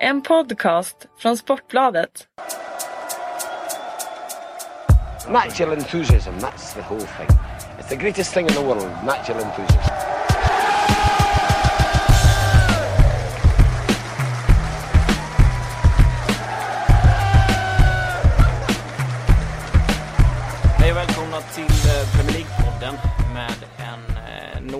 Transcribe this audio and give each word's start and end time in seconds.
En 0.00 0.22
podcast 0.22 1.06
från 1.18 1.36
Sportbladet. 1.36 2.28
Natural 5.28 5.72
enthusiasm, 5.72 6.30
that's 6.38 6.74
the 6.74 6.82
whole 6.82 7.00
thing. 7.00 7.28
It's 7.78 7.88
the 7.88 7.96
greatest 7.96 8.34
thing 8.34 8.46
in 8.46 8.54
the 8.54 8.60
world, 8.60 8.90
natural 9.06 9.42
enthusiasm. 9.42 9.92
Hej 20.78 20.90
och 20.90 20.96
välkomna 20.96 21.40
till 21.40 21.64
eh, 21.64 22.14
Premier 22.14 22.32
League-podden 22.32 22.94
med 23.34 23.64
en 23.78 24.16
eh, 24.16 24.72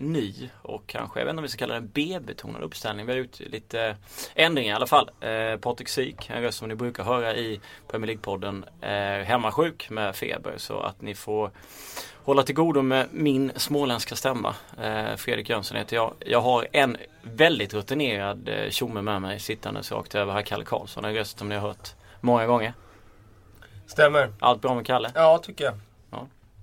ny 0.00 0.50
och 0.62 0.82
kanske, 0.86 1.20
jag 1.20 1.24
vet 1.24 1.30
inte 1.30 1.38
om 1.38 1.42
vi 1.42 1.48
ska 1.48 1.58
kalla 1.58 1.74
det 1.74 1.80
en 1.80 1.90
B-betonad 1.92 2.62
uppställning. 2.62 3.06
Vi 3.06 3.12
har 3.12 3.18
gjort 3.18 3.40
lite 3.40 3.96
ändringar 4.34 4.72
i 4.72 4.76
alla 4.76 4.86
fall. 4.86 5.10
Eh, 5.20 5.56
Patrik 5.56 5.88
Syk, 5.88 6.30
en 6.30 6.42
röst 6.42 6.58
som 6.58 6.68
ni 6.68 6.74
brukar 6.74 7.04
höra 7.04 7.36
i 7.36 7.60
Premier 7.88 8.16
League-podden, 8.16 8.64
är 8.80 9.22
hemmasjuk 9.22 9.90
med 9.90 10.16
feber 10.16 10.54
så 10.56 10.80
att 10.80 11.02
ni 11.02 11.14
får 11.14 11.50
hålla 12.24 12.42
till 12.42 12.54
godo 12.54 12.82
med 12.82 13.08
min 13.10 13.52
småländska 13.56 14.16
stämma. 14.16 14.54
Eh, 14.82 15.16
Fredrik 15.16 15.50
Jönsson 15.50 15.76
heter 15.76 15.96
jag. 15.96 16.14
Jag 16.18 16.40
har 16.40 16.66
en 16.72 16.96
väldigt 17.22 17.74
rutinerad 17.74 18.48
eh, 18.48 18.70
tjomme 18.70 19.02
med 19.02 19.22
mig 19.22 19.40
sittandes 19.40 19.92
rakt 19.92 20.14
över 20.14 20.32
här, 20.32 20.42
Kalle 20.42 20.64
Karlsson. 20.64 21.04
En 21.04 21.14
röst 21.14 21.38
som 21.38 21.48
ni 21.48 21.54
har 21.54 21.62
hört 21.68 21.88
många 22.20 22.46
gånger. 22.46 22.74
Stämmer. 23.86 24.32
Allt 24.40 24.62
bra 24.62 24.74
med 24.74 24.86
Kalle? 24.86 25.10
Ja, 25.14 25.38
tycker 25.38 25.64
jag. 25.64 25.74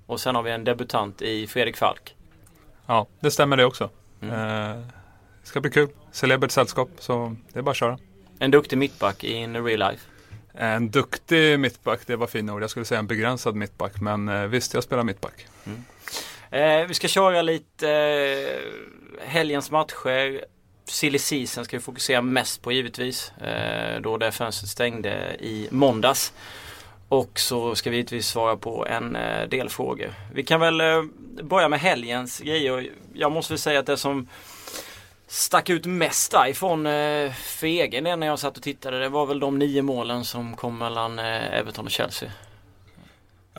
Och 0.09 0.20
sen 0.20 0.35
har 0.35 0.43
vi 0.43 0.52
en 0.52 0.63
debutant 0.63 1.21
i 1.21 1.48
Fredrik 1.48 1.77
Falk. 1.77 2.16
Ja, 2.89 3.07
det 3.20 3.31
stämmer 3.31 3.57
det 3.57 3.66
också. 3.66 3.89
Mm. 4.21 4.71
Eh, 4.71 4.85
ska 5.43 5.61
bli 5.61 5.71
kul. 5.71 5.88
Celebert 6.11 6.52
sällskap, 6.52 6.89
så 6.99 7.35
det 7.53 7.59
är 7.59 7.63
bara 7.63 7.71
att 7.71 7.77
köra. 7.77 7.98
En 8.39 8.52
duktig 8.52 8.77
mittback 8.77 9.23
i 9.23 9.34
in 9.34 9.65
real 9.65 9.91
life. 9.91 10.05
En 10.54 10.91
duktig 10.91 11.59
mittback, 11.59 11.99
det 12.05 12.15
var 12.15 12.27
fina 12.27 12.54
ord. 12.54 12.63
Jag 12.63 12.70
skulle 12.70 12.85
säga 12.85 12.99
en 12.99 13.07
begränsad 13.07 13.55
mittback, 13.55 14.01
men 14.01 14.29
eh, 14.29 14.43
visst, 14.43 14.73
jag 14.73 14.84
spelar 14.84 15.04
mittback. 15.04 15.48
Eh, 16.51 16.87
vi 16.87 16.93
ska 16.93 17.07
köra 17.07 17.41
lite 17.41 17.91
eh, 17.91 19.27
helgens 19.27 19.71
matcher. 19.71 20.46
Silly 20.85 21.20
season 21.20 21.65
ska 21.65 21.77
vi 21.77 21.81
fokusera 21.84 22.21
mest 22.21 22.62
på 22.62 22.71
givetvis. 22.71 23.31
Eh, 23.31 24.01
då 24.01 24.18
det 24.18 24.31
fönstret 24.31 24.70
stängde 24.70 25.35
i 25.40 25.68
måndags. 25.71 26.34
Och 27.10 27.40
så 27.40 27.76
ska 27.76 27.90
vi 27.90 27.96
givetvis 27.96 28.27
svara 28.27 28.57
på 28.57 28.85
en 28.88 29.15
eh, 29.15 29.48
del 29.48 29.70
frågor. 29.70 30.13
Vi 30.34 30.43
kan 30.43 30.60
väl 30.60 30.82
eh, 30.82 31.04
börja 31.43 31.70
med 31.70 31.79
helgens 31.79 32.40
grejer. 32.40 32.91
Jag 33.13 33.32
måste 33.32 33.54
väl 33.54 33.60
säga 33.60 33.79
att 33.79 33.85
det 33.85 33.98
som 33.98 34.27
stack 35.27 35.70
ut 35.70 35.85
mest 35.85 36.32
därifrån 36.32 36.85
eh, 36.85 37.34
för 37.34 37.68
egen 37.68 38.04
del 38.04 38.20
när 38.20 38.27
jag 38.27 38.40
satt 38.40 38.57
och 38.57 38.63
tittade 38.63 38.99
det 38.99 39.10
var 39.10 39.26
väl 39.26 39.40
de 39.40 39.60
nio 39.60 39.82
målen 39.82 40.26
som 40.26 40.55
kom 40.55 40.77
mellan 40.77 41.20
Everton 41.20 41.85
och 41.85 41.91
Chelsea. 41.91 42.32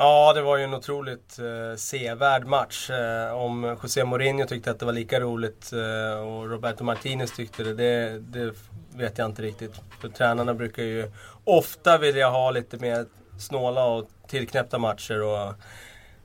Ja, 0.02 0.32
det 0.32 0.42
var 0.42 0.56
ju 0.56 0.64
en 0.64 0.74
otroligt 0.74 1.38
eh, 1.38 1.76
sevärd 1.76 2.46
match. 2.46 2.90
Eh, 2.90 3.32
om 3.32 3.76
José 3.82 4.04
Mourinho 4.04 4.46
tyckte 4.46 4.70
att 4.70 4.78
det 4.78 4.86
var 4.86 4.92
lika 4.92 5.20
roligt 5.20 5.72
eh, 5.72 6.20
och 6.20 6.50
Roberto 6.50 6.84
Martinez 6.84 7.32
tyckte 7.32 7.62
det, 7.62 7.72
det, 7.72 8.20
det 8.20 8.54
vet 8.94 9.18
jag 9.18 9.26
inte 9.26 9.42
riktigt. 9.42 9.74
För 10.00 10.08
tränarna 10.08 10.54
brukar 10.54 10.82
ju 10.82 11.10
ofta 11.44 11.98
vilja 11.98 12.28
ha 12.28 12.50
lite 12.50 12.76
mer 12.76 13.06
snåla 13.40 13.84
och 13.84 14.08
tillknäppta 14.26 14.78
matcher 14.78 15.22
och 15.22 15.54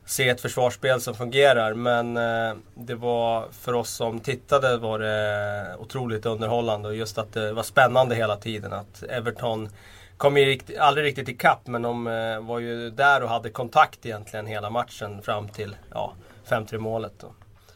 se 0.06 0.30
ett 0.30 0.42
försvarsspel 0.42 1.02
som 1.02 1.16
fungerar. 1.16 1.74
Men 1.74 2.18
eh, 2.18 2.56
det 2.74 2.96
var, 2.96 3.48
för 3.52 3.74
oss 3.74 3.90
som 3.90 4.20
tittade 4.20 4.78
var 4.78 5.00
det 5.00 5.76
otroligt 5.80 6.26
underhållande 6.26 6.88
och 6.88 6.96
just 6.96 7.18
att 7.18 7.34
det 7.34 7.54
var 7.54 7.64
spännande 7.64 8.16
hela 8.16 8.36
tiden. 8.36 8.74
Att 8.74 9.04
Everton 9.04 9.70
kom 10.18 10.38
ju 10.38 10.46
rikt, 10.46 10.78
aldrig 10.80 11.06
riktigt 11.06 11.30
ikapp 11.30 11.68
men 11.68 11.82
de 11.82 12.08
eh, 12.08 12.40
var 12.40 12.60
ju 12.60 12.90
där 12.90 13.24
och 13.24 13.30
hade 13.30 13.50
kontakt 13.50 14.06
egentligen 14.06 14.46
hela 14.46 14.70
matchen 14.70 15.22
fram 15.22 15.50
till 15.50 15.76
ja, 15.94 16.14
5-3 16.48 16.78
målet. 16.78 17.14
Då. 17.20 17.28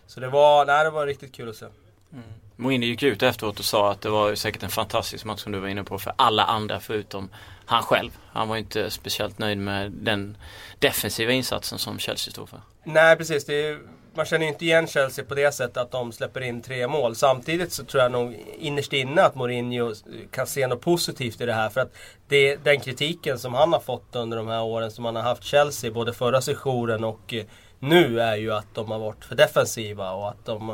Så 0.08 0.20
det 0.20 0.28
var, 0.28 0.66
nej, 0.66 0.84
det 0.84 0.90
var 0.90 1.06
riktigt 1.06 1.36
kul 1.36 1.50
att 1.50 1.56
se. 1.56 1.66
Mm. 2.14 2.24
Mourinho 2.59 2.86
gick 2.86 3.03
ut 3.03 3.24
efteråt 3.24 3.59
och 3.59 3.66
sa 3.66 3.92
att 3.92 4.02
det 4.02 4.09
var 4.09 4.36
säkert 4.36 4.64
en 4.64 4.70
fantastisk 4.70 5.25
match 5.25 5.40
som 5.40 5.52
du 5.52 5.59
var 5.59 5.68
inne 5.68 5.84
på 5.84 6.00
för 6.00 6.14
alla 6.16 6.44
andra 6.44 6.80
förutom 6.80 7.30
han 7.66 7.84
själv. 7.84 8.12
Han 8.31 8.47
var 8.47 8.58
inte 8.58 8.90
speciellt 8.90 9.40
nöjd 9.40 9.58
med 9.58 9.92
den 9.92 10.38
defensiva 10.80 11.31
insatsen 11.31 11.80
som 11.80 12.00
Chelsea 12.00 12.31
stod 12.31 12.50
för. 12.50 12.62
Nej 12.84 13.16
precis, 13.16 13.46
det 13.46 13.53
är, 13.53 13.80
man 14.14 14.25
känner 14.25 14.46
ju 14.46 14.52
inte 14.52 14.66
igen 14.66 14.88
Chelsea 14.88 15.25
på 15.25 15.36
det 15.36 15.52
sättet 15.52 15.78
att 15.78 15.92
de 15.92 16.12
släpper 16.12 16.42
in 16.42 16.62
tre 16.62 16.88
mål. 16.88 17.16
Samtidigt 17.16 17.74
så 17.74 17.84
tror 17.84 18.03
jag 18.03 18.12
nog 18.12 18.36
innerst 18.59 18.94
inne 18.94 19.22
att 19.22 19.36
Mourinho 19.36 19.94
kan 20.31 20.48
se 20.48 20.68
något 20.68 20.81
positivt 20.81 21.42
i 21.42 21.46
det 21.46 21.53
här. 21.53 21.69
För 21.69 21.81
att 21.81 21.96
det, 22.28 22.56
den 22.56 22.80
kritiken 22.80 23.40
som 23.40 23.53
han 23.53 23.74
har 23.74 23.80
fått 23.80 24.16
under 24.16 24.38
de 24.38 24.48
här 24.48 24.64
åren 24.64 24.92
som 24.92 25.06
han 25.06 25.16
har 25.16 25.24
haft 25.24 25.44
Chelsea, 25.44 25.92
både 25.92 26.14
förra 26.14 26.42
sessionen 26.42 27.03
och 27.03 27.34
nu, 27.80 28.22
är 28.22 28.36
ju 28.36 28.53
att 28.53 28.75
de 28.75 28.92
har 28.92 29.00
varit 29.00 29.25
för 29.25 29.36
defensiva 29.36 30.12
och 30.12 30.30
att 30.30 30.46
de 30.46 30.69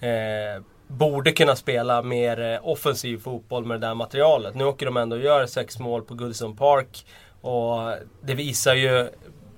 eh, 0.00 0.62
borde 0.86 1.32
kunna 1.32 1.56
spela 1.56 2.02
mer 2.02 2.40
eh, 2.40 2.68
offensiv 2.68 3.18
fotboll 3.18 3.64
med 3.64 3.80
det 3.80 3.86
där 3.86 3.94
materialet. 3.94 4.54
Nu 4.54 4.64
åker 4.64 4.86
de 4.86 4.96
ändå 4.96 5.16
och 5.16 5.22
gör 5.22 5.46
sex 5.46 5.78
mål 5.78 6.02
på 6.02 6.14
Goodison 6.14 6.56
Park. 6.56 7.06
Och 7.40 7.94
det 8.20 8.34
visar 8.34 8.74
ju 8.74 9.08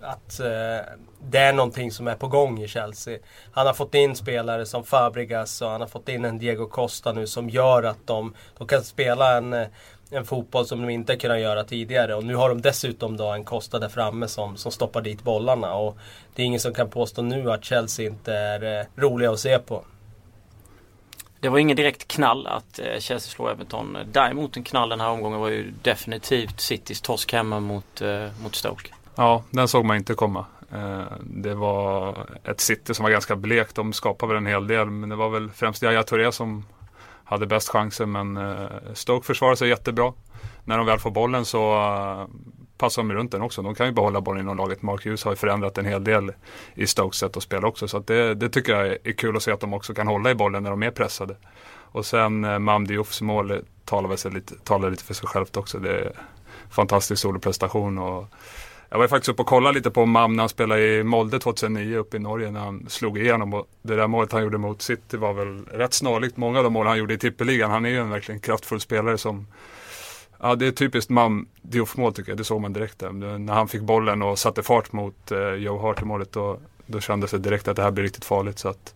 att 0.00 0.40
eh, 0.40 0.86
det 1.20 1.38
är 1.38 1.52
någonting 1.52 1.92
som 1.92 2.08
är 2.08 2.14
på 2.14 2.28
gång 2.28 2.62
i 2.62 2.68
Chelsea. 2.68 3.18
Han 3.52 3.66
har 3.66 3.74
fått 3.74 3.94
in 3.94 4.16
spelare 4.16 4.66
som 4.66 4.84
Fabregas 4.84 5.62
och 5.62 5.70
han 5.70 5.80
har 5.80 5.88
fått 5.88 6.08
in 6.08 6.24
en 6.24 6.38
Diego 6.38 6.66
Costa 6.66 7.12
nu 7.12 7.26
som 7.26 7.48
gör 7.48 7.82
att 7.82 8.06
de, 8.06 8.34
de 8.58 8.66
kan 8.66 8.82
spela 8.82 9.36
en, 9.36 9.52
eh, 9.52 9.66
en 10.10 10.24
fotboll 10.24 10.66
som 10.66 10.82
de 10.82 10.90
inte 10.90 11.16
kunnat 11.16 11.40
göra 11.40 11.64
tidigare. 11.64 12.14
Och 12.14 12.24
nu 12.24 12.34
har 12.34 12.48
de 12.48 12.60
dessutom 12.62 13.16
då 13.16 13.26
en 13.26 13.44
Costa 13.44 13.78
där 13.78 13.88
framme 13.88 14.28
som, 14.28 14.56
som 14.56 14.72
stoppar 14.72 15.02
dit 15.02 15.22
bollarna. 15.22 15.74
Och 15.74 15.96
det 16.34 16.42
är 16.42 16.46
ingen 16.46 16.60
som 16.60 16.74
kan 16.74 16.90
påstå 16.90 17.22
nu 17.22 17.52
att 17.52 17.64
Chelsea 17.64 18.06
inte 18.06 18.34
är 18.34 18.80
eh, 18.80 18.86
roliga 18.96 19.30
att 19.30 19.40
se 19.40 19.58
på. 19.58 19.84
Det 21.46 21.50
var 21.50 21.58
ingen 21.58 21.76
direkt 21.76 22.08
knall 22.08 22.46
att 22.46 22.78
eh, 22.78 22.84
Chelsea 22.84 23.18
slår 23.18 23.50
Everton. 23.50 23.98
Däremot 24.12 24.56
en 24.56 24.64
knall 24.64 24.88
den 24.88 25.00
här 25.00 25.10
omgången 25.10 25.40
var 25.40 25.48
ju 25.48 25.72
definitivt 25.82 26.60
Citys 26.60 27.00
torsk 27.00 27.32
hemma 27.32 27.60
mot, 27.60 28.00
eh, 28.00 28.26
mot 28.42 28.54
Stoke. 28.54 28.94
Ja, 29.14 29.42
den 29.50 29.68
såg 29.68 29.84
man 29.84 29.96
inte 29.96 30.14
komma. 30.14 30.46
Eh, 30.72 31.02
det 31.20 31.54
var 31.54 32.16
ett 32.44 32.60
City 32.60 32.94
som 32.94 33.02
var 33.02 33.10
ganska 33.10 33.36
blekt. 33.36 33.74
De 33.74 33.92
skapade 33.92 34.34
väl 34.34 34.42
en 34.42 34.46
hel 34.46 34.66
del, 34.66 34.90
men 34.90 35.08
det 35.08 35.16
var 35.16 35.28
väl 35.28 35.50
främst 35.50 35.82
Yahya 35.82 36.02
Touré 36.02 36.32
som 36.32 36.66
hade 37.24 37.46
bäst 37.46 37.68
chanser. 37.68 38.06
Men 38.06 38.36
eh, 38.36 38.66
Stoke 38.94 39.26
försvarade 39.26 39.56
sig 39.56 39.68
jättebra. 39.68 40.12
När 40.64 40.76
de 40.76 40.86
väl 40.86 40.98
får 40.98 41.10
bollen 41.10 41.44
så 41.44 41.74
eh, 41.74 42.26
passar 42.78 43.02
de 43.02 43.12
runt 43.12 43.32
den 43.32 43.42
också. 43.42 43.62
De 43.62 43.74
kan 43.74 43.86
ju 43.86 43.92
behålla 43.92 44.20
bollen 44.20 44.42
inom 44.42 44.56
laget. 44.56 44.82
Mark 44.82 45.04
Hughes 45.04 45.24
har 45.24 45.32
ju 45.32 45.36
förändrat 45.36 45.78
en 45.78 45.84
hel 45.84 46.04
del 46.04 46.32
i 46.74 46.86
Stokes 46.86 47.18
sätt 47.18 47.36
att 47.36 47.42
spela 47.42 47.68
också. 47.68 47.88
Så 47.88 47.96
att 47.96 48.06
det, 48.06 48.34
det 48.34 48.48
tycker 48.48 48.76
jag 48.76 48.98
är 49.04 49.12
kul 49.12 49.36
att 49.36 49.42
se 49.42 49.52
att 49.52 49.60
de 49.60 49.74
också 49.74 49.94
kan 49.94 50.06
hålla 50.06 50.30
i 50.30 50.34
bollen 50.34 50.62
när 50.62 50.70
de 50.70 50.82
är 50.82 50.90
pressade. 50.90 51.36
Och 51.96 52.06
sen 52.06 52.44
eh, 52.44 52.58
Mam 52.58 52.86
Dioufs 52.86 53.22
mål 53.22 53.60
talar, 53.84 54.08
väl 54.08 54.18
sig 54.18 54.30
lite, 54.30 54.54
talar 54.54 54.90
lite 54.90 55.04
för 55.04 55.14
sig 55.14 55.28
självt 55.28 55.56
också. 55.56 55.78
Det 55.78 55.90
är 55.90 56.12
fantastisk 56.70 57.22
soloprestation. 57.22 57.98
Och 57.98 58.26
jag 58.88 58.98
var 58.98 59.04
ju 59.04 59.08
faktiskt 59.08 59.28
uppe 59.28 59.42
och 59.42 59.48
kollade 59.48 59.74
lite 59.74 59.90
på 59.90 60.06
Mam 60.06 60.36
när 60.36 60.42
han 60.42 60.48
spelade 60.48 60.82
i 60.82 61.04
Molde 61.04 61.38
2009 61.38 61.96
uppe 61.96 62.16
i 62.16 62.20
Norge 62.20 62.50
när 62.50 62.60
han 62.60 62.86
slog 62.88 63.18
igenom. 63.18 63.54
Och 63.54 63.66
det 63.82 63.96
där 63.96 64.06
målet 64.06 64.32
han 64.32 64.42
gjorde 64.42 64.58
mot 64.58 64.82
City 64.82 65.16
var 65.16 65.32
väl 65.32 65.64
rätt 65.64 65.94
snarlikt 65.94 66.36
många 66.36 66.58
av 66.58 66.64
de 66.64 66.72
mål 66.72 66.86
han 66.86 66.98
gjorde 66.98 67.14
i 67.14 67.18
tippeligan. 67.18 67.70
Han 67.70 67.84
är 67.84 67.90
ju 67.90 67.98
en 67.98 68.10
verkligen 68.10 68.40
kraftfull 68.40 68.80
spelare 68.80 69.18
som 69.18 69.46
Ja 70.40 70.54
det 70.54 70.66
är 70.66 70.70
typiskt 70.70 71.10
Mam 71.10 71.48
Diouf 71.62 71.96
mål 71.96 72.14
tycker 72.14 72.30
jag. 72.30 72.38
Det 72.38 72.44
såg 72.44 72.60
man 72.60 72.72
direkt 72.72 72.98
där. 72.98 73.38
När 73.38 73.54
han 73.54 73.68
fick 73.68 73.82
bollen 73.82 74.22
och 74.22 74.38
satte 74.38 74.62
fart 74.62 74.92
mot 74.92 75.32
eh, 75.32 75.38
Joe 75.38 75.78
Hart 75.78 76.02
i 76.02 76.04
målet 76.04 76.32
då, 76.32 76.58
då 76.86 77.00
kändes 77.00 77.30
det 77.30 77.38
direkt 77.38 77.68
att 77.68 77.76
det 77.76 77.82
här 77.82 77.90
blir 77.90 78.04
riktigt 78.04 78.24
farligt. 78.24 78.58
Så 78.58 78.68
att, 78.68 78.94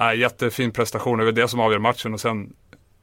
äh, 0.00 0.14
jättefin 0.14 0.70
prestation. 0.70 1.18
Det 1.18 1.22
är 1.22 1.26
väl 1.26 1.34
det 1.34 1.48
som 1.48 1.60
avgör 1.60 1.78
matchen 1.78 2.14
och 2.14 2.20
sen 2.20 2.52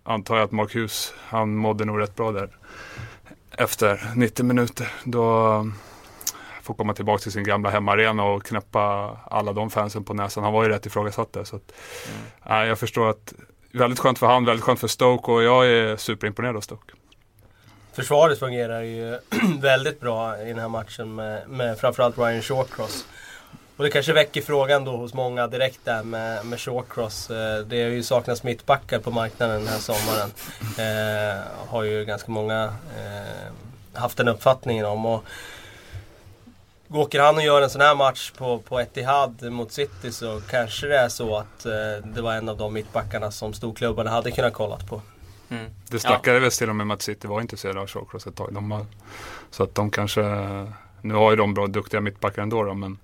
antar 0.04 0.36
jag 0.36 0.44
att 0.44 0.52
Mark 0.52 0.76
Hughes 0.76 1.14
han 1.18 1.56
mådde 1.56 1.86
nog 1.86 2.00
rätt 2.00 2.16
bra 2.16 2.32
där. 2.32 2.50
Efter 3.58 4.12
90 4.16 4.46
minuter. 4.46 4.92
Då 5.04 5.66
får 6.62 6.74
komma 6.74 6.94
tillbaka 6.94 7.22
till 7.22 7.32
sin 7.32 7.44
gamla 7.44 7.70
hemmaarena 7.70 8.24
och 8.24 8.46
knäppa 8.46 9.18
alla 9.26 9.54
de 9.54 9.70
fansen 9.70 10.04
på 10.04 10.14
näsan. 10.14 10.44
Han 10.44 10.54
var 10.54 10.64
ju 10.64 10.70
rätt 10.70 10.86
ifrågasatt 10.86 11.34
där. 11.34 11.44
Så 11.44 11.56
att, 11.56 11.72
äh, 12.46 12.58
jag 12.58 12.80
förstår 12.80 13.10
att 13.10 13.34
väldigt 13.72 14.00
skönt 14.00 14.20
för 14.20 14.28
han, 14.28 14.46
väldigt 14.46 14.64
skönt 14.64 14.80
för 14.80 14.88
Stoke 14.88 15.32
och 15.32 15.44
jag 15.44 15.68
är 15.68 15.98
superimponerad 15.98 16.56
av 16.56 16.62
Stoke. 16.62 16.94
Försvaret 18.00 18.40
fungerar 18.40 18.82
ju 18.82 19.18
väldigt 19.62 20.00
bra 20.00 20.42
i 20.42 20.48
den 20.48 20.60
här 20.60 20.68
matchen 20.68 21.16
med, 21.16 21.50
med 21.50 21.80
framförallt 21.80 22.18
Ryan 22.18 22.42
Shawcross. 22.42 23.06
Och 23.78 23.84
det 23.84 23.90
kanske 23.90 24.14
väcker 24.14 24.42
frågan 24.42 24.86
då 24.86 24.98
hos 24.98 25.14
många 25.14 25.48
direkt 25.48 25.80
där 25.84 26.04
med, 26.04 26.46
med 26.46 26.60
Shawcross. 26.60 27.30
Eh, 27.30 27.60
det 27.60 27.84
har 27.84 27.90
ju 27.90 28.04
saknats 28.04 28.44
mittbackar 28.44 29.00
på 29.00 29.12
marknaden 29.12 29.60
den 29.60 29.68
här 29.68 29.80
sommaren. 29.80 30.32
Eh, 30.78 31.44
har 31.68 31.84
ju 31.84 32.06
ganska 32.06 32.32
många 32.32 32.64
eh, 32.98 34.00
haft 34.00 34.18
den 34.18 34.28
uppfattningen 34.28 34.86
om. 34.86 35.06
Och 35.06 35.24
Åker 36.94 37.20
han 37.20 37.36
och 37.36 37.44
gör 37.44 37.62
en 37.62 37.70
sån 37.70 37.82
här 37.82 37.96
match 37.96 38.32
på, 38.38 38.60
på 38.60 38.80
Etihad 38.80 39.52
mot 39.52 39.72
City 39.72 40.12
så 40.12 40.42
kanske 40.50 40.88
det 40.88 40.98
är 40.98 41.10
så 41.10 41.38
att 41.38 41.66
eh, 41.66 42.06
det 42.14 42.22
var 42.22 42.34
en 42.34 42.50
av 42.50 42.58
de 42.58 42.74
mittbackarna 42.74 43.32
som 43.32 43.54
storklubbarna 43.54 44.10
hade 44.10 44.32
kunnat 44.32 44.54
kollat 44.54 44.88
på. 44.90 45.02
Mm. 45.50 45.66
Det 45.90 46.00
snackades 46.00 46.58
till 46.58 46.70
och 46.70 46.76
med 46.76 46.84
om 46.84 46.92
att 46.92 47.02
City 47.02 47.28
var 47.28 47.42
intresserade 47.42 47.80
av 47.82 47.88
Shawcross 47.88 48.28
ett 48.28 48.36
tag. 48.36 48.50
De 48.54 48.72
har, 48.72 48.86
så 49.52 49.64
att 49.64 49.76
de 49.76 49.92
kanske, 49.92 50.22
nu 51.02 51.14
har 51.14 51.32
ju 51.32 51.38
de 51.38 51.54
bra 51.54 51.68
duktiga 51.68 52.02
mittbackar 52.02 52.42
ändå 52.42 52.64
då, 52.64 52.74
men 52.74 52.98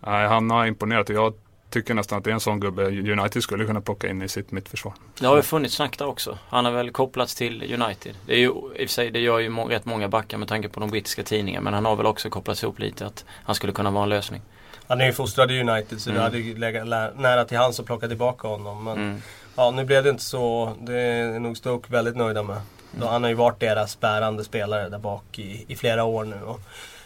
nej, 0.00 0.28
han 0.28 0.50
har 0.50 0.66
imponerat 0.66 1.10
och 1.10 1.16
jag 1.16 1.34
tycker 1.70 1.94
nästan 1.94 2.18
att 2.18 2.24
det 2.24 2.30
är 2.30 2.34
en 2.34 2.40
sån 2.40 2.60
gubbe 2.60 2.82
United 2.86 3.42
skulle 3.42 3.64
kunna 3.64 3.80
plocka 3.80 4.08
in 4.08 4.22
i 4.22 4.28
sitt 4.28 4.50
mittförsvar. 4.52 4.92
Det 5.18 5.26
har 5.26 5.36
ju 5.36 5.42
funnits 5.42 5.74
snack 5.74 5.98
där 5.98 6.06
också. 6.06 6.38
Han 6.48 6.64
har 6.64 6.72
väl 6.72 6.90
kopplats 6.90 7.34
till 7.34 7.82
United. 7.82 8.14
Det 8.26 8.32
är 8.34 8.38
ju, 8.38 8.46
i 8.46 8.50
och 8.50 8.72
för 8.78 8.86
sig, 8.86 9.10
det 9.10 9.20
gör 9.20 9.38
ju 9.38 9.48
må, 9.48 9.64
rätt 9.68 9.84
många 9.84 10.08
backar 10.08 10.38
med 10.38 10.48
tanke 10.48 10.68
på 10.68 10.80
de 10.80 10.90
brittiska 10.90 11.22
tidningarna. 11.22 11.64
Men 11.64 11.74
han 11.74 11.84
har 11.84 11.96
väl 11.96 12.06
också 12.06 12.30
kopplats 12.30 12.62
ihop 12.62 12.78
lite 12.78 13.06
att 13.06 13.24
han 13.44 13.54
skulle 13.54 13.72
kunna 13.72 13.90
vara 13.90 14.02
en 14.02 14.08
lösning. 14.08 14.42
Han 14.86 15.00
är 15.00 15.06
ju 15.06 15.12
fostrad 15.12 15.50
i 15.50 15.60
United 15.60 16.00
så 16.00 16.10
Mm. 16.10 16.18
det 16.18 16.24
hade 16.24 16.38
ju 16.38 16.58
legat 16.58 16.86
nära 17.18 17.44
till 17.44 17.58
hands 17.58 17.80
att 17.80 17.86
plocka 17.86 18.08
tillbaka 18.08 18.48
honom. 18.48 18.84
Men 18.84 18.96
Mm. 18.98 19.22
Ja, 19.56 19.70
nu 19.70 19.84
blev 19.84 20.04
det 20.04 20.10
inte 20.10 20.22
så. 20.22 20.76
Det 20.80 20.98
är 20.98 21.38
nog 21.38 21.56
Stoke 21.56 21.92
väldigt 21.92 22.16
nöjda 22.16 22.42
med. 22.42 22.60
Då 23.00 23.06
han 23.06 23.22
har 23.22 23.30
ju 23.30 23.36
varit 23.36 23.60
deras 23.60 24.00
bärande 24.00 24.44
spelare 24.44 24.88
där 24.88 24.98
bak 24.98 25.38
i, 25.38 25.64
i 25.68 25.76
flera 25.76 26.04
år 26.04 26.24
nu. 26.24 26.42
Och 26.42 26.60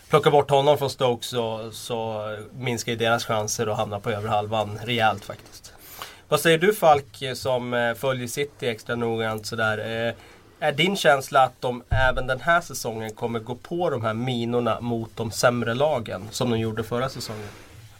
plocka 0.08 0.31
bort 0.31 0.50
honom 0.50 0.78
från 0.78 0.90
Stoke 0.90 1.26
så, 1.26 1.70
så 1.72 2.22
minskar 2.58 2.93
ju 2.93 2.98
deras 2.98 3.25
chanser 3.25 3.66
att 3.66 3.76
hamna 3.76 4.00
på 4.00 4.10
över 4.10 4.28
halvan 4.28 4.78
rejält 4.84 5.25
faktiskt. 5.25 5.72
Vad 6.28 6.40
säger 6.40 6.58
du 6.58 6.75
Falk 6.75 7.22
som 7.34 7.75
eh, 7.75 7.94
följer 7.94 8.26
City 8.28 8.69
extra 8.69 8.96
noggrant 8.96 9.46
sådär? 9.46 9.78
Eh, 9.78 10.14
är 10.60 10.72
din 10.72 10.96
känsla 10.96 11.42
att 11.42 11.60
de 11.60 11.82
även 11.90 12.26
den 12.26 12.40
här 12.40 12.60
säsongen 12.60 13.10
kommer 13.12 13.40
gå 13.40 13.54
på 13.54 13.90
de 13.90 14.02
här 14.02 14.14
minorna 14.14 14.81
mot 14.81 15.10
de 15.16 15.31
sämre 15.31 15.75
lagen 15.75 16.28
som 16.31 16.50
de 16.50 16.58
gjorde 16.58 16.84
förra 16.84 17.08
säsongen? 17.08 17.49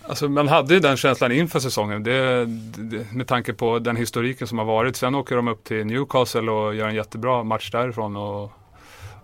Alltså 0.09 0.29
man 0.29 0.49
hade 0.49 0.75
ju 0.75 0.81
den 0.81 0.97
känslan 0.97 1.33
inför 1.33 1.61
säsongen. 1.61 2.03
Det, 2.03 2.45
det, 2.47 3.13
med 3.13 3.27
tanke 3.27 3.53
på 3.53 3.79
den 3.79 3.97
historiken 3.97 4.47
som 4.47 4.59
har 4.59 4.65
varit. 4.65 4.97
Sen 4.97 5.15
åker 5.15 5.37
de 5.37 5.49
upp 5.49 5.65
till 5.65 5.87
Newcastle 5.87 6.51
och 6.51 6.75
gör 6.75 6.89
en 6.89 6.95
jättebra 6.95 7.43
match 7.43 7.71
därifrån. 7.71 8.17
Och, 8.17 8.53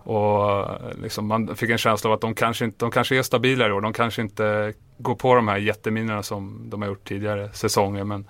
och 0.03 0.67
liksom 1.01 1.27
man 1.27 1.55
fick 1.55 1.69
en 1.69 1.77
känsla 1.77 2.09
av 2.09 2.13
att 2.13 2.21
de 2.21 2.35
kanske, 2.35 2.65
inte, 2.65 2.77
de 2.79 2.91
kanske 2.91 3.17
är 3.17 3.23
stabilare 3.23 3.73
och 3.73 3.81
de 3.81 3.93
kanske 3.93 4.21
inte 4.21 4.73
går 4.97 5.15
på 5.15 5.35
de 5.35 5.47
här 5.47 5.57
jätteminorna 5.57 6.23
som 6.23 6.69
de 6.69 6.81
har 6.81 6.89
gjort 6.89 7.07
tidigare 7.07 7.49
säsonger. 7.53 8.03
Men 8.03 8.27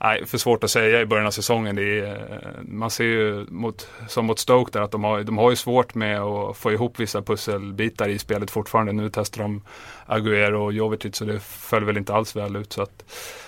nej, 0.00 0.26
för 0.26 0.38
svårt 0.38 0.64
att 0.64 0.70
säga 0.70 1.00
i 1.00 1.06
början 1.06 1.26
av 1.26 1.30
säsongen. 1.30 1.76
Det 1.76 2.00
är, 2.00 2.06
eh, 2.06 2.62
man 2.62 2.90
ser 2.90 3.04
ju 3.04 3.46
mot, 3.48 3.88
som 4.08 4.26
mot 4.26 4.38
Stoke 4.38 4.78
där 4.78 4.80
att 4.80 4.90
de 4.90 5.04
har, 5.04 5.22
de 5.22 5.38
har 5.38 5.50
ju 5.50 5.56
svårt 5.56 5.94
med 5.94 6.20
att 6.20 6.56
få 6.56 6.72
ihop 6.72 7.00
vissa 7.00 7.22
pusselbitar 7.22 8.08
i 8.08 8.18
spelet 8.18 8.50
fortfarande. 8.50 8.92
Nu 8.92 9.10
testar 9.12 9.42
de 9.42 9.62
Agüero 10.06 10.64
och 10.64 10.72
Jovetic 10.72 11.16
så 11.16 11.24
det 11.24 11.40
föll 11.40 11.84
väl 11.84 11.96
inte 11.96 12.14
alls 12.14 12.36
väl 12.36 12.56
ut. 12.56 12.72
Så 12.72 12.82
att 12.82 12.98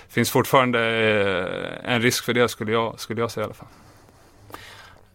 det 0.06 0.14
finns 0.14 0.31
fortfarande 0.31 0.81
eh, 1.84 1.93
en 1.93 2.02
risk 2.02 2.25
för 2.25 2.34
det 2.34 2.49
skulle 2.49 2.72
jag, 2.72 3.00
skulle 3.00 3.20
jag 3.20 3.31
säga 3.31 3.43
i 3.43 3.44
alla 3.44 3.54
fall. 3.54 3.69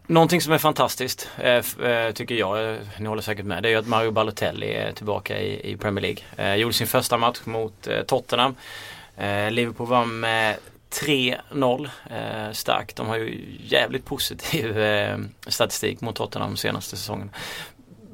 Någonting 0.10 0.42
som 0.42 0.54
är 0.54 0.58
fantastiskt 0.58 1.30
eh, 1.38 1.86
eh 1.90 2.12
tycker 2.12 2.36
jag, 2.36 2.78
ni 3.00 3.08
håller 3.08 3.22
säkert 3.22 3.46
med, 3.46 3.64
det 3.64 3.70
är 3.70 3.72
ju 3.72 3.78
att 3.78 3.88
Mario 3.88 4.12
Balotelli 4.12 4.74
är 4.74 4.92
tillbaka 4.92 5.40
i, 5.40 5.72
i 5.72 5.78
Premier 5.78 6.02
League. 6.02 6.24
Eh, 6.38 6.56
gjorde 6.56 6.74
sin 6.74 6.88
första 6.88 7.18
match 7.18 7.40
mot 7.44 7.88
eh, 7.88 8.02
Tottenham. 8.02 8.56
Liverpool 9.50 9.88
vann 9.88 10.20
med 10.20 10.56
3-0 10.92 11.90
eh, 12.10 12.52
starkt. 12.52 12.96
De 12.96 13.08
har 13.08 13.18
ju 13.18 13.58
jävligt 13.64 14.06
positiv 14.06 14.80
eh, 14.80 15.18
statistik 15.48 16.02
mot 16.02 16.16
Tottenham 16.16 16.52
de 16.52 16.58
senaste 16.58 16.98
säsongen. 16.98 17.32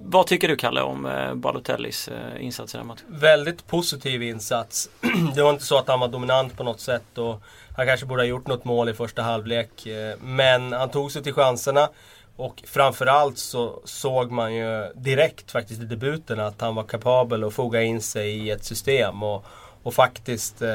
Vad 0.05 0.27
tycker 0.27 0.47
du 0.47 0.55
Kalle 0.55 0.81
om 0.81 1.05
eh, 1.05 1.33
Balotellis 1.33 2.07
eh, 2.07 2.45
insats 2.45 2.75
i 2.75 2.77
den 2.77 2.87
matchen? 2.87 3.05
Väldigt 3.07 3.67
positiv 3.67 4.23
insats. 4.23 4.89
Det 5.35 5.43
var 5.43 5.49
inte 5.49 5.65
så 5.65 5.77
att 5.77 5.87
han 5.87 5.99
var 5.99 6.07
dominant 6.07 6.57
på 6.57 6.63
något 6.63 6.79
sätt 6.79 7.17
och 7.17 7.41
han 7.77 7.87
kanske 7.87 8.05
borde 8.05 8.21
ha 8.21 8.27
gjort 8.27 8.47
något 8.47 8.65
mål 8.65 8.89
i 8.89 8.93
första 8.93 9.21
halvlek. 9.21 9.85
Eh, 9.85 10.17
men 10.21 10.73
han 10.73 10.89
tog 10.89 11.11
sig 11.11 11.23
till 11.23 11.33
chanserna. 11.33 11.89
Och 12.35 12.63
framförallt 12.67 13.37
så 13.37 13.81
såg 13.85 14.31
man 14.31 14.55
ju 14.55 14.91
direkt 14.95 15.51
faktiskt 15.51 15.81
i 15.81 15.85
debuten 15.85 16.39
att 16.39 16.61
han 16.61 16.75
var 16.75 16.83
kapabel 16.83 17.43
att 17.43 17.53
foga 17.53 17.81
in 17.81 18.01
sig 18.01 18.37
i 18.37 18.49
ett 18.49 18.63
system 18.63 19.23
och, 19.23 19.45
och 19.83 19.93
faktiskt 19.93 20.61
eh, 20.61 20.69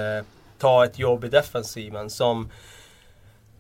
ta 0.59 0.85
ett 0.85 0.99
jobb 0.99 1.25
i 1.25 1.29
defensiven 1.29 2.11
som 2.11 2.51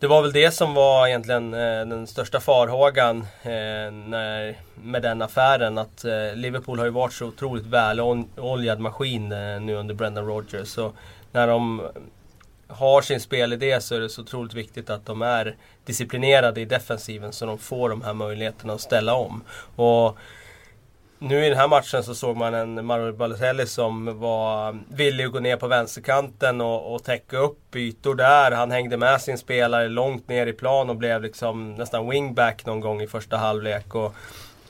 det 0.00 0.06
var 0.06 0.22
väl 0.22 0.32
det 0.32 0.50
som 0.50 0.74
var 0.74 1.06
egentligen 1.06 1.54
eh, 1.54 1.86
den 1.86 2.06
största 2.06 2.40
farhågan 2.40 3.20
eh, 3.42 3.92
när, 3.92 4.56
med 4.82 5.02
den 5.02 5.22
affären. 5.22 5.78
Att 5.78 6.04
eh, 6.04 6.34
Liverpool 6.34 6.78
har 6.78 6.84
ju 6.84 6.90
varit 6.90 7.12
så 7.12 7.26
otroligt 7.26 7.66
väloljad 7.66 8.80
maskin 8.80 9.32
eh, 9.32 9.60
nu 9.60 9.74
under 9.74 9.94
Brendan 9.94 10.26
Rodgers. 10.26 10.68
Så 10.68 10.92
när 11.32 11.46
de 11.46 11.82
har 12.68 13.02
sin 13.02 13.20
spelidé 13.20 13.80
så 13.80 13.94
är 13.94 14.00
det 14.00 14.08
så 14.08 14.22
otroligt 14.22 14.54
viktigt 14.54 14.90
att 14.90 15.06
de 15.06 15.22
är 15.22 15.56
disciplinerade 15.84 16.60
i 16.60 16.64
defensiven 16.64 17.32
så 17.32 17.46
de 17.46 17.58
får 17.58 17.88
de 17.88 18.02
här 18.02 18.14
möjligheterna 18.14 18.72
att 18.72 18.80
ställa 18.80 19.14
om. 19.14 19.44
Och 19.76 20.18
nu 21.18 21.46
i 21.46 21.48
den 21.48 21.58
här 21.58 21.68
matchen 21.68 22.02
så 22.04 22.14
såg 22.14 22.36
man 22.36 22.54
en 22.54 22.86
Mario 22.86 23.12
Balotelli 23.12 23.66
som 23.66 24.20
var 24.20 24.78
villig 24.88 25.24
att 25.24 25.32
gå 25.32 25.40
ner 25.40 25.56
på 25.56 25.66
vänsterkanten 25.66 26.60
och, 26.60 26.94
och 26.94 27.04
täcka 27.04 27.38
upp 27.38 27.76
ytor 27.76 28.14
där. 28.14 28.50
Han 28.50 28.70
hängde 28.70 28.96
med 28.96 29.20
sin 29.20 29.38
spelare 29.38 29.88
långt 29.88 30.28
ner 30.28 30.46
i 30.46 30.52
plan 30.52 30.90
och 30.90 30.96
blev 30.96 31.22
liksom 31.22 31.74
nästan 31.74 32.10
wingback 32.10 32.66
någon 32.66 32.80
gång 32.80 33.02
i 33.02 33.06
första 33.06 33.36
halvlek. 33.36 33.94
Och, 33.94 34.14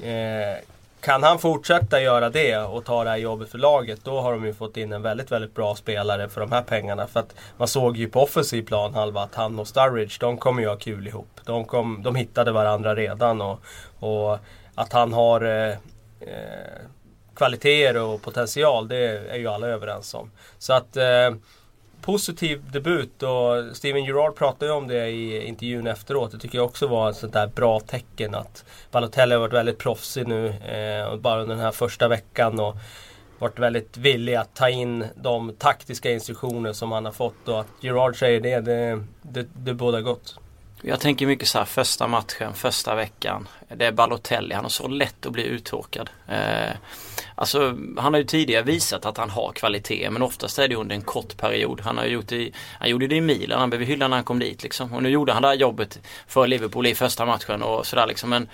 eh, 0.06 0.58
kan 1.00 1.22
han 1.22 1.38
fortsätta 1.38 2.00
göra 2.00 2.30
det 2.30 2.56
och 2.56 2.84
ta 2.84 3.04
det 3.04 3.10
här 3.10 3.16
jobbet 3.16 3.50
för 3.50 3.58
laget 3.58 4.04
då 4.04 4.20
har 4.20 4.32
de 4.32 4.46
ju 4.46 4.54
fått 4.54 4.76
in 4.76 4.92
en 4.92 5.02
väldigt, 5.02 5.32
väldigt 5.32 5.54
bra 5.54 5.74
spelare 5.74 6.28
för 6.28 6.40
de 6.40 6.52
här 6.52 6.62
pengarna. 6.62 7.06
För 7.06 7.20
att 7.20 7.34
man 7.56 7.68
såg 7.68 7.96
ju 7.96 8.08
på 8.08 8.22
offensiv 8.22 8.62
plan 8.62 8.94
halva 8.94 9.20
att 9.22 9.34
han 9.34 9.58
och 9.58 9.68
Sturridge, 9.68 10.16
de 10.20 10.36
kommer 10.36 10.62
ju 10.62 10.68
ha 10.68 10.76
kul 10.76 11.06
ihop. 11.06 11.40
De, 11.44 11.64
kom, 11.64 12.02
de 12.02 12.14
hittade 12.14 12.52
varandra 12.52 12.94
redan 12.94 13.40
och, 13.40 13.60
och 13.98 14.38
att 14.74 14.92
han 14.92 15.12
har 15.12 15.68
eh, 15.68 15.74
eh, 16.20 16.82
kvaliteter 17.34 18.02
och 18.02 18.22
potential, 18.22 18.88
det 18.88 19.30
är 19.30 19.36
ju 19.36 19.48
alla 19.48 19.66
överens 19.66 20.14
om. 20.14 20.30
Så 20.58 20.72
att 20.72 20.96
eh, 20.96 21.30
positiv 22.00 22.70
debut 22.72 23.22
och 23.22 23.76
Steven 23.76 24.04
Gerrard 24.04 24.36
pratade 24.36 24.66
ju 24.66 24.72
om 24.72 24.88
det 24.88 25.08
i 25.08 25.46
intervjun 25.46 25.86
efteråt. 25.86 26.32
Det 26.32 26.38
tycker 26.38 26.58
jag 26.58 26.64
också 26.64 26.86
var 26.86 27.10
ett 27.10 27.16
sånt 27.16 27.32
där 27.32 27.46
bra 27.46 27.80
tecken 27.80 28.34
att 28.34 28.64
Balotelli 28.90 29.34
har 29.34 29.40
varit 29.40 29.52
väldigt 29.52 29.78
proffsig 29.78 30.28
nu 30.28 30.48
eh, 30.48 31.16
bara 31.16 31.42
under 31.42 31.54
den 31.54 31.64
här 31.64 31.72
första 31.72 32.08
veckan 32.08 32.60
och 32.60 32.76
varit 33.38 33.58
väldigt 33.58 33.96
villig 33.96 34.34
att 34.34 34.54
ta 34.54 34.68
in 34.68 35.04
de 35.14 35.52
taktiska 35.58 36.10
instruktioner 36.10 36.72
som 36.72 36.92
han 36.92 37.04
har 37.04 37.12
fått 37.12 37.48
och 37.48 37.60
att 37.60 37.66
Gerrard 37.80 38.18
säger 38.18 38.40
det, 38.40 38.60
det, 38.60 39.04
det, 39.22 39.46
det 39.56 39.74
båda 39.74 40.00
gott. 40.00 40.38
Jag 40.82 41.00
tänker 41.00 41.26
mycket 41.26 41.48
så 41.48 41.58
här 41.58 41.64
första 41.64 42.06
matchen, 42.06 42.54
första 42.54 42.94
veckan. 42.94 43.48
Det 43.76 43.86
är 43.86 43.92
Balotelli, 43.92 44.54
han 44.54 44.64
har 44.64 44.68
så 44.70 44.88
lätt 44.88 45.26
att 45.26 45.32
bli 45.32 45.42
uttråkad. 45.42 46.10
Eh, 46.28 46.76
alltså 47.34 47.76
han 47.96 48.14
har 48.14 48.18
ju 48.18 48.24
tidigare 48.24 48.62
visat 48.62 49.06
att 49.06 49.16
han 49.16 49.30
har 49.30 49.52
kvalitet 49.52 50.10
men 50.10 50.22
oftast 50.22 50.58
är 50.58 50.68
det 50.68 50.76
under 50.76 50.94
en 50.94 51.02
kort 51.02 51.36
period. 51.36 51.80
Han 51.80 51.98
har 51.98 52.04
ju 52.04 52.10
gjort 52.10 52.28
det 52.28 52.36
i, 52.36 52.52
han 52.78 52.88
gjorde 52.88 53.06
det 53.06 53.16
i 53.16 53.20
Milan, 53.20 53.60
han 53.60 53.70
blev 53.70 53.82
hyllad 53.82 54.10
när 54.10 54.16
han 54.16 54.24
kom 54.24 54.38
dit 54.38 54.62
liksom. 54.62 54.92
Och 54.94 55.02
nu 55.02 55.08
gjorde 55.08 55.32
han 55.32 55.42
det 55.42 55.48
här 55.48 55.54
jobbet 55.54 56.00
för 56.26 56.46
Liverpool 56.46 56.86
i 56.86 56.94
första 56.94 57.26
matchen 57.26 57.62
och 57.62 57.86
sådär 57.86 58.06
liksom. 58.06 58.30
Men 58.30 58.48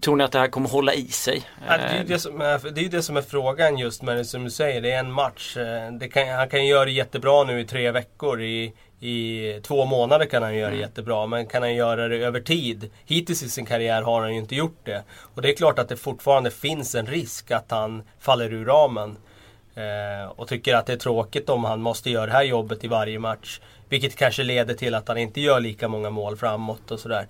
tror 0.00 0.16
ni 0.16 0.24
att 0.24 0.32
det 0.32 0.38
här 0.38 0.48
kommer 0.48 0.68
hålla 0.68 0.94
i 0.94 1.06
sig? 1.06 1.42
Ja, 1.68 1.76
Det 1.76 1.82
är 1.82 1.98
ju 1.98 2.04
det 2.04 2.18
som 2.18 2.40
är, 2.40 2.70
det 2.70 2.80
är 2.80 2.82
ju 2.82 2.88
det 2.88 3.02
som 3.02 3.16
är 3.16 3.22
frågan 3.22 3.78
just 3.78 4.02
med 4.02 4.16
det 4.16 4.24
som 4.24 4.44
du 4.44 4.50
säger. 4.50 4.80
Det 4.80 4.92
är 4.92 4.98
en 4.98 5.12
match. 5.12 5.56
Eh, 5.56 5.92
det 5.92 6.08
kan, 6.08 6.28
han 6.28 6.48
kan 6.48 6.64
ju 6.64 6.70
göra 6.70 6.84
det 6.84 6.90
jättebra 6.90 7.44
nu 7.44 7.60
i 7.60 7.64
tre 7.64 7.90
veckor. 7.90 8.42
I, 8.42 8.72
i 9.00 9.60
två 9.62 9.84
månader 9.84 10.26
kan 10.26 10.42
han 10.42 10.56
göra 10.56 10.70
det 10.70 10.76
jättebra. 10.76 11.26
Men 11.26 11.46
kan 11.46 11.62
han 11.62 11.74
göra 11.74 12.08
det 12.08 12.16
över 12.16 12.40
tid? 12.40 12.90
Hittills 13.04 13.42
i 13.42 13.48
sin 13.48 13.66
karriär 13.66 14.02
har 14.02 14.20
han 14.20 14.32
ju 14.32 14.38
inte 14.38 14.54
gjort 14.54 14.78
det. 14.84 15.02
Och 15.34 15.42
det 15.42 15.50
är 15.50 15.56
klart 15.56 15.78
att 15.78 15.88
det 15.88 15.96
fortfarande 15.96 16.50
finns 16.50 16.94
en 16.94 17.06
risk 17.06 17.50
att 17.50 17.70
han 17.70 18.02
faller 18.18 18.52
ur 18.52 18.64
ramen. 18.64 19.16
Eh, 19.74 20.30
och 20.30 20.48
tycker 20.48 20.74
att 20.74 20.86
det 20.86 20.92
är 20.92 20.96
tråkigt 20.96 21.48
om 21.48 21.64
han 21.64 21.80
måste 21.80 22.10
göra 22.10 22.26
det 22.26 22.32
här 22.32 22.42
jobbet 22.42 22.84
i 22.84 22.88
varje 22.88 23.18
match. 23.18 23.60
Vilket 23.88 24.16
kanske 24.16 24.42
leder 24.42 24.74
till 24.74 24.94
att 24.94 25.08
han 25.08 25.18
inte 25.18 25.40
gör 25.40 25.60
lika 25.60 25.88
många 25.88 26.10
mål 26.10 26.36
framåt 26.36 26.90
och 26.90 27.00
sådär. 27.00 27.26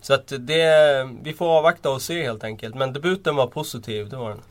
Så 0.00 0.14
att 0.14 0.32
det, 0.38 1.08
vi 1.22 1.32
får 1.32 1.46
avvakta 1.46 1.90
och 1.90 2.02
se 2.02 2.22
helt 2.22 2.44
enkelt. 2.44 2.74
Men 2.74 2.92
debuten 2.92 3.36
var 3.36 3.46
positiv, 3.46 4.08
det 4.08 4.16
var 4.16 4.28
den. 4.28 4.42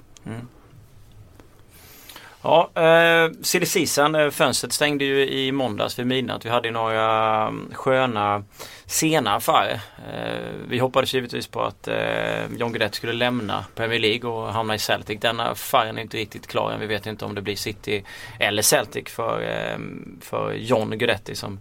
Ja, 2.42 2.72
eh, 2.76 3.32
silly 3.42 3.66
season, 3.66 4.16
eh, 4.16 4.30
fönstret 4.30 4.74
stängde 4.74 5.06
ju 5.06 5.30
i 5.30 5.52
måndags 5.52 6.00
vid 6.00 6.08
midnatt. 6.08 6.46
Vi 6.46 6.50
hade 6.50 6.68
ju 6.68 6.72
några 6.72 7.48
mm, 7.48 7.72
sköna 7.74 8.44
sena 8.86 9.36
affärer. 9.36 9.80
Eh, 10.14 10.52
vi 10.68 10.80
hoppades 10.80 11.14
givetvis 11.14 11.48
på 11.48 11.62
att 11.62 11.88
eh, 11.88 12.46
John 12.58 12.72
Guidetti 12.72 12.96
skulle 12.96 13.14
lämna 13.14 13.66
Premier 13.76 14.00
League 14.00 14.30
och 14.30 14.54
hamna 14.54 14.76
i 14.76 14.80
Celtic. 14.80 15.20
Denna 15.20 15.50
affären 15.50 15.98
är 15.98 16.02
inte 16.02 16.18
riktigt 16.18 16.48
klar 16.48 16.72
än. 16.72 16.80
Vi 16.80 16.88
vet 16.88 17.06
inte 17.06 17.26
om 17.26 17.36
det 17.36 17.42
blir 17.42 17.56
City 17.56 18.04
eller 18.40 18.62
Celtic 18.62 19.10
för, 19.10 19.42
eh, 19.42 19.80
för 20.22 20.54
John 20.54 20.98
Guidetti 20.98 21.36
som 21.36 21.60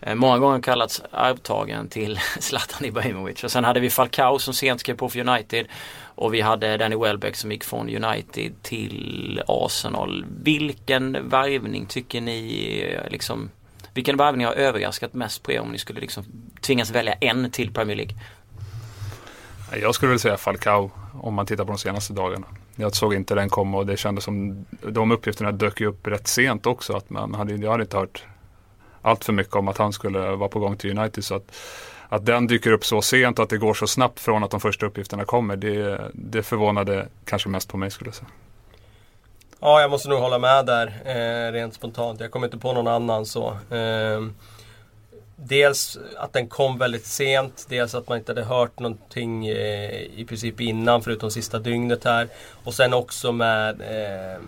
Eh, 0.00 0.14
många 0.14 0.38
gånger 0.38 0.60
kallats 0.60 1.02
arvtagaren 1.10 1.88
till 1.88 2.20
Zlatan 2.40 2.84
Ibrahimovic. 2.84 3.44
Och 3.44 3.50
sen 3.50 3.64
hade 3.64 3.80
vi 3.80 3.90
Falcao 3.90 4.38
som 4.38 4.54
sent 4.54 4.80
skrev 4.80 4.96
på 4.96 5.08
för 5.08 5.28
United. 5.28 5.66
Och 6.04 6.34
vi 6.34 6.40
hade 6.40 6.76
Danny 6.76 6.96
Welbeck 6.96 7.36
som 7.36 7.52
gick 7.52 7.64
från 7.64 8.04
United 8.04 8.52
till 8.62 9.42
Arsenal. 9.46 10.24
Vilken 10.42 11.28
värvning 11.28 11.86
tycker 11.86 12.20
ni 12.20 12.98
eh, 13.04 13.10
liksom 13.10 13.50
Vilken 13.94 14.16
värvning 14.16 14.46
har 14.46 14.52
överraskat 14.52 15.14
mest 15.14 15.42
på 15.42 15.52
er 15.52 15.60
om 15.60 15.72
ni 15.72 15.78
skulle 15.78 16.00
liksom 16.00 16.24
tvingas 16.60 16.90
välja 16.90 17.12
en 17.12 17.50
till 17.50 17.72
Premier 17.72 17.96
League? 17.96 18.14
Jag 19.82 19.94
skulle 19.94 20.10
väl 20.10 20.20
säga 20.20 20.36
Falcao 20.36 20.90
om 21.20 21.34
man 21.34 21.46
tittar 21.46 21.64
på 21.64 21.72
de 21.72 21.78
senaste 21.78 22.12
dagarna. 22.12 22.46
Jag 22.76 22.94
såg 22.94 23.14
inte 23.14 23.34
den 23.34 23.48
komma 23.48 23.78
och 23.78 23.86
det 23.86 23.96
kändes 23.96 24.24
som 24.24 24.66
de 24.70 25.10
uppgifterna 25.10 25.52
dök 25.52 25.80
upp 25.80 26.06
rätt 26.06 26.28
sent 26.28 26.66
också. 26.66 26.96
Att 26.96 27.10
man 27.10 27.34
hade, 27.34 27.54
jag 27.54 27.70
hade 27.70 27.82
inte 27.82 27.96
hört 27.96 28.24
allt 29.08 29.24
för 29.24 29.32
mycket 29.32 29.54
om 29.54 29.68
att 29.68 29.78
han 29.78 29.92
skulle 29.92 30.18
vara 30.18 30.48
på 30.48 30.58
gång 30.58 30.76
till 30.76 30.98
United. 30.98 31.24
Så 31.24 31.34
att, 31.34 31.56
att 32.08 32.26
den 32.26 32.46
dyker 32.46 32.72
upp 32.72 32.84
så 32.84 33.02
sent 33.02 33.38
och 33.38 33.42
att 33.42 33.50
det 33.50 33.58
går 33.58 33.74
så 33.74 33.86
snabbt 33.86 34.20
från 34.20 34.44
att 34.44 34.50
de 34.50 34.60
första 34.60 34.86
uppgifterna 34.86 35.24
kommer. 35.24 35.56
Det, 35.56 36.00
det 36.12 36.42
förvånade 36.42 37.08
kanske 37.24 37.48
mest 37.48 37.68
på 37.68 37.76
mig 37.76 37.90
skulle 37.90 38.08
jag 38.08 38.14
säga. 38.14 38.28
Ja, 39.60 39.80
jag 39.80 39.90
måste 39.90 40.08
nog 40.08 40.20
hålla 40.20 40.38
med 40.38 40.66
där 40.66 40.86
eh, 41.04 41.52
rent 41.52 41.74
spontant. 41.74 42.20
Jag 42.20 42.30
kommer 42.30 42.46
inte 42.46 42.58
på 42.58 42.72
någon 42.72 42.88
annan 42.88 43.26
så. 43.26 43.56
Eh, 43.70 44.20
dels 45.36 45.98
att 46.16 46.32
den 46.32 46.48
kom 46.48 46.78
väldigt 46.78 47.06
sent, 47.06 47.66
dels 47.68 47.94
att 47.94 48.08
man 48.08 48.18
inte 48.18 48.32
hade 48.32 48.44
hört 48.44 48.78
någonting 48.78 49.46
eh, 49.46 50.02
i 50.16 50.24
princip 50.28 50.60
innan 50.60 51.02
förutom 51.02 51.30
sista 51.30 51.58
dygnet 51.58 52.04
här. 52.04 52.28
Och 52.64 52.74
sen 52.74 52.94
också 52.94 53.32
med 53.32 53.80
eh, 53.80 54.40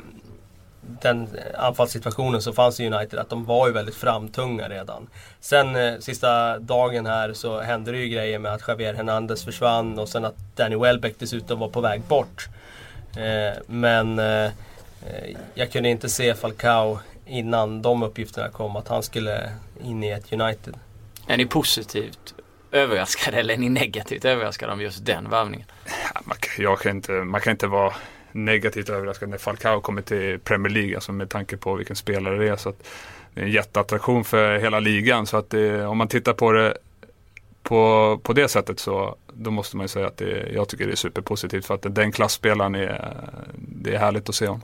den 0.80 1.28
anfallssituationen 1.58 2.42
som 2.42 2.54
fanns 2.54 2.80
i 2.80 2.87
United, 2.87 3.18
att 3.18 3.30
de 3.30 3.44
var 3.44 3.66
ju 3.66 3.72
väldigt 3.72 3.94
framtunga 3.94 4.68
redan. 4.68 5.08
Sen 5.40 5.76
eh, 5.76 5.99
sista 5.99 6.58
dagen 6.58 7.06
här 7.06 7.32
så 7.32 7.60
hände 7.60 7.92
det 7.92 7.99
ju 7.99 8.08
grejer 8.08 8.38
med 8.38 8.54
att 8.54 8.68
Javier 8.68 8.94
Hernandez 8.94 9.44
försvann 9.44 9.99
och 9.99 10.08
sen 10.08 10.25
att 10.25 10.37
Danny 10.56 10.76
Welbeck 10.76 11.14
dessutom 11.18 11.58
var 11.58 11.68
på 11.68 11.80
väg 11.80 12.00
bort. 12.00 12.49
Eh, 13.16 13.58
men 13.66 14.18
eh, 14.18 14.50
jag 15.54 15.72
kunde 15.72 15.88
inte 15.88 16.08
se 16.08 16.34
Falcao 16.34 16.99
innan 17.26 17.82
de 17.82 18.02
uppgifterna 18.02 18.49
kom 18.49 18.76
att 18.76 18.88
han 18.88 19.02
skulle 19.02 19.50
in 19.84 20.04
i 20.04 20.10
ett 20.10 20.32
United. 20.32 20.75
Är 21.26 21.37
ni 21.37 21.46
positivt 21.46 22.34
överraskade 22.72 23.37
eller 23.37 23.54
är 23.54 23.58
ni 23.58 23.68
negativt 23.68 24.25
överraskade 24.25 24.72
om 24.72 24.80
just 24.80 25.06
den 25.06 25.30
värvningen? 25.30 25.66
Ja, 26.14 26.20
man, 26.25 26.37
jag 26.58 26.80
kan 26.80 26.96
inte, 26.96 27.12
man 27.12 27.40
kan 27.40 27.50
inte 27.50 27.66
vara 27.66 27.94
negativt 28.32 28.88
överraskad 28.88 29.28
när 29.28 29.38
Falcao 29.38 29.80
kommer 29.80 30.02
till 30.02 30.38
Premier 30.38 30.72
League, 30.72 30.94
alltså 30.94 31.12
med 31.12 31.28
tanke 31.28 31.56
på 31.56 31.75
vilken 31.75 31.96
spelare 31.96 32.38
det 32.38 32.49
är. 32.49 32.56
Så 32.56 32.75
det 33.34 33.40
är 33.40 33.44
en 33.44 33.50
jätteattraktion 33.50 34.25
för 34.25 34.58
hela 34.58 34.80
ligan. 34.80 35.26
Så 35.26 35.37
att 35.37 35.50
det, 35.50 35.87
om 35.87 35.99
man 35.99 36.08
tittar 36.08 36.32
på 36.32 36.52
det 36.52 36.76
på, 37.62 38.20
på 38.22 38.32
det 38.32 38.49
sättet 38.49 38.80
så 38.80 39.16
då 39.32 39.50
måste 39.50 39.76
man 39.76 39.84
ju 39.84 39.88
säga 39.88 40.06
att 40.06 40.16
det, 40.16 40.52
jag 40.54 40.68
tycker 40.68 40.87
det 40.87 40.92
är 40.92 40.96
superpositivt 40.96 41.66
för 41.66 41.75
att 41.75 41.94
den 41.94 42.12
klassspelaren 42.12 42.75
är, 42.75 43.16
det 43.54 43.94
är 43.94 43.99
härligt 43.99 44.28
att 44.28 44.34
se 44.34 44.46
honom. 44.46 44.62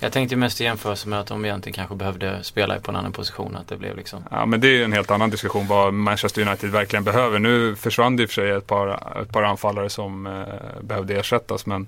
Jag 0.00 0.12
tänkte 0.12 0.36
mest 0.36 0.60
i 0.60 0.64
jämförelse 0.64 1.08
med 1.08 1.20
att 1.20 1.26
de 1.26 1.44
egentligen 1.44 1.74
kanske 1.74 1.94
behövde 1.94 2.44
spela 2.44 2.80
på 2.80 2.90
en 2.90 2.96
annan 2.96 3.12
position. 3.12 3.56
Att 3.56 3.68
det 3.68 3.76
blev 3.76 3.96
liksom... 3.96 4.24
Ja 4.30 4.46
men 4.46 4.60
det 4.60 4.68
är 4.68 4.84
en 4.84 4.92
helt 4.92 5.10
annan 5.10 5.30
diskussion 5.30 5.66
vad 5.66 5.94
Manchester 5.94 6.42
United 6.48 6.70
verkligen 6.70 7.04
behöver. 7.04 7.38
Nu 7.38 7.76
försvann 7.76 8.16
det 8.16 8.22
i 8.22 8.26
och 8.26 8.30
för 8.30 8.34
sig 8.34 8.50
ett 8.50 8.66
par, 8.66 9.20
ett 9.22 9.32
par 9.32 9.42
anfallare 9.42 9.90
som 9.90 10.26
eh, 10.26 10.82
behövde 10.82 11.14
ersättas. 11.14 11.66
Men 11.66 11.86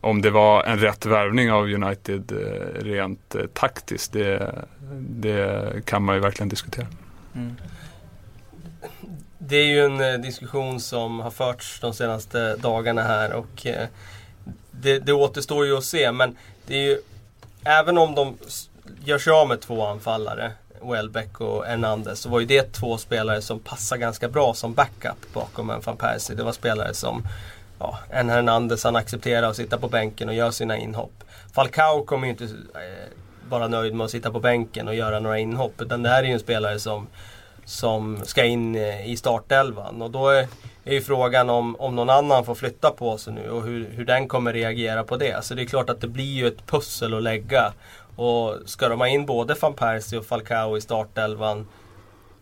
om 0.00 0.22
det 0.22 0.30
var 0.30 0.64
en 0.64 0.78
rätt 0.78 1.06
värvning 1.06 1.52
av 1.52 1.64
United 1.64 2.32
eh, 2.32 2.84
rent 2.84 3.34
eh, 3.34 3.46
taktiskt. 3.46 4.12
Det, 4.12 4.54
det, 5.00 5.72
kan 5.84 6.02
man 6.02 6.14
ju 6.14 6.20
verkligen 6.20 6.48
diskutera. 6.48 6.86
Mm. 7.34 7.56
Det 9.38 9.56
är 9.56 9.66
ju 9.66 9.84
en 9.84 10.00
eh, 10.00 10.20
diskussion 10.20 10.80
som 10.80 11.20
har 11.20 11.30
förts 11.30 11.80
de 11.80 11.94
senaste 11.94 12.56
dagarna 12.56 13.02
här 13.02 13.32
och 13.32 13.66
det, 14.70 14.98
det 14.98 15.12
återstår 15.12 15.66
ju 15.66 15.76
att 15.76 15.84
se. 15.84 16.12
Men 16.12 16.36
det 16.66 16.74
är 16.74 16.82
ju 16.82 16.98
även 17.64 17.98
om 17.98 18.14
de 18.14 18.36
gör 19.04 19.18
sig 19.18 19.32
av 19.32 19.48
med 19.48 19.60
två 19.60 19.86
anfallare, 19.86 20.52
Welbeck 20.82 21.40
och 21.40 21.64
Hernandez, 21.64 22.20
så 22.20 22.28
var 22.28 22.40
ju 22.40 22.46
det 22.46 22.72
två 22.72 22.98
spelare 22.98 23.42
som 23.42 23.58
passar 23.58 23.96
ganska 23.96 24.28
bra 24.28 24.54
som 24.54 24.74
backup 24.74 25.32
bakom 25.32 25.70
en 25.70 25.80
van 25.80 25.96
Persie. 25.96 26.36
Det 26.36 26.42
var 26.42 26.52
spelare 26.52 26.94
som, 26.94 27.26
ja, 27.80 27.98
en 28.10 28.30
Hernandez 28.30 28.84
han 28.84 28.96
accepterar 28.96 29.50
att 29.50 29.56
sitta 29.56 29.78
på 29.78 29.88
bänken 29.88 30.28
och 30.28 30.34
göra 30.34 30.52
sina 30.52 30.76
inhopp. 30.76 31.24
Falcao 31.52 32.04
kommer 32.04 32.26
ju 32.26 32.30
inte 32.30 32.44
eh, 32.44 33.08
vara 33.48 33.68
nöjd 33.68 33.94
med 33.94 34.04
att 34.04 34.10
sitta 34.10 34.30
på 34.30 34.40
bänken 34.40 34.88
och 34.88 34.94
göra 34.94 35.20
några 35.20 35.38
inhopp. 35.38 35.80
Utan 35.80 36.02
det 36.02 36.08
här 36.08 36.22
är 36.22 36.26
ju 36.26 36.32
en 36.32 36.40
spelare 36.40 36.78
som, 36.78 37.06
som 37.64 38.18
ska 38.24 38.44
in 38.44 38.76
eh, 38.76 39.10
i 39.10 39.16
startelvan. 39.16 40.02
Och 40.02 40.10
då 40.10 40.28
är, 40.28 40.46
är 40.84 40.92
ju 40.92 41.00
frågan 41.00 41.50
om, 41.50 41.76
om 41.76 41.96
någon 41.96 42.10
annan 42.10 42.44
får 42.44 42.54
flytta 42.54 42.90
på 42.90 43.18
sig 43.18 43.32
nu 43.32 43.50
och 43.50 43.62
hur, 43.62 43.90
hur 43.90 44.04
den 44.04 44.28
kommer 44.28 44.52
reagera 44.52 45.04
på 45.04 45.16
det. 45.16 45.44
Så 45.44 45.54
det 45.54 45.62
är 45.62 45.66
klart 45.66 45.90
att 45.90 46.00
det 46.00 46.08
blir 46.08 46.32
ju 46.34 46.46
ett 46.46 46.66
pussel 46.66 47.14
att 47.14 47.22
lägga. 47.22 47.72
Och 48.16 48.56
ska 48.66 48.88
de 48.88 49.00
ha 49.00 49.08
in 49.08 49.26
både 49.26 49.54
van 49.60 49.74
Persie 49.74 50.18
och 50.18 50.26
Falcao 50.26 50.76
i 50.76 50.80
startelvan 50.80 51.66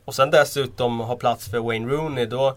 och 0.05 0.15
sen 0.15 0.31
dessutom 0.31 1.01
ha 1.01 1.17
plats 1.17 1.51
för 1.51 1.59
Wayne 1.59 1.93
Rooney 1.93 2.27
då 2.27 2.57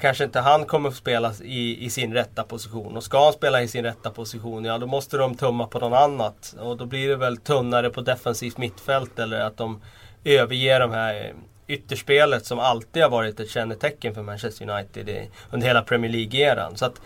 kanske 0.00 0.24
inte 0.24 0.40
han 0.40 0.64
kommer 0.64 0.88
att 0.88 0.94
spela 0.94 1.32
i, 1.42 1.84
i 1.84 1.90
sin 1.90 2.12
rätta 2.12 2.42
position. 2.42 2.96
Och 2.96 3.04
ska 3.04 3.24
han 3.24 3.32
spela 3.32 3.62
i 3.62 3.68
sin 3.68 3.84
rätta 3.84 4.10
position, 4.10 4.64
ja 4.64 4.78
då 4.78 4.86
måste 4.86 5.16
de 5.16 5.34
tumma 5.34 5.66
på 5.66 5.78
något 5.78 5.98
annat. 5.98 6.54
Och 6.58 6.76
då 6.76 6.86
blir 6.86 7.08
det 7.08 7.16
väl 7.16 7.36
tunnare 7.36 7.90
på 7.90 8.00
defensivt 8.00 8.58
mittfält 8.58 9.18
eller 9.18 9.40
att 9.40 9.56
de 9.56 9.80
överger 10.24 10.80
de 10.80 10.90
här 10.90 11.14
eh, 11.14 11.30
ytterspelet 11.66 12.46
som 12.46 12.58
alltid 12.58 13.02
har 13.02 13.10
varit 13.10 13.40
ett 13.40 13.50
kännetecken 13.50 14.14
för 14.14 14.22
Manchester 14.22 14.70
United 14.70 15.08
i, 15.08 15.30
under 15.50 15.66
hela 15.66 15.82
Premier 15.82 16.10
League-eran. 16.10 16.76
Så 16.76 16.86
att 16.86 17.00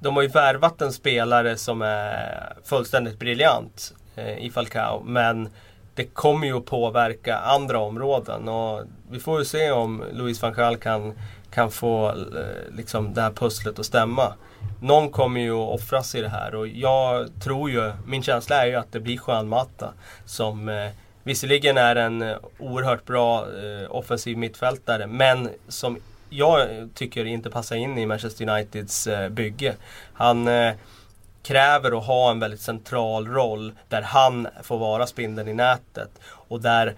de 0.00 0.16
har 0.16 0.22
ju 0.22 0.28
värvat 0.28 0.82
en 0.82 0.92
spelare 0.92 1.56
som 1.56 1.82
är 1.82 2.52
fullständigt 2.64 3.18
briljant 3.18 3.94
eh, 4.16 4.44
i 4.44 4.50
Falcao. 4.50 5.02
Men 5.04 5.48
det 5.94 6.04
kommer 6.04 6.46
ju 6.46 6.56
att 6.56 6.66
påverka 6.66 7.36
andra 7.36 7.78
områden. 7.78 8.48
Och 8.48 8.84
vi 9.10 9.20
får 9.20 9.38
ju 9.38 9.44
se 9.44 9.70
om 9.70 10.04
Luis 10.12 10.42
van 10.42 10.52
Gaal 10.52 10.76
kan, 10.76 11.18
kan 11.54 11.70
få 11.70 12.08
eh, 12.08 12.76
liksom, 12.76 13.14
det 13.14 13.20
här 13.20 13.30
pusslet 13.30 13.78
att 13.78 13.86
stämma. 13.86 14.34
Någon 14.80 15.10
kommer 15.10 15.40
ju 15.40 15.52
att 15.52 15.80
offras 15.80 16.14
i 16.14 16.20
det 16.20 16.28
här 16.28 16.54
och 16.54 16.68
jag 16.68 17.28
tror 17.40 17.70
ju, 17.70 17.92
min 18.06 18.22
känsla 18.22 18.62
är 18.62 18.66
ju 18.66 18.76
att 18.76 18.92
det 18.92 19.00
blir 19.00 19.20
Juan 19.26 19.48
Mata 19.48 19.92
som 20.24 20.68
eh, 20.68 20.90
Visserligen 21.24 21.78
är 21.78 21.96
en 21.96 22.22
eh, 22.22 22.36
oerhört 22.58 23.04
bra 23.04 23.38
eh, 23.40 23.96
offensiv 23.96 24.38
mittfältare 24.38 25.06
men 25.06 25.50
som 25.68 25.98
jag 26.30 26.68
tycker 26.94 27.24
inte 27.24 27.50
passar 27.50 27.76
in 27.76 27.98
i 27.98 28.06
Manchester 28.06 28.48
Uniteds 28.48 29.06
eh, 29.06 29.28
bygge. 29.28 29.74
Han 30.12 30.48
eh, 30.48 30.74
kräver 31.42 31.98
att 31.98 32.06
ha 32.06 32.30
en 32.30 32.40
väldigt 32.40 32.60
central 32.60 33.28
roll 33.28 33.72
där 33.88 34.02
han 34.02 34.48
får 34.62 34.78
vara 34.78 35.06
spindeln 35.06 35.48
i 35.48 35.54
nätet. 35.54 36.10
Och 36.24 36.60
där 36.60 36.94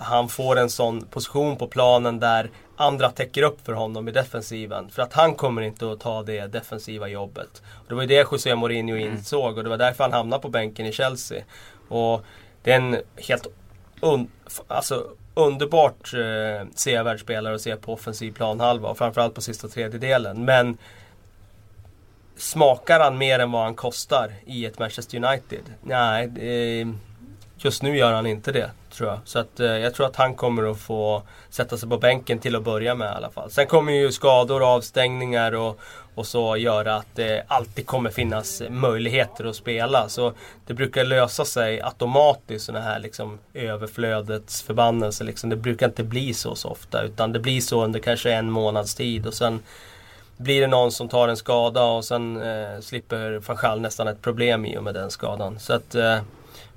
han 0.00 0.28
får 0.28 0.58
en 0.58 0.70
sån 0.70 1.06
position 1.06 1.56
på 1.56 1.66
planen 1.66 2.20
där 2.20 2.50
andra 2.76 3.10
täcker 3.10 3.42
upp 3.42 3.66
för 3.66 3.72
honom 3.72 4.08
i 4.08 4.12
defensiven. 4.12 4.90
För 4.90 5.02
att 5.02 5.12
han 5.12 5.34
kommer 5.34 5.62
inte 5.62 5.92
att 5.92 6.00
ta 6.00 6.22
det 6.22 6.46
defensiva 6.46 7.08
jobbet. 7.08 7.62
Och 7.64 7.84
det 7.88 7.94
var 7.94 8.02
ju 8.02 8.08
det 8.08 8.32
José 8.32 8.54
Mourinho 8.54 8.96
mm. 8.96 9.12
insåg 9.12 9.58
och 9.58 9.64
det 9.64 9.70
var 9.70 9.76
därför 9.76 10.04
han 10.04 10.12
hamnade 10.12 10.42
på 10.42 10.48
bänken 10.48 10.86
i 10.86 10.92
Chelsea. 10.92 11.44
Och 11.88 12.24
det 12.62 12.72
är 12.72 12.76
en 12.76 12.96
helt 13.16 13.46
un 14.00 14.28
alltså, 14.68 15.06
underbart 15.34 16.14
eh, 16.14 16.68
sevärd 16.74 17.20
spelare 17.20 17.54
att 17.54 17.60
se 17.60 17.76
på 17.76 17.92
offensiv 17.92 18.32
planhalva 18.32 18.88
och 18.88 18.98
framförallt 18.98 19.34
på 19.34 19.40
sista 19.40 19.68
tredjedelen. 19.68 20.44
Men 20.44 20.78
smakar 22.36 23.00
han 23.00 23.18
mer 23.18 23.38
än 23.38 23.52
vad 23.52 23.62
han 23.62 23.74
kostar 23.74 24.32
i 24.46 24.66
ett 24.66 24.78
Manchester 24.78 25.24
United? 25.24 25.64
Nej, 25.82 26.24
eh, 26.24 26.88
just 27.64 27.82
nu 27.82 27.96
gör 27.96 28.12
han 28.12 28.26
inte 28.26 28.52
det 28.52 28.70
tror 28.90 29.08
jag. 29.08 29.18
Så 29.24 29.38
att, 29.38 29.60
eh, 29.60 29.66
jag 29.66 29.94
tror 29.94 30.06
att 30.06 30.16
han 30.16 30.34
kommer 30.34 30.70
att 30.70 30.78
få 30.78 31.22
sätta 31.50 31.76
sig 31.76 31.88
på 31.88 31.98
bänken 31.98 32.38
till 32.38 32.56
att 32.56 32.62
börja 32.62 32.94
med 32.94 33.12
i 33.12 33.16
alla 33.16 33.30
fall. 33.30 33.50
Sen 33.50 33.66
kommer 33.66 33.92
ju 33.92 34.12
skador, 34.12 34.62
och 34.62 34.68
avstängningar 34.68 35.52
och, 35.52 35.80
och 36.14 36.26
så 36.26 36.56
göra 36.56 36.96
att 36.96 37.06
det 37.14 37.44
alltid 37.48 37.86
kommer 37.86 38.10
finnas 38.10 38.62
möjligheter 38.70 39.44
att 39.44 39.56
spela. 39.56 40.08
Så 40.08 40.32
det 40.66 40.74
brukar 40.74 41.04
lösa 41.04 41.44
sig 41.44 41.80
automatiskt 41.80 42.64
sådana 42.64 42.84
här 42.84 42.98
liksom 42.98 43.38
överflödets 43.54 44.62
förbannelse. 44.62 45.24
Liksom. 45.24 45.50
Det 45.50 45.56
brukar 45.56 45.86
inte 45.86 46.04
bli 46.04 46.34
så 46.34 46.54
så 46.54 46.68
ofta 46.68 47.02
utan 47.02 47.32
det 47.32 47.38
blir 47.38 47.60
så 47.60 47.84
under 47.84 48.00
kanske 48.00 48.32
en 48.32 48.50
månads 48.50 48.94
tid 48.94 49.26
och 49.26 49.34
sen 49.34 49.62
blir 50.36 50.60
det 50.60 50.66
någon 50.66 50.92
som 50.92 51.08
tar 51.08 51.28
en 51.28 51.36
skada 51.36 51.84
och 51.84 52.04
sen 52.04 52.42
eh, 52.42 52.80
slipper 52.80 53.42
van 53.62 53.82
nästan 53.82 54.08
ett 54.08 54.22
problem 54.22 54.66
i 54.66 54.78
och 54.78 54.84
med 54.84 54.94
den 54.94 55.10
skadan. 55.10 55.58
Så 55.58 55.72
att 55.72 55.94
eh, 55.94 56.18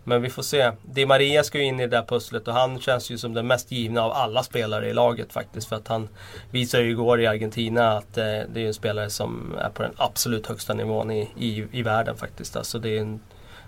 men 0.04 0.22
vi 0.22 0.30
får 0.30 0.44
se. 0.44 0.72
Di 0.82 1.06
Maria 1.06 1.44
ska 1.44 1.58
ju 1.58 1.64
in 1.64 1.80
i 1.80 1.88
det 1.88 1.98
där 1.98 2.04
pusslet 2.04 2.48
och 2.48 2.54
han 2.54 2.80
känns 2.80 3.10
ju 3.10 3.18
som 3.18 3.34
den 3.34 3.48
mest 3.48 3.72
givna 3.72 4.02
av 4.02 4.12
alla 4.12 4.44
spelare 4.44 4.90
i 4.90 4.94
laget 4.94 5.34
faktiskt. 5.34 5.70
För 5.70 5.76
att 5.76 5.88
han 5.88 6.10
visade 6.52 6.84
ju 6.84 6.90
igår 6.90 7.22
i 7.22 7.28
Argentina 7.28 7.98
att 7.98 8.18
eh, 8.18 8.24
det 8.24 8.64
är 8.64 8.68
en 8.68 8.74
spelare 8.74 9.10
som 9.10 9.56
är 9.60 9.70
på 9.70 9.84
den 9.84 9.94
absolut 9.98 10.48
högsta 10.48 10.74
nivån 10.74 11.12
i, 11.12 11.30
i, 11.38 11.66
i 11.72 11.82
världen 11.84 12.18
faktiskt. 12.18 12.56
Alltså 12.56 12.80
det 12.80 12.98
är 12.98 13.02
en, 13.02 13.20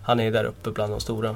han 0.04 0.20
är 0.20 0.32
där 0.32 0.44
uppe 0.44 0.72
bland 0.72 0.94
de 0.94 1.00
stora. 1.00 1.36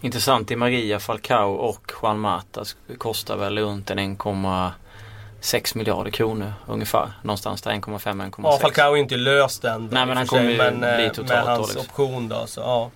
Intressant. 0.00 0.48
Di 0.48 0.56
Maria, 0.56 0.98
Falcao 0.98 1.52
och 1.52 1.92
Juan 2.02 2.18
Mata 2.18 2.64
kostar 2.98 3.36
väl 3.36 3.58
runt 3.58 3.90
en 3.90 3.98
1,6 3.98 5.76
miljarder 5.76 6.10
kronor 6.10 6.52
ungefär. 6.66 7.12
Någonstans 7.22 7.62
där 7.62 7.70
1,5-1,6. 7.70 8.34
Ja, 8.42 8.58
Falcao 8.62 8.92
är 8.92 8.96
inte 8.96 9.16
löst 9.16 9.64
än. 9.64 9.88
Nej 9.92 10.06
men 10.06 10.16
han 10.16 10.26
kommer 10.26 10.50
ju 10.50 10.56
bli 10.56 11.04
eh, 11.06 11.12
totalt 11.12 11.28
Med 11.28 11.44
hans 11.44 11.68
liksom. 11.74 11.82
option 11.90 12.28
då. 12.28 12.46
Så, 12.46 12.60
ja. 12.60 12.90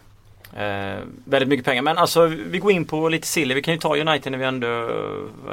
Eh, 0.57 0.99
väldigt 1.25 1.49
mycket 1.49 1.65
pengar. 1.65 1.83
Men 1.83 1.99
alltså 1.99 2.27
vi 2.27 2.59
går 2.59 2.73
in 2.73 2.85
på 2.85 3.09
lite 3.09 3.27
silly. 3.27 3.55
Vi 3.55 3.63
kan 3.63 3.75
ju 3.75 3.81
ta 3.81 3.97
United 3.97 4.33
när 4.33 4.39
vi 4.39 4.45
ändå, 4.45 4.89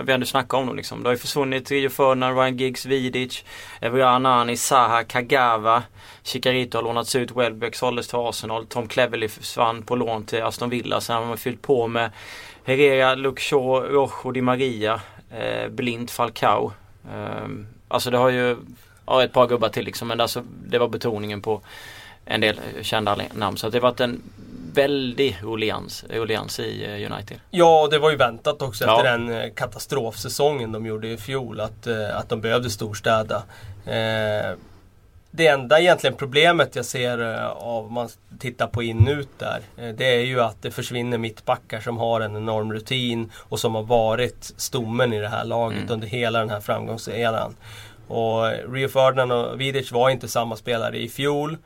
vi 0.04 0.14
ändå 0.14 0.26
snackar 0.26 0.58
om 0.58 0.68
dem. 0.68 0.76
Liksom. 0.76 1.04
Det 1.04 1.10
har 1.10 1.14
ju 1.14 1.20
försvunnit 1.20 1.72
Rio 1.72 1.90
Ferdinand, 1.90 2.38
Ryan 2.38 2.58
Giggs, 2.58 2.86
Vidic, 2.86 3.44
Evra 3.82 4.10
Anani, 4.10 4.58
Zaha, 4.58 5.04
Kagawa. 5.04 5.84
Chicarito 6.24 6.78
har 6.78 6.84
lånats 6.84 7.16
ut, 7.16 7.32
Welbeck 7.32 7.76
såldes 7.76 8.08
till 8.08 8.18
Arsenal. 8.18 8.66
Tom 8.66 8.88
Cleverley 8.88 9.30
försvann 9.30 9.84
på 9.84 9.96
lån 9.96 10.26
till 10.26 10.44
Aston 10.44 10.70
Villa. 10.70 11.02
Sen 11.02 11.16
har 11.16 11.26
man 11.26 11.38
fyllt 11.38 11.62
på 11.62 11.88
med 11.88 12.12
Herrera, 12.64 13.16
Luke 13.16 13.42
Shaw, 13.42 13.80
Rojo, 13.92 14.32
Di 14.32 14.42
Maria, 14.42 15.02
eh, 15.32 15.70
Blind, 15.70 16.10
Falcao. 16.10 16.72
Eh, 17.14 17.50
alltså 17.88 18.12
det 18.12 18.18
har 18.18 18.30
ju, 18.30 18.58
ja 19.06 19.24
ett 19.24 19.34
par 19.34 19.48
gubbar 19.48 19.70
till 19.70 19.86
liksom. 19.86 20.08
Men 20.08 20.22
alltså, 20.22 20.44
det 20.66 20.78
var 20.78 20.88
betoningen 20.88 21.42
på 21.42 21.62
en 22.26 22.42
del 22.42 22.60
kända 22.82 23.18
namn. 23.34 23.58
Så 23.58 23.70
det 23.70 23.78
har 23.78 23.82
varit 23.82 24.00
en 24.00 24.22
väldig 24.78 25.38
ruljans 25.42 26.60
i 26.60 26.86
eh, 26.86 27.12
United. 27.12 27.40
Ja, 27.52 27.88
det 27.92 28.00
var 28.00 28.12
ju 28.12 28.18
väntat 28.18 28.62
också 28.62 28.86
ja. 28.86 28.98
efter 28.98 29.12
den 29.12 29.30
eh, 29.30 29.54
katastrofsäsongen 29.54 30.72
de 30.72 30.86
gjorde 30.86 31.08
i 31.08 31.18
fjol. 31.18 31.60
Att, 31.60 31.88
eh, 31.88 32.18
att 32.18 32.30
de 32.30 32.42
behövde 32.42 32.70
storstäda. 32.70 33.44
Det 35.32 35.48
enda 35.48 35.80
egentligen 35.80 36.16
problemet 36.16 36.76
jag 36.76 36.86
ser 36.86 37.20
av 37.54 37.92
man 37.92 38.10
tittar 38.40 38.68
på 38.68 38.84
in 38.84 39.08
ut 39.08 39.30
där. 39.38 39.62
Det 39.94 40.16
är 40.16 40.26
ju 40.26 40.42
att 40.42 40.62
det 40.62 40.72
försvinner 40.72 41.18
mittbackar 41.18 41.80
som 41.80 41.98
har 41.98 42.22
en 42.22 42.36
enorm 42.36 42.74
rutin 42.74 43.32
och 43.38 43.60
som 43.60 43.76
har 43.76 43.84
varit 43.84 44.54
stommen 44.58 45.14
i 45.14 45.20
det 45.20 45.28
här 45.28 45.46
laget 45.46 45.78
mm. 45.78 45.94
under 45.94 46.08
hela 46.08 46.40
den 46.40 46.50
här 46.50 46.60
framgångseran. 46.60 47.56
Och 48.08 48.74
Rio 48.74 48.88
Ferdinand 48.88 49.32
och 49.32 49.62
Vidic 49.62 49.92
var 49.92 50.10
inte 50.10 50.28
samma 50.28 50.56
spelare 50.56 50.98
i 50.98 51.10
fjol. 51.10 51.58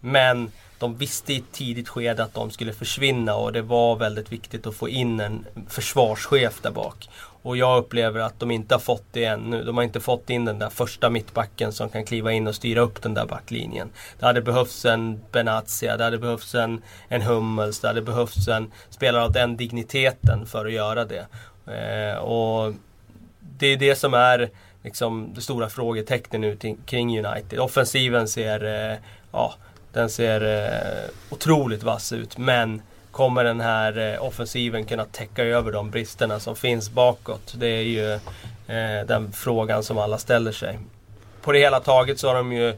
Men 0.00 0.50
de 0.78 0.96
visste 0.96 1.32
i 1.32 1.36
ett 1.36 1.52
tidigt 1.52 1.88
skede 1.88 2.22
att 2.22 2.34
de 2.34 2.50
skulle 2.50 2.72
försvinna 2.72 3.34
och 3.34 3.52
det 3.52 3.62
var 3.62 3.96
väldigt 3.96 4.32
viktigt 4.32 4.66
att 4.66 4.74
få 4.74 4.88
in 4.88 5.20
en 5.20 5.46
försvarschef 5.68 6.60
där 6.62 6.70
bak. 6.70 7.08
Och 7.42 7.56
jag 7.56 7.78
upplever 7.78 8.20
att 8.20 8.40
de 8.40 8.50
inte 8.50 8.74
har 8.74 8.80
fått 8.80 9.04
det 9.12 9.24
ännu. 9.24 9.64
De 9.64 9.76
har 9.76 9.84
inte 9.84 10.00
fått 10.00 10.30
in 10.30 10.44
den 10.44 10.58
där 10.58 10.70
första 10.70 11.10
mittbacken 11.10 11.72
som 11.72 11.88
kan 11.88 12.04
kliva 12.04 12.32
in 12.32 12.46
och 12.46 12.54
styra 12.54 12.80
upp 12.80 13.02
den 13.02 13.14
där 13.14 13.26
backlinjen. 13.26 13.90
Det 14.18 14.26
hade 14.26 14.42
behövts 14.42 14.84
en 14.84 15.20
Benatia, 15.32 15.96
det 15.96 16.04
hade 16.04 16.18
behövts 16.18 16.54
en, 16.54 16.82
en 17.08 17.22
Hummels, 17.22 17.80
det 17.80 17.88
hade 17.88 18.02
behövts 18.02 18.48
en 18.48 18.72
spelare 18.90 19.22
av 19.24 19.32
den 19.32 19.56
digniteten 19.56 20.46
för 20.46 20.66
att 20.66 20.72
göra 20.72 21.04
det. 21.04 21.26
Eh, 21.66 22.18
och 22.18 22.74
det 23.40 23.66
är 23.66 23.76
det 23.76 23.94
som 23.94 24.14
är 24.14 24.50
liksom, 24.82 25.30
det 25.34 25.40
stora 25.40 25.68
frågetecknet 25.68 26.40
nu 26.40 26.76
kring 26.86 27.26
United. 27.26 27.60
Offensiven 27.60 28.28
ser, 28.28 28.90
eh, 28.90 28.98
ja, 29.32 29.54
den 29.96 30.10
ser 30.10 30.40
eh, 30.40 31.10
otroligt 31.30 31.82
vass 31.82 32.12
ut 32.12 32.38
men 32.38 32.82
kommer 33.10 33.44
den 33.44 33.60
här 33.60 33.98
eh, 34.14 34.24
offensiven 34.24 34.84
kunna 34.84 35.04
täcka 35.04 35.44
över 35.44 35.72
de 35.72 35.90
bristerna 35.90 36.40
som 36.40 36.56
finns 36.56 36.90
bakåt? 36.90 37.54
Det 37.56 37.66
är 37.66 37.82
ju 37.82 38.12
eh, 38.66 39.06
den 39.06 39.32
frågan 39.32 39.82
som 39.82 39.98
alla 39.98 40.18
ställer 40.18 40.52
sig. 40.52 40.78
På 41.42 41.52
det 41.52 41.58
hela 41.58 41.80
taget 41.80 42.18
så 42.18 42.28
har 42.28 42.34
de 42.34 42.52
ju 42.52 42.76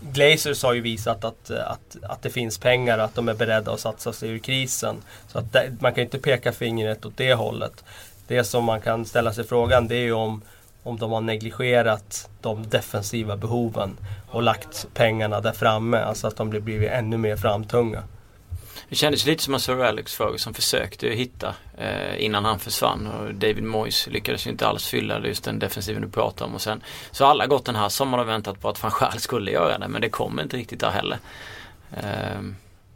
Glazers 0.00 0.62
har 0.62 0.72
ju 0.72 0.80
visat 0.80 1.24
att, 1.24 1.50
att, 1.50 1.96
att 2.02 2.22
det 2.22 2.30
finns 2.30 2.58
pengar, 2.58 2.98
och 2.98 3.04
att 3.04 3.14
de 3.14 3.28
är 3.28 3.34
beredda 3.34 3.72
att 3.72 3.80
satsa 3.80 4.12
sig 4.12 4.30
ur 4.30 4.38
krisen. 4.38 4.96
Så 5.28 5.38
att 5.38 5.52
det, 5.52 5.76
man 5.80 5.94
kan 5.94 6.04
inte 6.04 6.18
peka 6.18 6.52
fingret 6.52 7.06
åt 7.06 7.16
det 7.16 7.34
hållet. 7.34 7.84
Det 8.26 8.44
som 8.44 8.64
man 8.64 8.80
kan 8.80 9.04
ställa 9.04 9.32
sig 9.32 9.44
frågan 9.44 9.88
det 9.88 9.96
är 9.96 10.04
ju 10.04 10.12
om 10.12 10.42
om 10.88 10.96
de 10.98 11.12
har 11.12 11.20
negligerat 11.20 12.30
de 12.40 12.68
defensiva 12.68 13.36
behoven 13.36 13.96
och 14.30 14.42
lagt 14.42 14.86
pengarna 14.94 15.40
där 15.40 15.52
framme. 15.52 15.96
Alltså 15.96 16.26
att 16.26 16.36
de 16.36 16.50
blivit 16.50 16.90
ännu 16.90 17.16
mer 17.16 17.36
framtunga. 17.36 18.02
Det 18.88 18.94
kändes 18.96 19.26
lite 19.26 19.42
som 19.42 19.54
att 19.54 19.62
Sir 19.62 19.84
Alex 19.84 20.14
Ferguson 20.14 20.54
försökte 20.54 21.08
hitta 21.08 21.54
eh, 21.78 22.24
innan 22.24 22.44
han 22.44 22.58
försvann 22.58 23.06
och 23.06 23.34
David 23.34 23.62
Moyes 23.62 24.06
lyckades 24.06 24.46
ju 24.46 24.50
inte 24.50 24.66
alls 24.66 24.88
fylla 24.88 25.20
just 25.26 25.44
den 25.44 25.58
defensiven 25.58 26.02
du 26.02 26.08
pratar 26.08 26.44
om 26.44 26.54
och 26.54 26.60
sen 26.60 26.82
så 27.10 27.26
alla 27.26 27.46
gått 27.46 27.64
den 27.64 27.76
här 27.76 27.88
sommaren 27.88 28.24
och 28.24 28.28
väntat 28.28 28.60
på 28.60 28.68
att 28.68 28.82
van 28.82 28.90
Schaal 28.90 29.18
skulle 29.18 29.50
göra 29.50 29.78
det 29.78 29.88
men 29.88 30.00
det 30.00 30.08
kom 30.08 30.40
inte 30.40 30.56
riktigt 30.56 30.80
där 30.80 30.90
heller. 30.90 31.18
Eh. 31.96 32.40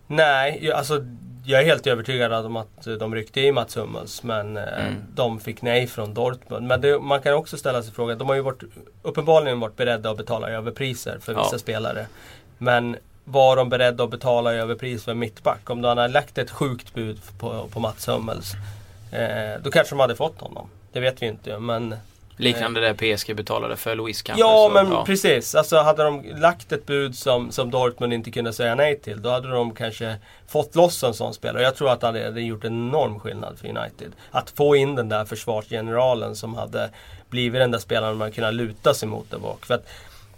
Nej, 0.06 0.72
alltså 0.72 1.04
jag 1.44 1.60
är 1.60 1.64
helt 1.64 1.86
övertygad 1.86 2.32
om 2.32 2.56
att 2.56 2.84
de 2.98 3.14
ryckte 3.14 3.40
i 3.40 3.52
Mats 3.52 3.76
Hummels 3.76 4.22
men 4.22 4.56
eh, 4.56 4.86
mm. 4.86 4.94
de 5.14 5.40
fick 5.40 5.62
nej 5.62 5.86
från 5.86 6.14
Dortmund. 6.14 6.66
Men 6.66 6.80
det, 6.80 6.98
man 6.98 7.22
kan 7.22 7.34
också 7.34 7.56
ställa 7.56 7.82
sig 7.82 7.92
frågan, 7.92 8.18
de 8.18 8.28
har 8.28 8.34
ju 8.34 8.40
varit, 8.40 8.62
uppenbarligen 9.02 9.60
varit 9.60 9.76
beredda 9.76 10.10
att 10.10 10.16
betala 10.16 10.50
överpriser 10.50 11.18
för 11.18 11.34
vissa 11.34 11.48
ja. 11.52 11.58
spelare. 11.58 12.06
Men 12.58 12.96
var 13.24 13.56
de 13.56 13.68
beredda 13.68 14.04
att 14.04 14.10
betala 14.10 14.52
överpris 14.52 15.04
för 15.04 15.14
mittback? 15.14 15.70
Om 15.70 15.82
de 15.82 15.88
hade 15.88 16.08
lagt 16.08 16.38
ett 16.38 16.50
sjukt 16.50 16.94
bud 16.94 17.20
på, 17.38 17.68
på 17.72 17.80
Mats 17.80 18.08
Hummels, 18.08 18.52
eh, 19.12 19.62
då 19.62 19.70
kanske 19.70 19.94
de 19.94 20.00
hade 20.00 20.16
fått 20.16 20.40
honom. 20.40 20.68
Det 20.92 21.00
vet 21.00 21.22
vi 21.22 21.26
inte 21.26 21.58
men 21.58 21.94
Liknande 22.36 22.80
det 22.80 23.16
PSG 23.16 23.36
betalade 23.36 23.76
för 23.76 23.94
Louis 23.94 24.22
kanske. 24.22 24.40
Ja 24.40 24.66
så, 24.68 24.74
men 24.74 24.92
ja. 24.92 25.04
precis. 25.04 25.54
Alltså 25.54 25.76
hade 25.76 26.02
de 26.02 26.24
lagt 26.36 26.72
ett 26.72 26.86
bud 26.86 27.16
som, 27.16 27.52
som 27.52 27.70
Dortmund 27.70 28.12
inte 28.12 28.30
kunde 28.30 28.52
säga 28.52 28.74
nej 28.74 28.98
till. 28.98 29.22
Då 29.22 29.30
hade 29.30 29.48
de 29.48 29.74
kanske 29.74 30.16
fått 30.48 30.74
loss 30.74 31.02
en 31.02 31.14
sån 31.14 31.34
spelare. 31.34 31.62
Jag 31.62 31.76
tror 31.76 31.90
att 31.90 32.00
det 32.00 32.06
hade 32.06 32.40
gjort 32.40 32.64
en 32.64 32.88
enorm 32.88 33.20
skillnad 33.20 33.58
för 33.58 33.68
United. 33.68 34.12
Att 34.30 34.50
få 34.50 34.76
in 34.76 34.94
den 34.94 35.08
där 35.08 35.24
försvarsgeneralen 35.24 36.36
som 36.36 36.54
hade 36.54 36.90
blivit 37.30 37.60
den 37.60 37.70
där 37.70 37.78
spelaren 37.78 38.16
man 38.16 38.32
kunde 38.32 38.50
luta 38.50 38.94
sig 38.94 39.08
mot 39.08 39.30
där 39.30 39.38
bak. 39.38 39.66
För 39.66 39.74
att 39.74 39.86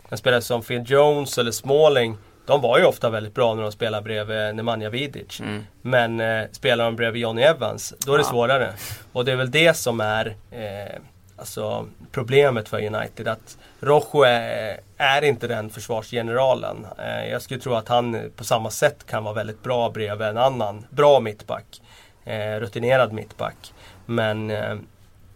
en 0.08 0.18
spelare 0.18 0.42
som 0.42 0.62
Phil 0.62 0.82
Jones 0.86 1.38
eller 1.38 1.50
Smalling 1.50 2.16
de 2.46 2.60
var 2.60 2.78
ju 2.78 2.84
ofta 2.84 3.10
väldigt 3.10 3.34
bra 3.34 3.54
när 3.54 3.62
de 3.62 3.72
spelade 3.72 4.02
bredvid 4.02 4.54
Nemanja 4.54 4.90
Vidic. 4.90 5.40
Mm. 5.40 5.64
Men 5.82 6.20
eh, 6.20 6.44
spelar 6.52 6.84
de 6.84 6.96
bredvid 6.96 7.22
Johnny 7.22 7.42
Evans, 7.42 7.94
då 8.06 8.14
är 8.14 8.18
det 8.18 8.24
ja. 8.24 8.30
svårare. 8.30 8.72
Och 9.12 9.24
det 9.24 9.32
är 9.32 9.36
väl 9.36 9.50
det 9.50 9.76
som 9.76 10.00
är 10.00 10.36
eh, 10.50 11.00
alltså, 11.36 11.88
problemet 12.12 12.68
för 12.68 12.94
United. 12.94 13.28
Att 13.28 13.58
Rojo 13.80 14.22
är, 14.22 14.80
är 14.96 15.24
inte 15.24 15.46
den 15.46 15.70
försvarsgeneralen. 15.70 16.86
Eh, 16.98 17.30
jag 17.30 17.42
skulle 17.42 17.60
tro 17.60 17.74
att 17.74 17.88
han 17.88 18.30
på 18.36 18.44
samma 18.44 18.70
sätt 18.70 19.06
kan 19.06 19.24
vara 19.24 19.34
väldigt 19.34 19.62
bra 19.62 19.90
bredvid 19.90 20.28
en 20.28 20.38
annan 20.38 20.86
bra 20.90 21.20
mittback. 21.20 21.80
Eh, 22.24 22.60
rutinerad 22.60 23.12
mittback. 23.12 23.72
Men 24.06 24.50
eh, 24.50 24.76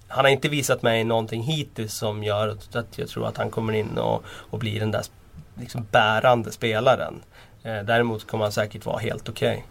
han 0.09 0.25
har 0.25 0.29
inte 0.29 0.49
visat 0.49 0.83
mig 0.83 1.05
någonting 1.05 1.43
hittills 1.43 1.95
som 1.95 2.25
gör 2.25 2.49
att 2.49 2.99
jag 2.99 3.09
tror 3.09 3.29
att 3.29 3.37
han 3.37 3.51
kommer 3.51 3.73
in 3.73 3.99
och, 3.99 4.25
och 4.27 4.59
blir 4.59 4.81
den 4.81 4.91
där 4.91 5.03
liksom, 5.55 5.87
bärande 5.91 6.53
spelaren. 6.53 7.23
Eh, 7.63 7.83
däremot 7.83 8.27
kommer 8.27 8.45
han 8.45 8.53
säkert 8.53 8.87
vara 8.87 8.99
helt 8.99 9.29
okej. 9.29 9.51
Okay. 9.51 9.63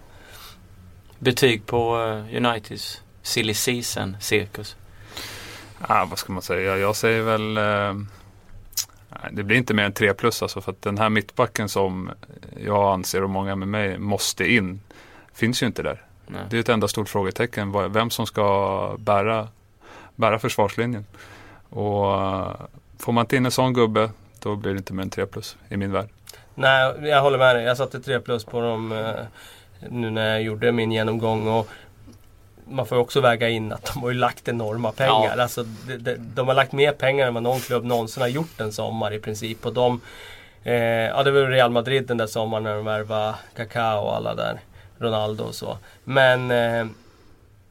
Betyg 1.20 1.66
på 1.66 1.98
uh, 1.98 2.36
Uniteds 2.36 3.02
silly 3.22 3.54
season-cirkus? 3.54 4.76
Ah, 5.82 6.06
vad 6.06 6.20
ska 6.20 6.34
man 6.34 6.42
säga? 6.42 6.78
Jag 6.78 6.96
säger 6.96 7.22
väl 7.22 7.58
eh, 7.58 8.08
det 9.32 9.44
blir 9.44 9.58
inte 9.58 9.74
mer 9.74 9.84
än 9.84 9.94
3 9.94 10.13
plus 10.13 10.42
alltså 10.42 10.62
för 10.62 10.72
att 10.72 10.82
den 10.82 10.98
här 10.98 11.10
mittbacken 11.10 11.70
som 11.70 12.12
jag 12.66 12.94
anser 12.94 13.24
och 13.24 13.30
många 13.30 13.56
med 13.56 13.68
mig 13.68 13.98
måste 13.98 14.54
in 14.54 14.82
finns 15.34 15.63
ju 15.63 15.68
inte 15.68 15.84
där. 15.84 16.02
Nej. 16.28 16.42
Det 16.50 16.58
är 16.58 16.60
ett 16.60 16.70
enda 16.70 16.88
stort 16.88 17.10
frågetecken 17.10 17.92
vem 17.94 18.10
som 18.10 18.26
ska 18.26 18.96
bära, 19.00 19.48
bära 20.16 20.40
försvarslinjen. 20.40 21.06
Och 21.70 22.06
uh, 22.06 22.52
får 23.00 23.12
man 23.12 23.22
inte 23.22 23.38
in 23.38 23.46
en 23.46 23.52
sån 23.52 23.74
gubbe 23.74 24.10
då 24.40 24.56
blir 24.56 24.72
det 24.72 24.78
inte 24.78 24.94
mer 24.94 25.04
än 25.04 25.10
3 25.10 25.26
plus 25.26 25.58
i 25.70 25.78
min 25.78 25.92
värld. 25.92 26.10
Nej, 26.56 26.96
jag 27.02 27.22
håller 27.22 27.38
med 27.38 27.56
dig. 27.56 27.63
Jag 27.63 27.78
satte 27.78 28.00
3 28.00 28.20
plus 28.20 28.46
på 28.46 28.62
dem 28.62 28.92
uh, 28.92 29.12
nu 29.90 30.10
när 30.10 30.30
jag 30.30 30.42
gjorde 30.42 30.72
min 30.72 30.92
genomgång. 30.92 31.48
Och 31.48 31.70
man 32.69 32.86
får 32.86 32.95
också 32.95 33.21
väga 33.21 33.49
in 33.49 33.73
att 33.73 33.93
de 33.93 34.01
har 34.01 34.10
ju 34.10 34.17
lagt 34.17 34.47
enorma 34.47 34.91
pengar. 34.91 35.34
Ja. 35.38 35.43
Alltså, 35.43 35.63
de, 35.63 35.97
de, 35.97 36.15
de, 36.17 36.47
har 36.47 36.56
lagt 36.56 36.71
mer 36.71 36.91
pengar 36.91 37.27
än 37.27 37.34
vad 37.34 37.43
någon 37.43 37.60
klubb 37.60 37.84
någonsin 37.84 38.21
har 38.21 38.27
gjort 38.27 38.62
en 38.62 38.71
sommar 38.71 39.13
i 39.13 39.19
princip. 39.19 39.65
Och 39.65 39.73
de, 39.73 40.01
eh, 40.63 40.73
ja 40.73 41.23
det 41.23 41.32
var 41.32 41.41
Real 41.41 41.71
Madrid 41.71 42.08
den 42.08 42.17
där 42.17 42.27
sommaren 42.27 42.63
när 42.63 42.75
de 42.75 42.86
värvade 42.86 43.36
Kaká 43.56 43.99
och 43.99 44.15
alla 44.15 44.36
där. 44.36 44.60
Ronaldo 44.97 45.43
och 45.43 45.56
så. 45.56 45.77
Men 46.03 46.51
eh, 46.51 46.88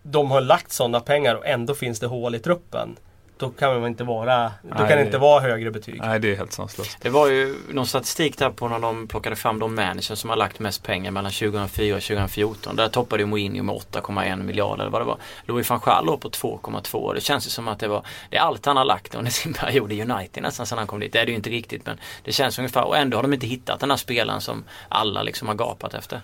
de 0.02 0.30
har 0.30 0.40
lagt 0.40 0.72
sådana 0.72 1.00
pengar 1.00 1.35
och 1.35 1.46
ändå 1.46 1.74
finns 1.74 2.00
det 2.00 2.06
hål 2.06 2.35
i 2.35 2.38
truppen 2.38 2.96
då 3.38 3.51
kan 3.51 3.81
man 3.81 3.88
inte 3.88 4.05
vara, 4.05 4.44
då 4.44 4.53
Nej, 4.62 4.88
kan 4.88 4.99
det 4.99 5.05
inte 5.05 5.18
vara 5.18 5.40
högre 5.40 5.70
betyg. 5.70 6.01
Nej 6.01 6.20
det 6.20 6.33
är 6.33 6.37
helt 6.37 6.53
sanslöst. 6.53 6.96
Det 7.01 7.11
var 7.11 7.29
ju 7.29 7.55
någon 7.70 7.87
statistik 7.87 8.38
där 8.38 8.51
på 8.51 8.68
när 8.68 8.79
de 8.79 9.09
plockade 9.09 9.37
fram 9.37 9.59
de 9.59 9.75
managers 9.75 10.18
som 10.18 10.31
har 10.31 10.37
lagt 10.37 10.59
mest 10.59 10.83
pengar 10.83 11.11
mellan 11.11 11.33
2004 11.33 11.96
och 11.96 12.03
2014. 12.03 12.77
Där 12.77 12.88
toppade 12.88 13.22
ju 13.22 13.27
Mourinho 13.27 13.62
med 13.62 13.75
8,1 13.75 14.42
miljarder 14.42 14.83
eller 14.83 14.90
vad 14.90 15.01
det 15.01 15.05
var. 15.05 15.18
Louis 15.44 15.70
van 15.70 15.81
Gaal 15.85 16.07
låg 16.07 16.20
på 16.20 16.29
2,2. 16.29 17.14
Det 17.14 17.20
känns 17.20 17.46
ju 17.46 17.51
som 17.51 17.68
att 17.68 17.79
det 17.79 17.88
var 17.88 18.07
det 18.31 18.37
är 18.37 18.40
allt 18.40 18.66
han 18.66 18.77
har 18.77 18.85
lagt 18.85 19.14
under 19.14 19.31
sin 19.31 19.55
period 19.61 19.92
i 19.92 20.03
United 20.03 20.42
nästan 20.42 20.66
sedan 20.66 20.79
han 20.79 20.87
kom 20.87 21.01
dit. 21.01 21.12
Det 21.12 21.18
är 21.18 21.25
det 21.25 21.31
ju 21.31 21.37
inte 21.37 21.51
riktigt 21.51 21.87
men 21.87 21.99
det 22.25 22.33
känns 22.33 22.59
ungefär 22.59 22.85
och 22.85 22.96
ändå 22.96 23.16
har 23.16 23.22
de 23.22 23.33
inte 23.33 23.46
hittat 23.46 23.81
den 23.81 23.90
här 23.90 23.96
spelaren 23.96 24.40
som 24.40 24.64
alla 24.88 25.22
liksom 25.22 25.49
har 25.49 25.55
gapat 25.55 25.94
efter. 25.94 26.20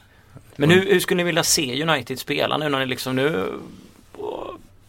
Men 0.57 0.71
hur, 0.71 0.87
hur 0.87 1.01
skulle 1.01 1.17
ni 1.17 1.25
vilja 1.25 1.43
se 1.43 1.83
United 1.83 2.19
spela 2.19 2.57
nu 2.57 2.69
när 2.69 2.79
ni 2.79 2.87
liksom 2.87 3.17
nu 3.17 3.49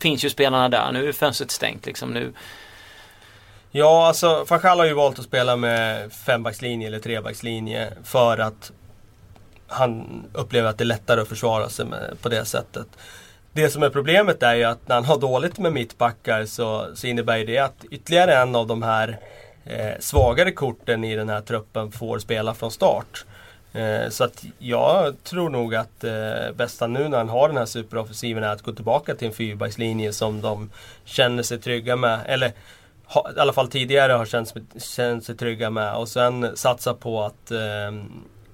finns 0.03 0.25
ju 0.25 0.29
spelarna 0.29 0.69
där. 0.69 0.91
Nu 0.91 1.09
är 1.09 1.11
fönstret 1.11 1.51
stängt 1.51 1.85
liksom. 1.85 2.09
Nu... 2.09 2.33
Ja, 3.71 4.07
alltså 4.07 4.45
Fachal 4.45 4.79
har 4.79 4.85
ju 4.85 4.93
valt 4.93 5.19
att 5.19 5.25
spela 5.25 5.55
med 5.55 6.13
fembackslinje 6.13 6.87
eller 6.87 6.99
trebackslinje 6.99 7.93
för 8.03 8.37
att 8.37 8.71
han 9.67 10.23
upplever 10.33 10.69
att 10.69 10.77
det 10.77 10.83
är 10.83 10.85
lättare 10.85 11.21
att 11.21 11.27
försvara 11.27 11.69
sig 11.69 11.85
med, 11.85 12.17
på 12.21 12.29
det 12.29 12.45
sättet. 12.45 12.87
Det 13.53 13.69
som 13.69 13.83
är 13.83 13.89
problemet 13.89 14.43
är 14.43 14.55
ju 14.55 14.63
att 14.63 14.87
när 14.87 14.95
han 14.95 15.05
har 15.05 15.17
dåligt 15.17 15.57
med 15.57 15.73
mittbackar 15.73 16.45
så, 16.45 16.87
så 16.95 17.07
innebär 17.07 17.45
det 17.45 17.57
att 17.57 17.85
ytterligare 17.91 18.35
en 18.35 18.55
av 18.55 18.67
de 18.67 18.83
här 18.83 19.19
eh, 19.65 19.99
svagare 19.99 20.51
korten 20.51 21.03
i 21.03 21.15
den 21.15 21.29
här 21.29 21.41
truppen 21.41 21.91
får 21.91 22.19
spela 22.19 22.53
från 22.53 22.71
start. 22.71 23.25
Eh, 23.73 24.09
så 24.09 24.23
att 24.23 24.45
jag 24.59 25.23
tror 25.23 25.49
nog 25.49 25.75
att 25.75 26.03
eh, 26.03 26.55
bästa 26.55 26.87
nu 26.87 27.07
när 27.07 27.17
han 27.17 27.29
har 27.29 27.47
den 27.47 27.57
här 27.57 27.65
superoffensiven 27.65 28.43
är 28.43 28.47
att 28.47 28.61
gå 28.61 28.71
tillbaka 28.71 29.15
till 29.15 29.27
en 29.27 29.33
fyrbackslinje 29.33 30.13
som 30.13 30.41
de 30.41 30.69
känner 31.05 31.43
sig 31.43 31.59
trygga 31.59 31.95
med. 31.95 32.19
Eller 32.25 32.51
ha, 33.05 33.31
i 33.37 33.39
alla 33.39 33.53
fall 33.53 33.67
tidigare 33.67 34.13
har 34.13 34.25
känt, 34.25 34.53
känt 34.77 35.23
sig 35.23 35.37
trygga 35.37 35.69
med. 35.69 35.95
Och 35.95 36.07
sen 36.07 36.57
satsa 36.57 36.93
på 36.93 37.23
att 37.23 37.51
eh, 37.51 37.91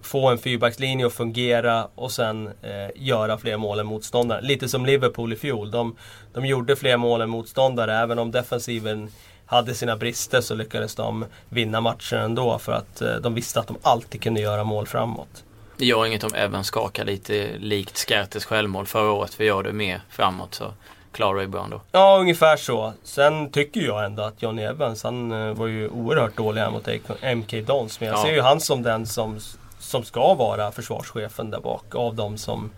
få 0.01 0.27
en 0.27 0.37
fyrbackslinje 0.37 1.07
att 1.07 1.13
fungera 1.13 1.87
och 1.95 2.11
sen 2.11 2.47
eh, 2.47 2.89
göra 2.95 3.37
fler 3.37 3.57
mål 3.57 3.79
än 3.79 3.85
motståndare. 3.85 4.41
Lite 4.41 4.69
som 4.69 4.85
Liverpool 4.85 5.33
i 5.33 5.35
fjol. 5.35 5.71
De, 5.71 5.95
de 6.33 6.45
gjorde 6.45 6.75
fler 6.75 6.97
mål 6.97 7.21
än 7.21 7.29
motståndare 7.29 7.95
även 7.97 8.19
om 8.19 8.31
defensiven 8.31 9.11
hade 9.49 9.75
sina 9.75 9.97
brister 9.97 10.41
så 10.41 10.55
lyckades 10.55 10.95
de 10.95 11.25
vinna 11.49 11.81
matchen 11.81 12.19
ändå 12.19 12.59
för 12.59 12.71
att 12.71 13.01
eh, 13.01 13.15
de 13.15 13.33
visste 13.33 13.59
att 13.59 13.67
de 13.67 13.77
alltid 13.81 14.21
kunde 14.21 14.41
göra 14.41 14.63
mål 14.63 14.87
framåt. 14.87 15.43
Det 15.77 15.85
gör 15.85 16.05
inget 16.05 16.23
om 16.23 16.33
Evan 16.33 16.63
skakar 16.63 17.05
lite 17.05 17.57
likt 17.57 17.97
Skertes 17.97 18.45
självmål 18.45 18.85
förra 18.85 19.11
året. 19.11 19.39
Vi 19.39 19.45
gör 19.45 19.63
det 19.63 19.73
mer 19.73 20.01
framåt 20.09 20.55
så 20.55 20.73
klarar 21.11 21.39
det 21.39 21.47
bra 21.47 21.63
ändå. 21.63 21.81
Ja, 21.91 22.17
ungefär 22.19 22.57
så. 22.57 22.93
Sen 23.03 23.51
tycker 23.51 23.81
jag 23.81 24.05
ändå 24.05 24.23
att 24.23 24.41
Johnny 24.41 24.61
Evans, 24.61 25.03
han 25.03 25.31
eh, 25.31 25.53
var 25.53 25.67
ju 25.67 25.89
oerhört 25.89 26.37
dålig 26.37 26.61
här 26.61 26.71
mot 26.71 26.87
MK 27.35 27.67
Dons. 27.67 27.99
Men 27.99 28.09
jag 28.09 28.17
ja. 28.17 28.23
ser 28.23 28.33
ju 28.33 28.41
han 28.41 28.59
som 28.59 28.83
den 28.83 29.05
som, 29.05 29.39
som 29.79 30.03
ska 30.03 30.33
vara 30.33 30.71
försvarschefen 30.71 31.51
där 31.51 31.59
bak 31.59 31.95
av 31.95 32.15
de 32.15 32.37
som 32.37 32.71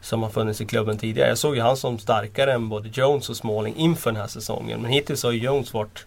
som 0.00 0.22
har 0.22 0.30
funnits 0.30 0.60
i 0.60 0.66
klubben 0.66 0.98
tidigare. 0.98 1.28
Jag 1.28 1.38
såg 1.38 1.56
ju 1.56 1.62
han 1.62 1.76
som 1.76 1.98
starkare 1.98 2.52
än 2.52 2.68
både 2.68 2.88
Jones 2.92 3.28
och 3.28 3.36
Smalling 3.36 3.76
inför 3.76 4.12
den 4.12 4.20
här 4.20 4.28
säsongen. 4.28 4.82
Men 4.82 4.90
hittills 4.90 5.22
har 5.22 5.30
ju 5.30 5.38
Jones 5.38 5.74
varit 5.74 6.06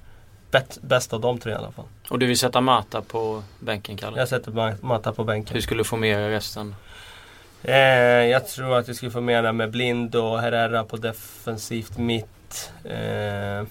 bäst 0.82 1.14
av 1.14 1.22
de 1.22 1.40
tre 1.40 1.52
i 1.52 1.56
alla 1.56 1.72
fall. 1.72 1.86
Och 2.10 2.20
du 2.20 2.26
vill 2.26 2.38
sätta 2.38 2.62
Mata 2.62 3.02
på 3.02 3.44
bänken 3.60 3.98
Kalle? 3.98 4.18
Jag 4.18 4.28
sätter 4.28 4.76
Mata 4.86 5.14
på 5.14 5.24
bänken. 5.24 5.54
Hur 5.54 5.62
skulle 5.62 5.80
du 5.80 5.84
få 5.84 5.98
med 5.98 6.30
resten? 6.30 6.76
Eh, 7.64 7.76
jag 8.26 8.48
tror 8.48 8.78
att 8.78 8.90
vi 8.90 8.94
skulle 8.94 9.12
få 9.12 9.22
med 9.22 9.44
det 9.44 9.52
med 9.52 9.72
Blind 9.72 10.16
och 10.16 10.40
Herrera 10.40 10.84
på 10.84 10.98
defensivt 10.98 11.98
mitt. 11.98 12.72
Eh, 12.84 13.64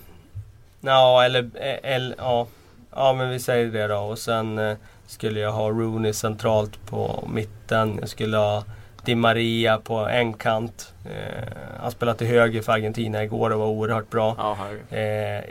ja, 0.80 1.24
eller, 1.24 1.50
eller 1.82 2.16
ja. 2.18 2.46
ja, 2.94 3.12
men 3.12 3.30
vi 3.30 3.40
säger 3.40 3.66
det 3.66 3.86
då. 3.86 3.98
Och 3.98 4.18
sen 4.18 4.58
eh, 4.58 4.76
skulle 5.06 5.40
jag 5.40 5.52
ha 5.52 5.70
Rooney 5.70 6.12
centralt 6.12 6.86
på 6.86 7.28
mitten. 7.32 7.96
Jag 8.00 8.08
skulle 8.08 8.36
ha 8.36 8.64
Di 9.08 9.14
Maria 9.14 9.78
på 9.78 9.94
en 9.94 10.32
kant. 10.32 10.92
Eh, 11.04 11.48
han 11.80 11.90
spelade 11.90 12.18
till 12.18 12.26
höger 12.26 12.62
för 12.62 12.72
Argentina 12.72 13.24
igår 13.24 13.50
och 13.50 13.58
var 13.58 13.66
oerhört 13.66 14.10
bra. 14.10 14.56
Eh, 14.90 15.00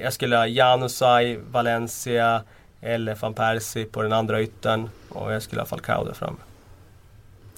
jag 0.01 0.13
skulle 0.13 0.37
ha 0.37 0.47
Janusaj, 0.47 1.39
Valencia 1.51 2.41
eller 2.81 3.15
van 3.15 3.33
Persie 3.33 3.85
på 3.85 4.01
den 4.01 4.13
andra 4.13 4.41
yttern. 4.41 4.89
Och 5.09 5.33
jag 5.33 5.41
skulle 5.41 5.61
ha 5.61 5.65
Falcao 5.65 6.05
där 6.05 6.13
framme. 6.13 6.37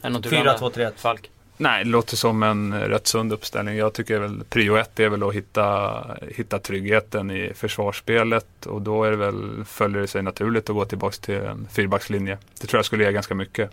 4-2-3-1. 0.01 0.91
Falk? 0.95 1.29
Nej, 1.57 1.83
det 1.83 1.89
låter 1.89 2.15
som 2.15 2.43
en 2.43 2.73
rätt 2.81 3.07
sund 3.07 3.33
uppställning. 3.33 3.77
Jag 3.77 3.93
tycker 3.93 4.19
väl 4.19 4.43
prio 4.49 4.75
ett 4.77 4.99
är 4.99 5.09
väl 5.09 5.23
att 5.23 5.33
hitta, 5.33 6.01
hitta 6.35 6.59
tryggheten 6.59 7.31
i 7.31 7.51
försvarsspelet 7.55 8.65
och 8.65 8.81
då 8.81 9.03
är 9.03 9.11
det 9.11 9.17
väl, 9.17 9.65
följer 9.65 10.01
det 10.01 10.07
sig 10.07 10.23
naturligt 10.23 10.69
att 10.69 10.75
gå 10.75 10.85
tillbaka 10.85 11.15
till 11.21 11.35
en 11.35 11.67
fyrbackslinje. 11.71 12.37
Det 12.61 12.67
tror 12.67 12.77
jag 12.77 12.85
skulle 12.85 13.03
ge 13.03 13.11
ganska 13.11 13.35
mycket. 13.35 13.71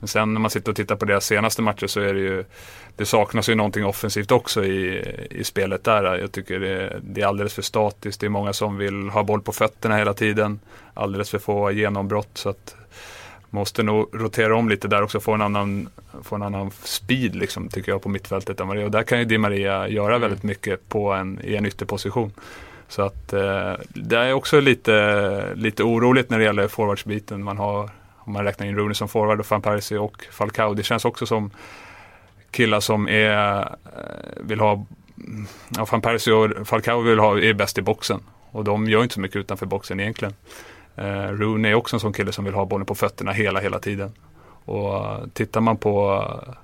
Men 0.00 0.08
sen 0.08 0.34
när 0.34 0.40
man 0.40 0.50
sitter 0.50 0.72
och 0.72 0.76
tittar 0.76 0.96
på 0.96 1.04
deras 1.04 1.26
senaste 1.26 1.62
matcher 1.62 1.86
så 1.86 2.00
är 2.00 2.14
det 2.14 2.20
ju 2.20 2.44
Det 2.96 3.06
saknas 3.06 3.48
ju 3.48 3.54
någonting 3.54 3.84
offensivt 3.84 4.30
också 4.30 4.64
i, 4.64 5.04
i 5.30 5.44
spelet 5.44 5.84
där. 5.84 6.18
Jag 6.18 6.32
tycker 6.32 6.60
det, 6.60 7.00
det 7.02 7.20
är 7.20 7.26
alldeles 7.26 7.54
för 7.54 7.62
statiskt. 7.62 8.20
Det 8.20 8.26
är 8.26 8.30
många 8.30 8.52
som 8.52 8.76
vill 8.76 9.08
ha 9.08 9.22
boll 9.22 9.42
på 9.42 9.52
fötterna 9.52 9.96
hela 9.96 10.14
tiden. 10.14 10.60
Alldeles 10.94 11.30
för 11.30 11.38
få 11.38 11.70
genombrott. 11.70 12.30
Så 12.34 12.48
att 12.48 12.76
Måste 13.52 13.82
nog 13.82 14.08
rotera 14.12 14.56
om 14.56 14.68
lite 14.68 14.88
där 14.88 15.02
också, 15.02 15.20
få 15.20 15.32
en 15.32 15.42
annan, 15.42 15.88
få 16.22 16.36
en 16.36 16.42
annan 16.42 16.70
speed 16.70 17.36
liksom, 17.36 17.68
tycker 17.68 17.92
jag 17.92 18.02
på 18.02 18.08
mittfältet 18.08 18.60
än 18.60 18.68
vad 18.68 18.76
det 18.76 18.82
är. 18.82 18.84
Och 18.84 18.90
där 18.90 19.02
kan 19.02 19.18
ju 19.18 19.24
Di 19.24 19.38
Maria 19.38 19.88
göra 19.88 20.16
mm. 20.16 20.20
väldigt 20.20 20.42
mycket 20.42 20.88
på 20.88 21.12
en, 21.12 21.40
i 21.44 21.56
en 21.56 21.66
ytterposition. 21.66 22.32
Så 22.88 23.02
att 23.02 23.32
eh, 23.32 23.72
det 23.88 24.16
är 24.16 24.32
också 24.32 24.60
lite, 24.60 25.54
lite 25.54 25.82
oroligt 25.82 26.30
när 26.30 26.38
det 26.38 26.44
gäller 26.44 26.68
forwardsbiten. 26.68 27.44
Man 27.44 27.58
har 27.58 27.90
om 28.30 28.34
man 28.34 28.44
räknar 28.44 28.66
in 28.66 28.76
Rooney 28.76 28.94
som 28.94 29.08
forward 29.08 29.40
och 29.40 29.46
van 29.50 29.62
Persie 29.62 29.98
och 29.98 30.24
Falcao. 30.30 30.74
Det 30.74 30.82
känns 30.82 31.04
också 31.04 31.26
som 31.26 31.50
killar 32.50 32.80
som 32.80 33.08
är, 33.08 33.60
eh, 33.60 33.66
vill 34.40 34.60
ha, 34.60 34.86
ja, 35.68 35.86
van 35.90 36.00
Persie 36.00 36.32
och 36.32 36.68
Falcao 36.68 37.00
vill 37.00 37.18
ha, 37.18 37.38
är 37.38 37.54
bäst 37.54 37.78
i 37.78 37.82
boxen. 37.82 38.20
Och 38.50 38.64
de 38.64 38.88
gör 38.88 39.02
inte 39.02 39.14
så 39.14 39.20
mycket 39.20 39.36
utanför 39.36 39.66
boxen 39.66 40.00
egentligen. 40.00 40.34
Eh, 40.96 41.28
Rooney 41.28 41.70
är 41.70 41.74
också 41.74 41.96
en 41.96 42.00
sån 42.00 42.12
kille 42.12 42.32
som 42.32 42.44
vill 42.44 42.54
ha 42.54 42.64
bollen 42.64 42.86
på 42.86 42.94
fötterna 42.94 43.32
hela, 43.32 43.60
hela 43.60 43.78
tiden. 43.78 44.12
Och 44.64 44.94
eh, 44.94 45.18
tittar 45.32 45.60
man 45.60 45.76
på 45.76 46.24
eh, 46.46 46.54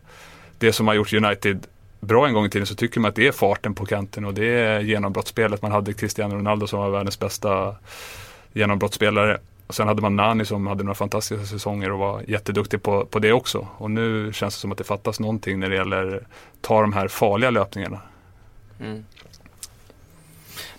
det 0.59 0.73
som 0.73 0.89
har 0.89 0.95
gjort 0.95 1.13
United 1.13 1.67
bra 2.01 2.27
en 2.27 2.35
gång 2.35 2.47
i 2.47 2.51
tiden 2.51 2.67
så 2.67 2.75
tycker 2.75 3.01
man 3.01 3.09
att 3.09 3.15
det 3.15 3.27
är 3.27 3.33
farten 3.33 3.75
på 3.75 3.87
kanten 3.87 4.25
och 4.25 4.35
det 4.35 4.47
är 4.47 4.81
genombrottsspelet. 4.81 5.63
Man 5.63 5.73
hade 5.73 5.93
Cristiano 5.93 6.35
Ronaldo 6.35 6.67
som 6.67 6.79
var 6.79 6.91
världens 6.91 7.19
bästa 7.19 7.77
genombrottsspelare. 8.53 9.39
Och 9.67 9.75
sen 9.75 9.89
hade 9.89 10.03
man 10.03 10.17
Nani 10.17 10.45
som 10.45 10.67
hade 10.67 10.85
några 10.85 10.95
fantastiska 10.95 11.47
säsonger 11.47 11.93
och 11.93 11.99
var 11.99 12.23
jätteduktig 12.29 12.83
på, 12.83 13.07
på 13.07 13.19
det 13.19 13.33
också. 13.33 13.67
Och 13.77 13.91
nu 13.91 14.33
känns 14.33 14.55
det 14.55 14.61
som 14.61 14.73
att 14.73 14.79
det 14.79 14.85
fattas 14.85 15.21
någonting 15.21 15.61
när 15.61 15.69
det 15.69 15.77
gäller 15.77 16.17
att 16.17 16.23
ta 16.63 16.81
de 16.81 16.93
här 16.93 17.09
farliga 17.09 17.51
löpningarna. 17.51 18.01
Mm. 18.81 19.05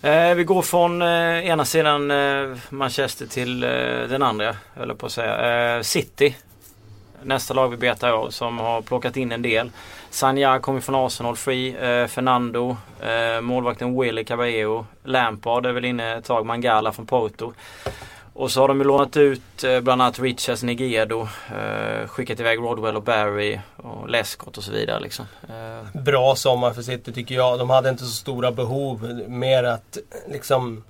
Eh, 0.02 0.34
vi 0.34 0.44
går 0.44 0.62
från 0.62 1.02
eh, 1.02 1.46
ena 1.46 1.64
sidan 1.64 2.10
eh, 2.10 2.56
Manchester 2.70 3.26
till 3.26 3.64
eh, 3.64 3.70
den 4.08 4.22
andra, 4.22 4.56
höll 4.74 4.94
på 4.94 5.06
att 5.06 5.12
säga. 5.12 5.76
Eh, 5.76 5.82
City. 5.82 6.36
Nästa 7.22 7.54
lag 7.54 7.68
vi 7.68 7.76
betar 7.76 8.10
av 8.10 8.30
som 8.30 8.58
har 8.58 8.82
plockat 8.82 9.16
in 9.16 9.32
en 9.32 9.42
del. 9.42 9.70
Sanja 10.10 10.58
kommer 10.58 10.80
från 10.80 10.94
Arsenal 10.94 11.36
Free. 11.36 11.76
Eh, 11.76 12.06
Fernando. 12.06 12.76
Eh, 13.00 13.40
målvakten 13.40 14.00
Willy 14.00 14.24
Caballero. 14.24 14.86
Lampard 15.04 15.66
är 15.66 15.72
väl 15.72 15.84
inne 15.84 16.16
ett 16.16 16.24
tag. 16.24 16.46
Mangala 16.46 16.92
från 16.92 17.06
Porto. 17.06 17.52
Och 18.38 18.50
så 18.50 18.60
har 18.60 18.68
de 18.68 18.78
ju 18.78 18.84
lånat 18.84 19.16
ut 19.16 19.64
eh, 19.64 19.80
bland 19.80 20.02
annat 20.02 20.18
Richards 20.18 20.62
Nigedo. 20.62 21.28
Eh, 21.48 22.08
skickat 22.08 22.40
iväg 22.40 22.58
Rodwell 22.58 22.96
och 22.96 23.02
Barry 23.02 23.58
och 23.76 24.08
Lescott 24.08 24.58
och 24.58 24.64
så 24.64 24.72
vidare. 24.72 25.00
Liksom. 25.00 25.26
Eh. 25.48 26.00
Bra 26.02 26.36
sommar 26.36 26.72
för 26.72 26.82
City 26.82 27.12
tycker 27.12 27.34
jag. 27.34 27.58
De 27.58 27.70
hade 27.70 27.88
inte 27.88 28.04
så 28.04 28.10
stora 28.10 28.52
behov. 28.52 29.24
Mer 29.28 29.64
att 29.64 29.98
liksom 30.28 30.84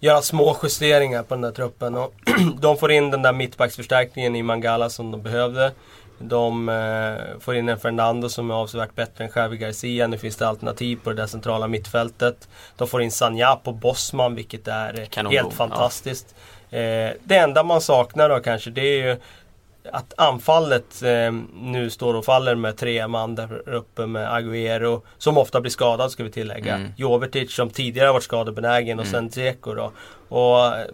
göra 0.00 0.22
små 0.22 0.56
justeringar 0.62 1.22
på 1.22 1.34
den 1.34 1.42
där 1.42 1.52
truppen. 1.52 1.94
Och 1.94 2.14
de 2.60 2.76
får 2.76 2.92
in 2.92 3.10
den 3.10 3.22
där 3.22 3.32
mittbacksförstärkningen 3.32 4.36
i 4.36 4.42
Mangala 4.42 4.90
som 4.90 5.10
de 5.10 5.22
behövde. 5.22 5.72
De 6.18 6.68
eh, 6.68 7.40
får 7.40 7.56
in 7.56 7.68
en 7.68 7.78
Fernando 7.78 8.28
som 8.28 8.50
är 8.50 8.54
avsevärt 8.54 8.94
bättre 8.94 9.24
än 9.24 9.30
Xavi 9.30 9.56
Garcia. 9.56 10.06
Nu 10.06 10.18
finns 10.18 10.36
det 10.36 10.48
alternativ 10.48 10.98
på 11.04 11.10
det 11.10 11.16
där 11.16 11.26
centrala 11.26 11.68
mittfältet. 11.68 12.48
De 12.76 12.88
får 12.88 13.02
in 13.02 13.10
Sanja 13.10 13.56
på 13.56 13.72
Bosman 13.72 14.34
vilket 14.34 14.68
är 14.68 15.06
Kanon, 15.10 15.32
helt 15.32 15.54
fantastiskt. 15.54 16.26
Ja. 16.28 16.55
Eh, 16.76 17.12
det 17.24 17.36
enda 17.36 17.62
man 17.62 17.80
saknar 17.80 18.28
då 18.28 18.40
kanske 18.40 18.70
det 18.70 18.80
är 18.80 19.06
ju 19.06 19.16
att 19.92 20.14
anfallet 20.16 21.02
eh, 21.02 21.32
nu 21.60 21.90
står 21.90 22.14
och 22.14 22.24
faller 22.24 22.54
med 22.54 22.76
tre 22.76 23.08
man 23.08 23.34
där 23.34 23.68
uppe 23.68 24.06
med 24.06 24.28
Agüero 24.28 25.00
som 25.18 25.38
ofta 25.38 25.60
blir 25.60 25.70
skadad 25.70 26.10
ska 26.10 26.24
vi 26.24 26.30
tillägga. 26.30 26.74
Mm. 26.74 26.92
Jovetic 26.96 27.54
som 27.54 27.70
tidigare 27.70 28.12
varit 28.12 28.22
skadebenägen 28.22 28.98
och 28.98 29.06
mm. 29.06 29.12
sen 29.12 29.28
Dzeko 29.28 29.74
då. 29.74 29.92
Och 30.28 30.66
eh, 30.66 30.86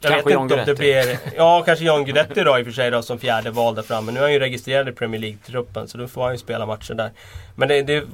jag 0.00 0.12
kanske 0.12 0.28
vet 0.28 0.40
inte 0.40 0.54
om 0.54 0.66
det 0.66 0.74
blir... 0.74 1.18
Ja, 1.36 1.62
kanske 1.66 1.84
John 1.84 2.04
Guidetti 2.04 2.44
då 2.44 2.58
i 2.58 2.62
och 2.62 2.66
för 2.66 2.72
sig 2.72 2.90
då 2.90 3.02
som 3.02 3.18
fjärde 3.18 3.50
val 3.50 3.74
där 3.74 3.82
framme. 3.82 4.12
Nu 4.12 4.18
är 4.18 4.22
han 4.22 4.32
ju 4.32 4.38
registrerad 4.38 4.88
i 4.88 4.92
Premier 4.92 5.20
League-truppen 5.20 5.86
så 5.86 5.98
då 5.98 6.08
får 6.08 6.22
han 6.22 6.32
ju 6.32 6.38
spela 6.38 6.66
matcher 6.66 6.94
där. 6.94 7.10
Men 7.56 7.68
det, 7.68 7.82
det, 7.82 8.04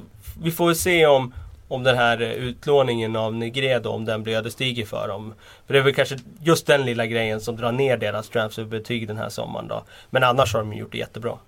vi 0.43 0.51
får 0.51 0.67
väl 0.67 0.77
se 0.77 1.07
om 1.07 1.35
om 1.69 1.83
den 1.83 1.97
här 1.97 2.21
utlåningen 2.21 3.17
av 3.17 3.35
Negredo, 3.35 3.91
om 3.91 4.05
den 4.05 4.23
blir 4.23 4.37
ödesdiger 4.37 4.87
för 4.87 5.09
dem. 5.09 5.35
För 5.67 5.75
det 5.75 5.81
är 5.81 5.83
väl 5.83 5.95
kanske 5.95 6.19
just 6.43 6.67
den 6.67 6.85
lilla 6.85 7.07
grejen 7.07 7.41
som 7.41 7.57
drar 7.57 7.73
ner 7.73 7.97
deras 7.97 8.29
transferbetyg 8.29 9.09
den 9.09 9.17
här 9.17 9.29
sommaren 9.29 9.69
då. 9.69 9.85
Men 10.11 10.25
annars 10.25 10.55
har 10.55 10.61
de 10.61 10.73
gjort 10.73 10.93
det 10.93 10.99
jättebra. 10.99 11.39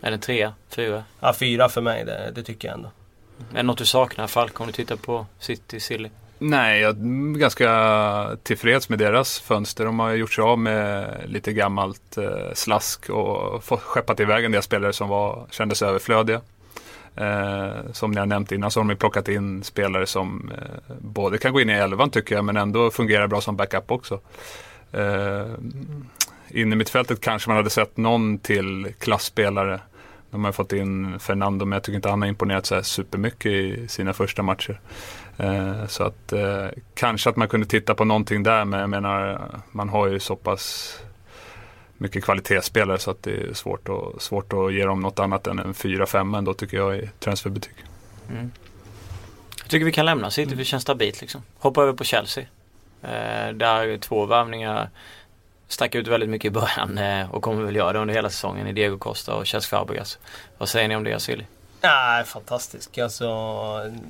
Är 0.00 0.10
det 0.10 0.18
trea? 0.18 0.54
Fyra? 0.68 1.04
Ja, 1.20 1.32
fyra 1.32 1.68
för 1.68 1.80
mig. 1.80 2.04
Det, 2.04 2.32
det 2.34 2.42
tycker 2.42 2.68
jag 2.68 2.74
ändå. 2.74 2.90
Är 3.52 3.56
det 3.56 3.62
något 3.62 3.78
du 3.78 3.86
saknar 3.86 4.26
Falk 4.26 4.60
om 4.60 4.66
du 4.66 4.72
tittar 4.72 4.96
på 4.96 5.26
City 5.38 5.80
Silly? 5.80 6.10
Nej, 6.38 6.80
jag 6.80 6.96
är 6.96 7.38
ganska 7.38 8.36
tillfreds 8.42 8.88
med 8.88 8.98
deras 8.98 9.40
fönster. 9.40 9.84
De 9.84 9.98
har 9.98 10.12
gjort 10.12 10.32
sig 10.32 10.42
av 10.42 10.58
med 10.58 11.16
lite 11.26 11.52
gammalt 11.52 12.16
eh, 12.16 12.52
slask 12.54 13.10
och 13.10 13.64
fått 13.64 13.80
skeppat 13.80 14.20
iväg 14.20 14.44
en 14.44 14.52
del 14.52 14.62
spelare 14.62 14.92
som 14.92 15.08
var, 15.08 15.46
kändes 15.50 15.82
överflödiga. 15.82 16.40
Eh, 17.16 17.92
som 17.92 18.10
ni 18.10 18.18
har 18.18 18.26
nämnt 18.26 18.52
innan 18.52 18.70
så 18.70 18.80
har 18.80 18.88
de 18.88 18.96
plockat 18.96 19.28
in 19.28 19.64
spelare 19.64 20.06
som 20.06 20.52
eh, 20.58 20.94
både 20.98 21.38
kan 21.38 21.52
gå 21.52 21.60
in 21.60 21.70
i 21.70 21.72
elvan 21.72 22.10
tycker 22.10 22.34
jag 22.34 22.44
men 22.44 22.56
ändå 22.56 22.90
fungerar 22.90 23.26
bra 23.26 23.40
som 23.40 23.56
backup 23.56 23.90
också. 23.90 24.20
Eh, 24.92 25.46
inne 26.48 26.72
i 26.72 26.76
mittfältet 26.76 27.20
kanske 27.20 27.50
man 27.50 27.56
hade 27.56 27.70
sett 27.70 27.96
någon 27.96 28.38
till 28.38 28.88
klassspelare. 28.98 29.80
De 30.30 30.44
har 30.44 30.52
fått 30.52 30.72
in 30.72 31.18
Fernando 31.18 31.64
men 31.64 31.76
jag 31.76 31.82
tycker 31.82 31.96
inte 31.96 32.08
han 32.08 32.22
har 32.22 32.28
imponerat 32.28 32.66
så 32.66 32.74
här 32.74 32.82
supermycket 32.82 33.52
i 33.52 33.88
sina 33.88 34.12
första 34.12 34.42
matcher. 34.42 34.80
Eh, 35.36 35.86
så 35.86 36.04
att 36.04 36.32
eh, 36.32 36.66
kanske 36.94 37.30
att 37.30 37.36
man 37.36 37.48
kunde 37.48 37.66
titta 37.66 37.94
på 37.94 38.04
någonting 38.04 38.42
där 38.42 38.64
men 38.64 38.80
jag 38.80 38.90
menar 38.90 39.40
man 39.72 39.88
har 39.88 40.06
ju 40.06 40.20
så 40.20 40.36
pass 40.36 40.96
mycket 42.00 42.24
kvalitetsspelare 42.24 42.98
så 42.98 43.10
att 43.10 43.22
det 43.22 43.30
är 43.30 43.54
svårt, 43.54 43.88
att, 43.88 44.22
svårt 44.22 44.52
att 44.52 44.74
ge 44.74 44.84
dem 44.84 45.00
något 45.00 45.18
annat 45.18 45.46
än 45.46 45.58
en 45.58 45.74
4-5 45.74 46.38
ändå 46.38 46.54
tycker 46.54 46.76
jag 46.76 46.96
i 46.96 47.10
transferbetyg. 47.18 47.74
Mm. 48.30 48.50
Jag 49.62 49.68
tycker 49.68 49.84
vi 49.84 49.92
kan 49.92 50.06
lämna 50.06 50.30
City, 50.30 50.54
det 50.54 50.64
känns 50.64 50.82
stabilt 50.82 51.20
liksom. 51.20 51.42
Hoppa 51.58 51.82
över 51.82 51.92
på 51.92 52.04
Chelsea. 52.04 52.44
Eh, 53.02 53.52
där 53.52 53.98
två 53.98 54.26
värvningar 54.26 54.90
stack 55.68 55.94
ut 55.94 56.08
väldigt 56.08 56.28
mycket 56.28 56.48
i 56.48 56.50
början 56.50 56.98
eh, 56.98 57.34
och 57.34 57.42
kommer 57.42 57.62
väl 57.62 57.76
göra 57.76 57.92
det 57.92 57.98
under 57.98 58.14
hela 58.14 58.30
säsongen 58.30 58.66
i 58.66 58.72
Diego 58.72 58.98
Costa 58.98 59.34
och 59.34 59.48
Cesc 59.48 59.68
Fabregas. 59.68 60.18
Vad 60.58 60.68
säger 60.68 60.88
ni 60.88 60.96
om 60.96 61.04
det 61.04 61.20
Silly? 61.20 61.44
Ja, 61.80 62.22
fantastisk. 62.26 62.98
Alltså, 62.98 63.26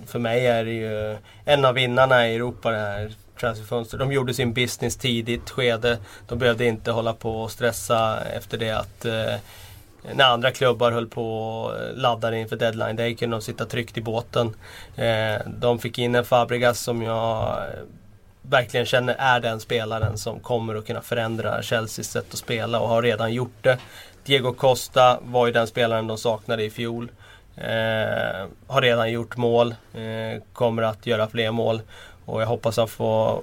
för 0.06 0.18
mig 0.18 0.46
är 0.46 0.64
det 0.64 0.72
ju 0.72 1.18
en 1.44 1.64
av 1.64 1.74
vinnarna 1.74 2.28
i 2.28 2.34
Europa 2.34 2.70
det 2.70 2.78
här 2.78 3.14
transferfönster. 3.40 3.98
De 3.98 4.12
gjorde 4.12 4.34
sin 4.34 4.52
business 4.52 4.96
tidigt 4.96 5.50
skede. 5.50 5.98
De 6.28 6.38
behövde 6.38 6.66
inte 6.66 6.90
hålla 6.90 7.12
på 7.12 7.42
och 7.42 7.50
stressa 7.50 8.20
efter 8.20 8.58
det 8.58 8.70
att 8.70 9.04
eh, 9.04 9.34
när 10.14 10.24
andra 10.24 10.50
klubbar 10.50 10.92
höll 10.92 11.06
på 11.06 11.52
och 11.62 11.72
laddade 11.94 12.38
inför 12.38 12.56
deadline 12.56 12.96
day 12.96 13.14
kunde 13.14 13.36
de 13.36 13.42
sitta 13.42 13.64
tryggt 13.64 13.98
i 13.98 14.00
båten. 14.00 14.54
Eh, 14.96 15.40
de 15.46 15.78
fick 15.78 15.98
in 15.98 16.14
en 16.14 16.24
Fabregas 16.24 16.80
som 16.80 17.02
jag 17.02 17.48
eh, 17.48 17.64
verkligen 18.42 18.86
känner 18.86 19.14
är 19.18 19.40
den 19.40 19.60
spelaren 19.60 20.18
som 20.18 20.40
kommer 20.40 20.74
att 20.74 20.86
kunna 20.86 21.02
förändra 21.02 21.62
Chelseas 21.62 22.10
sätt 22.10 22.26
att 22.32 22.38
spela 22.38 22.80
och 22.80 22.88
har 22.88 23.02
redan 23.02 23.32
gjort 23.32 23.62
det. 23.62 23.78
Diego 24.24 24.52
Costa 24.52 25.18
var 25.22 25.46
ju 25.46 25.52
den 25.52 25.66
spelaren 25.66 26.06
de 26.06 26.18
saknade 26.18 26.64
i 26.64 26.70
fjol. 26.70 27.10
Eh, 27.56 28.46
har 28.66 28.82
redan 28.82 29.12
gjort 29.12 29.36
mål, 29.36 29.74
eh, 29.94 30.42
kommer 30.52 30.82
att 30.82 31.06
göra 31.06 31.28
fler 31.28 31.50
mål. 31.50 31.80
Och 32.30 32.42
jag 32.42 32.46
hoppas 32.46 32.76
han 32.76 32.88
får 32.88 33.42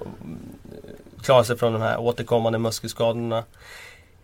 klara 1.22 1.44
sig 1.44 1.56
från 1.56 1.72
de 1.72 1.82
här 1.82 1.98
återkommande 2.00 2.58
muskelskadorna. 2.58 3.44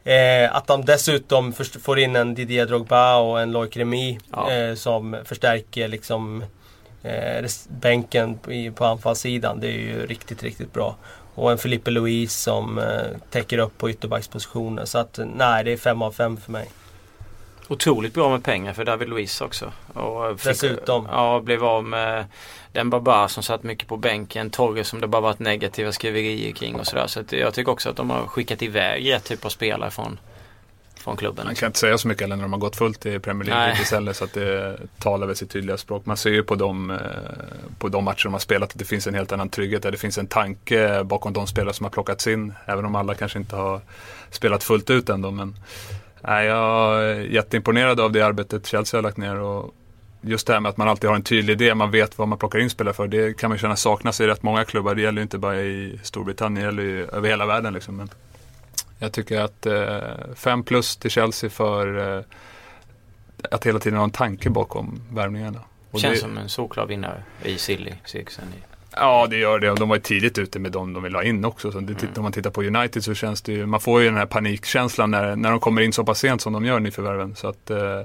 Eh, 0.04 0.56
att 0.56 0.66
de 0.66 0.84
dessutom 0.84 1.52
får 1.82 1.98
in 1.98 2.16
en 2.16 2.34
Didier 2.34 2.66
Drogba 2.66 3.16
och 3.16 3.40
en 3.40 3.52
Loic 3.52 3.76
Remy 3.76 4.18
ja. 4.32 4.52
eh, 4.52 4.74
som 4.74 5.16
förstärker 5.24 5.88
liksom 5.88 6.44
eh, 7.02 7.46
bänken 7.68 8.38
på, 8.38 8.72
på 8.74 8.84
anfallssidan. 8.84 9.60
Det 9.60 9.66
är 9.66 9.78
ju 9.78 10.06
riktigt, 10.06 10.42
riktigt 10.42 10.72
bra. 10.72 10.96
Och 11.34 11.52
en 11.52 11.58
Felipe 11.58 11.90
Luis 11.90 12.34
som 12.34 12.78
eh, 12.78 13.18
täcker 13.30 13.58
upp 13.58 13.78
på 13.78 13.90
ytterbackspositionen. 13.90 14.86
Så 14.86 14.98
att 14.98 15.18
nej, 15.34 15.64
det 15.64 15.72
är 15.72 15.76
fem 15.76 16.02
av 16.02 16.12
fem 16.12 16.36
för 16.36 16.52
mig. 16.52 16.70
Otroligt 17.68 18.14
bra 18.14 18.30
med 18.30 18.44
pengar 18.44 18.72
för 18.72 18.84
David 18.84 19.08
Luiz 19.08 19.40
också. 19.40 19.72
Och 19.92 20.40
fick, 20.40 20.48
Dessutom. 20.48 21.08
Ja, 21.10 21.40
blev 21.40 21.64
av 21.64 21.84
med 21.84 22.26
den 22.72 22.90
Baba 22.90 23.28
som 23.28 23.42
satt 23.42 23.62
mycket 23.62 23.88
på 23.88 23.96
bänken. 23.96 24.50
Torre 24.50 24.84
som 24.84 25.00
det 25.00 25.06
bara 25.06 25.22
varit 25.22 25.38
negativa 25.38 25.92
skriverier 25.92 26.52
kring 26.52 26.74
och 26.74 26.86
sådär. 26.86 27.06
Så 27.06 27.20
att 27.20 27.32
jag 27.32 27.54
tycker 27.54 27.72
också 27.72 27.90
att 27.90 27.96
de 27.96 28.10
har 28.10 28.26
skickat 28.26 28.62
iväg 28.62 29.12
rätt 29.12 29.24
typ 29.24 29.44
av 29.44 29.48
spelare 29.48 29.90
från 29.90 30.18
från 31.04 31.16
klubben. 31.16 31.46
Man 31.46 31.54
kan 31.54 31.66
inte 31.66 31.78
säga 31.78 31.98
så 31.98 32.08
mycket 32.08 32.28
när 32.28 32.36
de 32.36 32.52
har 32.52 32.60
gått 32.60 32.76
fullt 32.76 33.06
i 33.06 33.18
Premier 33.18 33.44
League 33.44 33.82
istället 33.82 34.16
så 34.16 34.24
att 34.24 34.32
det 34.32 34.78
talar 34.98 35.26
väl 35.26 35.36
sitt 35.36 35.50
tydliga 35.50 35.76
språk. 35.76 36.06
Man 36.06 36.16
ser 36.16 36.30
ju 36.30 36.42
på 36.42 36.54
de, 36.54 36.90
eh, 36.90 36.96
på 37.78 37.88
de 37.88 38.04
matcher 38.04 38.24
de 38.24 38.32
har 38.32 38.40
spelat 38.40 38.72
att 38.72 38.78
det 38.78 38.84
finns 38.84 39.06
en 39.06 39.14
helt 39.14 39.32
annan 39.32 39.48
trygghet. 39.48 39.82
Där 39.82 39.90
det 39.90 39.98
finns 39.98 40.18
en 40.18 40.26
tanke 40.26 41.04
bakom 41.04 41.32
de 41.32 41.46
spelare 41.46 41.74
som 41.74 41.84
har 41.84 41.90
plockats 41.90 42.26
in. 42.26 42.54
Även 42.66 42.84
om 42.84 42.94
alla 42.94 43.14
kanske 43.14 43.38
inte 43.38 43.56
har 43.56 43.80
spelat 44.30 44.64
fullt 44.64 44.90
ut 44.90 45.08
ändå. 45.08 45.30
Men 45.30 45.56
nej, 46.26 46.46
jag 46.46 47.04
är 47.04 47.20
jätteimponerad 47.20 48.00
av 48.00 48.12
det 48.12 48.22
arbetet 48.22 48.66
Chelsea 48.66 48.98
har 48.98 49.02
lagt 49.02 49.16
ner. 49.16 49.36
Och 49.36 49.74
just 50.20 50.46
det 50.46 50.52
här 50.52 50.60
med 50.60 50.70
att 50.70 50.76
man 50.76 50.88
alltid 50.88 51.10
har 51.10 51.16
en 51.16 51.22
tydlig 51.22 51.52
idé, 51.52 51.74
man 51.74 51.90
vet 51.90 52.18
vad 52.18 52.28
man 52.28 52.38
plockar 52.38 52.58
in 52.58 52.70
spelare 52.70 52.94
för. 52.94 53.06
Det 53.08 53.36
kan 53.36 53.50
man 53.50 53.58
känna 53.58 53.76
saknas 53.76 54.20
i 54.20 54.26
rätt 54.26 54.42
många 54.42 54.64
klubbar. 54.64 54.94
Det 54.94 55.02
gäller 55.02 55.18
ju 55.18 55.22
inte 55.22 55.38
bara 55.38 55.60
i 55.60 56.00
Storbritannien, 56.02 56.54
det 56.54 56.82
gäller 56.82 56.82
ju 56.82 57.06
över 57.06 57.28
hela 57.28 57.46
världen. 57.46 57.74
Liksom. 57.74 57.96
Men 57.96 58.10
jag 58.98 59.12
tycker 59.12 59.40
att 59.40 59.66
5 60.34 60.58
eh, 60.58 60.64
plus 60.64 60.96
till 60.96 61.10
Chelsea 61.10 61.50
för 61.50 62.16
eh, 62.18 62.24
att 63.50 63.66
hela 63.66 63.78
tiden 63.78 63.96
ha 63.98 64.04
en 64.04 64.10
tanke 64.10 64.50
bakom 64.50 65.00
värvningarna. 65.10 65.60
Och 65.90 66.00
Känns 66.00 66.14
det, 66.14 66.20
som 66.20 66.38
en 66.38 66.48
solklar 66.48 66.86
vinnare 66.86 67.22
i 67.42 67.58
Silly-cirkusen. 67.58 68.44
Ja 68.96 69.26
det 69.30 69.36
gör 69.36 69.58
det 69.58 69.74
de 69.74 69.88
var 69.88 69.98
tidigt 69.98 70.38
ute 70.38 70.58
med 70.58 70.72
dem 70.72 70.92
de 70.92 71.02
vill 71.02 71.14
ha 71.14 71.22
in 71.22 71.44
också. 71.44 71.72
Så 71.72 71.80
det, 71.80 72.02
mm. 72.02 72.14
Om 72.16 72.22
man 72.22 72.32
tittar 72.32 72.50
på 72.50 72.62
United 72.62 73.04
så 73.04 73.14
känns 73.14 73.42
det 73.42 73.52
ju, 73.52 73.66
man 73.66 73.80
får 73.80 74.00
ju 74.00 74.06
den 74.06 74.16
här 74.16 74.26
panikkänslan 74.26 75.10
när, 75.10 75.36
när 75.36 75.50
de 75.50 75.60
kommer 75.60 75.82
in 75.82 75.92
så 75.92 76.04
pass 76.04 76.18
sent 76.18 76.40
som 76.40 76.52
de 76.52 76.64
gör 76.64 76.80
nyförvärven. 76.80 77.36
Så 77.36 77.48
att, 77.48 77.70
eh, 77.70 78.00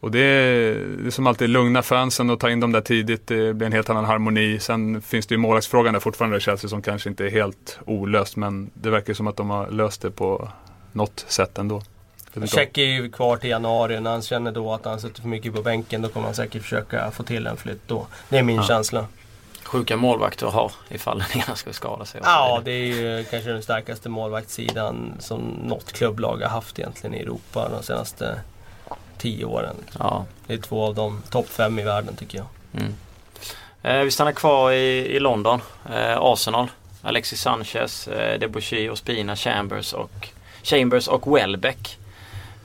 och 0.00 0.10
det 0.10 0.20
är, 0.20 0.74
det 0.74 1.06
är 1.06 1.10
som 1.10 1.26
alltid 1.26 1.50
lugna 1.50 1.82
fansen 1.82 2.30
och 2.30 2.40
ta 2.40 2.50
in 2.50 2.60
dem 2.60 2.72
där 2.72 2.80
tidigt. 2.80 3.26
Det 3.26 3.54
blir 3.54 3.66
en 3.66 3.72
helt 3.72 3.90
annan 3.90 4.04
harmoni. 4.04 4.58
Sen 4.60 5.02
finns 5.02 5.26
det 5.26 5.34
ju 5.34 5.38
målvaktsfrågan 5.38 5.92
där 5.92 6.00
fortfarande 6.00 6.36
i 6.36 6.40
Chelsea 6.40 6.68
som 6.68 6.82
kanske 6.82 7.08
inte 7.08 7.26
är 7.26 7.30
helt 7.30 7.78
olöst. 7.86 8.36
Men 8.36 8.70
det 8.74 8.90
verkar 8.90 9.14
som 9.14 9.26
att 9.26 9.36
de 9.36 9.50
har 9.50 9.70
löst 9.70 10.02
det 10.02 10.10
på 10.10 10.48
något 10.92 11.24
sätt 11.28 11.58
ändå. 11.58 11.82
Check 12.46 12.78
är 12.78 12.82
ju 12.82 13.10
kvar 13.10 13.36
till 13.36 13.50
januari. 13.50 14.00
När 14.00 14.10
han 14.10 14.22
känner 14.22 14.52
då 14.52 14.72
att 14.72 14.84
han 14.84 15.00
suttit 15.00 15.18
för 15.18 15.28
mycket 15.28 15.54
på 15.54 15.62
bänken 15.62 16.02
då 16.02 16.08
kommer 16.08 16.26
han 16.26 16.34
säkert 16.34 16.62
försöka 16.62 17.10
få 17.10 17.22
till 17.22 17.46
en 17.46 17.56
flytt 17.56 17.88
då. 17.88 18.06
Det 18.28 18.38
är 18.38 18.42
min 18.42 18.56
ja. 18.56 18.62
känsla. 18.62 19.06
Sjuka 19.72 19.96
målvakter 19.96 20.46
att 20.46 20.52
ha 20.52 20.70
ifall 20.88 21.18
den 21.18 21.42
ena 21.42 21.56
skulle 21.56 21.74
skada 21.74 22.04
sig. 22.04 22.20
Ja, 22.24 22.60
det 22.64 22.70
är 22.70 22.84
ju 22.84 23.24
kanske 23.24 23.50
den 23.50 23.62
starkaste 23.62 24.08
målvaktssidan 24.08 25.14
som 25.18 25.40
något 25.40 25.92
klubblag 25.92 26.36
har 26.36 26.48
haft 26.48 26.78
egentligen 26.78 27.14
i 27.14 27.18
Europa 27.18 27.68
de 27.68 27.82
senaste 27.82 28.40
tio 29.18 29.44
åren. 29.44 29.76
Ja. 29.98 30.24
Det 30.46 30.54
är 30.54 30.58
två 30.58 30.84
av 30.84 30.94
de 30.94 31.22
topp 31.30 31.48
fem 31.48 31.78
i 31.78 31.82
världen 31.82 32.16
tycker 32.16 32.38
jag. 32.38 32.46
Mm. 32.82 32.94
Eh, 33.82 34.04
vi 34.04 34.10
stannar 34.10 34.32
kvar 34.32 34.72
i, 34.72 35.16
i 35.16 35.20
London. 35.20 35.60
Eh, 35.94 36.18
Arsenal. 36.20 36.70
Alexis 37.02 37.40
Sanchez, 37.40 38.08
eh, 38.08 38.38
Debussy, 38.38 38.88
Ospina, 38.88 39.36
Chambers 39.36 39.92
och, 39.92 40.28
Chambers 40.62 41.08
och 41.08 41.36
Welbeck. 41.36 41.98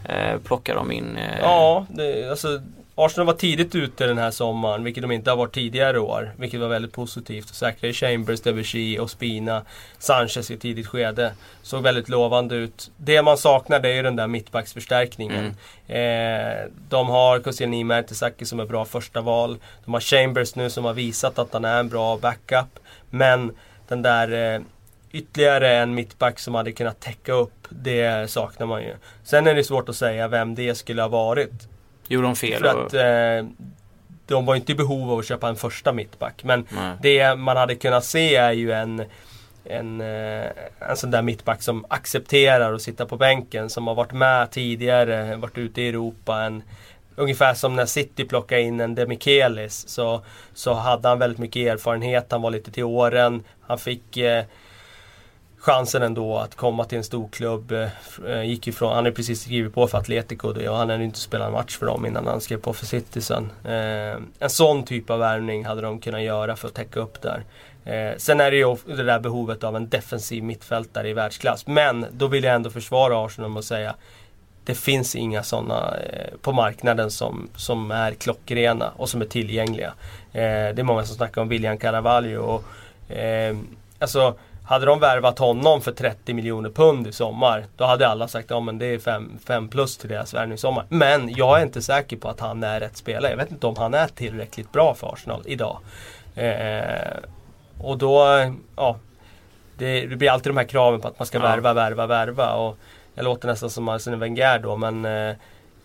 Eh, 0.04 0.40
plockar 0.40 0.76
de 0.76 0.92
in. 0.92 1.20
Ja, 1.42 1.86
det, 1.90 2.30
alltså 2.30 2.62
Arsenal 3.00 3.28
var 3.28 3.34
tidigt 3.34 3.76
ute 3.76 4.08
den 4.08 4.18
här 4.18 4.32
sommaren, 4.32 4.84
vilket 4.84 5.02
de 5.02 5.12
inte 5.12 5.30
har 5.30 5.38
varit 5.38 5.54
tidigare 5.54 6.00
år. 6.00 6.32
Vilket 6.38 6.60
var 6.60 6.68
väldigt 6.68 6.94
positivt. 6.94 7.48
Säkrade 7.48 7.94
Chambers, 7.94 8.42
Debussy 8.42 9.00
och 9.00 9.10
Spina. 9.10 9.62
Sanchez 9.98 10.52
i 10.52 10.58
tidigt 10.58 10.88
skede. 10.88 11.34
Såg 11.62 11.84
väldigt 11.84 12.10
lovande 12.10 12.56
ut. 12.56 12.92
Det 12.98 13.22
man 13.22 13.38
saknar 13.38 13.80
det 13.80 13.90
är 13.90 13.94
ju 13.94 14.02
den 14.02 14.16
där 14.16 14.28
mittbacksförstärkningen. 14.28 15.56
Mm. 15.88 16.62
Eh, 16.62 16.72
de 16.90 17.10
har 17.10 17.40
Koscielny 17.40 17.84
Mertesacker 17.84 18.46
som 18.46 18.60
är 18.60 18.66
bra 18.66 18.86
första 18.86 19.22
val. 19.22 19.58
De 19.86 19.94
har 19.94 20.02
Chambers 20.02 20.56
nu 20.56 20.70
som 20.70 20.86
har 20.86 20.94
visat 20.94 21.40
att 21.40 21.54
han 21.54 21.66
är 21.66 21.80
en 21.80 21.90
bra 21.90 22.18
backup. 22.18 22.80
Men 23.10 23.52
den 23.88 24.02
där 24.02 24.56
eh, 24.56 24.62
ytterligare 25.12 25.78
en 25.78 25.94
mittback 25.94 26.40
som 26.40 26.56
hade 26.56 26.72
kunnat 26.72 27.00
täcka 27.00 27.34
upp, 27.34 27.68
det 27.70 28.32
saknar 28.32 28.68
man 28.68 28.82
ju. 28.82 28.94
Sen 29.24 29.48
är 29.48 29.56
det 29.56 29.64
svårt 29.64 29.90
att 29.90 29.96
säga 29.96 30.28
vem 30.28 30.56
det 30.56 30.76
skulle 30.76 31.02
ha 31.02 31.10
varit. 31.10 31.68
Gjorde 32.08 32.28
de 32.28 32.36
fel? 32.36 32.62
För 32.62 32.86
att 32.86 32.94
eh, 32.94 33.50
de 34.26 34.46
var 34.46 34.56
inte 34.56 34.72
i 34.72 34.76
behov 34.76 35.12
av 35.12 35.20
att 35.20 35.28
köpa 35.28 35.50
en 35.50 35.56
första 35.56 35.94
mittback. 35.94 36.44
Men 36.44 36.68
Nej. 36.70 36.98
det 37.02 37.36
man 37.36 37.58
hade 37.58 37.76
kunnat 37.76 38.06
se 38.06 38.36
är 38.36 38.52
ju 38.52 38.72
en 38.72 39.04
en, 39.70 40.02
eh, 40.02 40.50
en 40.80 40.98
sån 40.98 41.12
där 41.12 41.22
mittback 41.22 41.62
som 41.62 41.86
accepterar 41.90 42.74
att 42.74 42.82
sitta 42.82 43.06
på 43.06 43.18
bänken. 43.18 43.70
Som 43.70 43.88
har 43.88 43.96
varit 43.96 44.14
med 44.14 44.52
tidigare, 44.52 45.36
varit 45.36 45.58
ute 45.58 45.82
i 45.82 45.90
Europa. 45.90 46.42
En, 46.42 46.64
ungefär 47.16 47.54
som 47.54 47.76
när 47.76 47.86
City 47.86 48.26
plockade 48.26 48.62
in 48.62 48.80
en 48.80 48.96
Demichelis. 48.96 49.88
Så, 49.88 50.22
så 50.54 50.74
hade 50.74 51.08
han 51.08 51.20
väldigt 51.20 51.40
mycket 51.40 51.74
erfarenhet, 51.74 52.32
han 52.32 52.42
var 52.42 52.52
lite 52.52 52.72
till 52.72 52.84
åren. 52.84 53.44
Han 53.62 53.78
fick 53.78 54.18
eh, 54.18 54.46
chansen 55.68 56.04
ändå 56.04 56.38
att 56.38 56.56
komma 56.56 56.84
till 56.84 56.98
en 56.98 57.04
stor 57.04 57.30
klubb. 57.30 57.72
Eh, 57.72 57.90
eh, 58.28 58.44
gick 58.44 58.68
ifrån, 58.68 58.96
han 58.96 59.06
har 59.06 59.12
precis 59.12 59.42
skrivit 59.42 59.74
på 59.74 59.88
för 59.88 59.98
Atletico 59.98 60.48
och 60.70 60.78
han 60.78 60.90
hade 60.90 61.04
inte 61.04 61.20
spelat 61.20 61.48
en 61.48 61.54
match 61.54 61.78
för 61.78 61.86
dem 61.86 62.06
innan 62.06 62.28
han 62.28 62.42
skrev 62.42 62.58
på 62.58 62.74
för 62.74 62.86
Citizen. 62.86 63.52
Eh, 63.64 64.22
en 64.40 64.50
sån 64.50 64.84
typ 64.84 65.10
av 65.10 65.20
värvning 65.20 65.66
hade 65.66 65.82
de 65.82 66.00
kunnat 66.00 66.22
göra 66.22 66.56
för 66.56 66.68
att 66.68 66.74
täcka 66.74 67.00
upp 67.00 67.22
där. 67.22 67.44
Sen 68.18 68.42
är 68.42 68.52
det 68.52 68.58
ju 68.58 68.78
det 68.86 69.04
där 69.04 69.20
behovet 69.20 69.64
av 69.64 69.76
en 69.76 69.90
defensiv 69.90 70.44
mittfältare 70.44 71.10
i 71.10 71.14
världsklass. 71.14 71.68
Men 71.68 72.06
då 72.12 72.28
vill 72.28 72.44
jag 72.44 72.56
ändå 72.56 72.70
försvara 72.70 73.26
Arsenal 73.26 73.50
med 73.52 73.60
att 73.60 73.66
säga 73.66 73.96
det 74.64 74.76
finns 74.76 75.16
inga 75.16 75.44
sådana 75.44 75.94
på 76.42 76.52
marknaden 76.52 77.12
som, 77.12 77.50
som 77.56 77.92
är 77.92 78.14
klockrena 78.14 78.92
och 78.96 79.10
som 79.10 79.22
är 79.22 79.26
tillgängliga. 79.26 79.94
det 80.32 80.80
är 80.80 80.84
många 80.84 81.04
som 81.04 81.16
snackar 81.16 81.42
om 81.42 81.48
William 81.48 81.78
Caravaggio. 81.78 82.38
och 82.38 82.64
alltså 84.00 84.36
hade 84.68 84.86
de 84.86 85.00
värvat 85.00 85.40
honom 85.40 85.82
för 85.82 85.92
30 85.92 86.34
miljoner 86.34 86.70
pund 86.70 87.08
i 87.08 87.12
sommar, 87.12 87.66
då 87.78 87.86
hade 87.86 88.08
alla 88.08 88.28
sagt 88.28 88.52
att 88.52 88.66
ja, 88.66 88.72
det 88.72 88.86
är 88.86 89.00
5 89.46 89.70
plus 89.70 89.98
till 89.98 90.10
deras 90.10 90.34
värvningssommar. 90.34 90.86
Men 90.90 91.30
jag 91.30 91.60
är 91.60 91.64
inte 91.64 91.82
säker 91.82 92.18
på 92.18 92.30
att 92.30 92.40
han 92.40 92.64
är 92.64 92.80
rätt 92.80 92.98
spelare. 92.98 93.32
Jag 93.32 93.38
vet 93.38 93.52
inte 93.52 93.68
om 93.68 93.76
han 93.78 93.94
är 93.94 94.08
tillräckligt 94.08 94.72
bra 94.72 94.94
för 94.94 95.14
Arsenal 95.14 95.44
idag. 95.46 95.80
Eh, 96.36 97.18
och 97.80 97.98
då, 97.98 98.26
ja. 98.76 98.98
Det, 99.78 100.06
det, 100.06 100.16
blir 100.16 100.32
alltid 100.32 100.50
de 100.50 100.58
här 100.58 100.68
kraven 100.68 101.02
på 101.02 101.08
att 101.08 101.20
man 101.20 101.26
ska 101.26 101.38
ja. 101.38 101.44
värva, 101.44 101.74
värva, 101.74 102.08
värva. 102.08 102.54
Och 102.54 102.78
jag 103.16 103.24
låter 103.24 103.48
nästan 103.48 103.70
som 103.70 103.90
Arsene 103.90 104.18
Wenger 104.18 104.60
då 104.60 104.78
men 104.78 105.06
eh, 105.06 105.36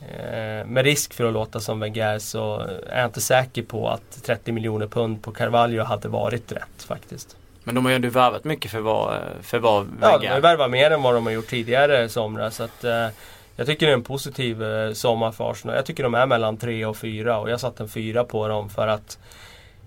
Eh, 0.09 0.67
med 0.67 0.85
risk 0.85 1.15
för 1.15 1.25
att 1.25 1.33
låta 1.33 1.61
som 1.61 1.81
Wenger 1.81 2.19
så 2.19 2.59
är 2.87 2.99
jag 2.99 3.05
inte 3.09 3.21
säker 3.21 3.63
på 3.63 3.89
att 3.89 4.25
30 4.25 4.53
miljoner 4.53 4.87
pund 4.87 5.23
på 5.23 5.33
Carvalho 5.33 5.83
hade 5.83 6.09
varit 6.09 6.53
rätt 6.53 6.83
faktiskt. 6.83 7.37
Men 7.65 7.75
de 7.75 7.85
har 7.85 7.91
ju 7.91 7.97
ändå 7.97 8.09
värvat 8.09 8.45
mycket 8.45 8.71
för 8.71 8.81
vad, 8.81 9.21
för 9.43 9.59
vad 9.59 9.89
Ja, 10.01 10.19
de 10.19 10.27
har 10.27 10.41
värvat 10.41 10.71
mer 10.71 10.91
än 10.91 11.03
vad 11.03 11.15
de 11.15 11.27
har 11.27 11.33
gjort 11.33 11.49
tidigare 11.49 12.05
i 12.05 12.09
somras. 12.09 12.57
Så 12.57 12.63
att, 12.63 12.85
eh, 12.85 13.09
jag 13.57 13.67
tycker 13.67 13.87
det 13.87 13.93
är 13.93 13.97
en 13.97 14.03
positiv 14.03 14.63
eh, 14.63 14.93
sommar 14.93 15.33
för 15.33 15.51
Arsenal. 15.51 15.77
Jag 15.77 15.87
tycker 15.87 16.03
de 16.03 16.15
är 16.15 16.27
mellan 16.27 16.57
3 16.57 16.85
och 16.87 16.97
4 16.97 17.39
och 17.39 17.51
jag 17.51 17.61
satt 17.61 17.81
en 17.81 17.89
4 17.89 18.25
på 18.25 18.49
dem 18.49 18.71
för 18.71 18.87
att 18.87 19.19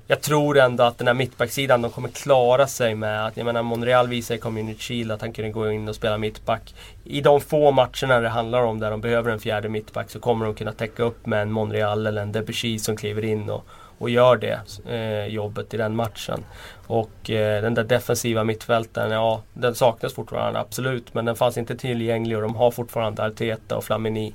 jag 0.08 0.22
tror 0.22 0.58
ändå 0.58 0.84
att 0.84 0.98
den 0.98 1.08
här 1.08 1.14
mittbacksidan, 1.14 1.82
de 1.82 1.92
kommer 1.92 2.10
klara 2.10 2.68
sig 2.68 2.96
med 2.96 3.26
att, 3.26 3.38
jag 3.38 3.46
menar 3.46 3.64
Monreal 3.64 4.08
visar 4.08 4.36
i 4.36 4.38
Community 4.38 4.82
Shield 4.82 5.12
att 5.12 5.22
han 5.22 5.34
kunde 5.34 5.52
gå 5.52 5.72
in 5.72 5.90
och 5.90 5.96
spela 5.96 6.18
mittback. 6.18 6.76
I 7.04 7.22
de 7.22 7.42
få 7.42 7.72
matcherna 7.72 8.20
det 8.20 8.30
handlar 8.30 8.62
om 8.62 8.80
där 8.80 8.92
de 8.92 9.02
behöver 9.02 9.32
en 9.32 9.40
fjärde 9.40 9.70
mittback 9.70 10.10
så 10.10 10.20
kommer 10.20 10.46
de 10.46 10.56
kunna 10.56 10.72
täcka 10.72 11.04
upp 11.04 11.26
med 11.26 11.42
en 11.42 11.52
Monreal 11.52 12.08
eller 12.08 12.22
en 12.22 12.32
Debussy 12.32 12.80
som 12.80 12.98
kliver 12.98 13.26
in 13.26 13.50
och, 13.50 13.66
och 13.98 14.10
gör 14.10 14.38
det 14.38 14.60
eh, 14.86 15.34
jobbet 15.34 15.74
i 15.74 15.78
den 15.78 15.96
matchen. 15.96 16.44
Och 16.88 17.30
eh, 17.30 17.62
den 17.62 17.74
där 17.74 17.84
defensiva 17.84 18.44
mittfältaren, 18.44 19.12
ja 19.12 19.42
den 19.54 19.76
saknas 19.76 20.14
fortfarande 20.14 20.60
absolut. 20.60 21.14
Men 21.14 21.26
den 21.26 21.36
fanns 21.36 21.58
inte 21.58 21.76
tillgänglig 21.76 22.38
och 22.38 22.44
de 22.44 22.56
har 22.56 22.72
fortfarande 22.72 23.26
Arteta 23.26 23.78
och 23.78 23.84
Flamini. 23.84 24.34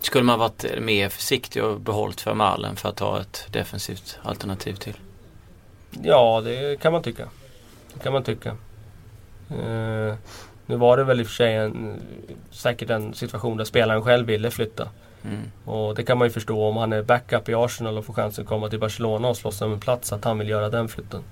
Skulle 0.00 0.24
man 0.24 0.38
varit 0.38 0.64
mer 0.80 1.08
försiktig 1.08 1.64
och 1.64 1.80
behållit 1.80 2.20
för 2.20 2.34
Malen 2.34 2.76
för 2.76 2.88
att 2.88 3.00
ha 3.00 3.20
ett 3.20 3.46
defensivt 3.50 4.18
alternativ 4.22 4.74
till? 4.74 4.96
Ja, 6.02 6.40
det 6.44 6.80
kan 6.80 6.92
man 6.92 7.02
tycka. 7.02 7.28
Det 7.94 8.00
kan 8.00 8.12
man 8.12 8.24
tycka. 8.24 8.48
Eh, 9.50 10.14
nu 10.66 10.76
var 10.76 10.96
det 10.96 11.04
väl 11.04 11.20
i 11.20 11.22
och 11.22 11.26
för 11.26 11.34
sig 11.34 11.54
en, 11.54 12.00
säkert 12.50 12.90
en 12.90 13.14
situation 13.14 13.56
där 13.56 13.64
spelaren 13.64 14.02
själv 14.02 14.26
ville 14.26 14.50
flytta. 14.50 14.88
Mm. 15.26 15.52
Och 15.64 15.94
det 15.94 16.04
kan 16.04 16.18
man 16.18 16.26
ju 16.26 16.32
förstå 16.32 16.64
om 16.64 16.76
han 16.76 16.92
är 16.92 17.02
backup 17.02 17.48
i 17.48 17.54
Arsenal 17.54 17.98
och 17.98 18.04
får 18.04 18.14
chansen 18.14 18.42
att 18.42 18.48
komma 18.48 18.68
till 18.68 18.80
Barcelona 18.80 19.28
och 19.28 19.36
slåss 19.36 19.62
om 19.62 19.72
en 19.72 19.80
plats 19.80 20.12
att 20.12 20.24
han 20.24 20.38
vill 20.38 20.48
göra 20.48 20.68
den 20.68 20.88
flytten. 20.88 21.22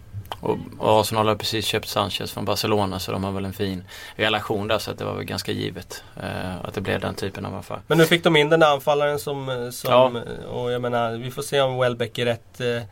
Och, 0.40 0.58
och 0.78 1.00
Arsenal 1.00 1.28
har 1.28 1.34
precis 1.34 1.66
köpt 1.66 1.88
Sanchez 1.88 2.32
från 2.32 2.44
Barcelona 2.44 2.98
så 2.98 3.12
de 3.12 3.24
har 3.24 3.32
väl 3.32 3.44
en 3.44 3.52
fin 3.52 3.84
relation 4.16 4.68
där 4.68 4.78
så 4.78 4.90
att 4.90 4.98
det 4.98 5.04
var 5.04 5.14
väl 5.14 5.24
ganska 5.24 5.52
givet 5.52 6.04
eh, 6.22 6.56
att 6.64 6.74
det 6.74 6.80
blev 6.80 7.00
den 7.00 7.14
typen 7.14 7.46
av 7.46 7.54
affär. 7.54 7.80
Men 7.86 7.98
nu 7.98 8.04
fick 8.06 8.24
de 8.24 8.36
in 8.36 8.48
den 8.48 8.60
där 8.60 8.72
anfallaren 8.72 9.18
som... 9.18 9.70
som 9.72 9.90
Ja. 9.90 10.22
Och 10.48 10.72
jag 10.72 10.82
menar, 10.82 11.12
vi 11.12 11.30
får 11.30 11.42
se 11.42 11.60
om 11.60 11.78
Welbeck 11.78 12.18
är 12.18 12.24
rätt, 12.24 12.60
eh, 12.60 12.82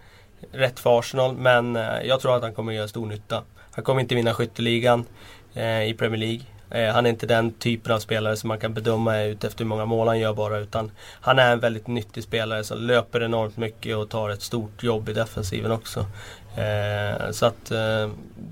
rätt 0.52 0.80
för 0.80 0.98
Arsenal. 0.98 1.36
Men 1.36 1.76
eh, 1.76 2.02
jag 2.04 2.20
tror 2.20 2.36
att 2.36 2.42
han 2.42 2.54
kommer 2.54 2.72
göra 2.72 2.88
stor 2.88 3.06
nytta. 3.06 3.42
Han 3.70 3.84
kommer 3.84 4.00
inte 4.00 4.14
vinna 4.14 4.34
skytteligan 4.34 5.04
eh, 5.54 5.88
i 5.88 5.94
Premier 5.98 6.18
League. 6.18 6.42
Eh, 6.74 6.88
han 6.94 7.06
är 7.06 7.10
inte 7.10 7.26
den 7.26 7.52
typen 7.52 7.92
av 7.92 7.98
spelare 7.98 8.36
som 8.36 8.48
man 8.48 8.58
kan 8.58 8.74
bedöma 8.74 9.22
ut 9.22 9.44
efter 9.44 9.58
hur 9.64 9.68
många 9.68 9.84
mål 9.84 10.08
han 10.08 10.18
gör 10.18 10.34
bara. 10.34 10.58
Utan 10.58 10.90
han 11.20 11.38
är 11.38 11.52
en 11.52 11.60
väldigt 11.60 11.86
nyttig 11.86 12.24
spelare 12.24 12.64
som 12.64 12.78
löper 12.78 13.22
enormt 13.22 13.56
mycket 13.56 13.96
och 13.96 14.08
tar 14.08 14.30
ett 14.30 14.42
stort 14.42 14.82
jobb 14.82 15.08
i 15.08 15.12
defensiven 15.12 15.72
också. 15.72 16.00
Eh, 16.56 17.30
så 17.30 17.46
att 17.46 17.70
eh, 17.70 18.10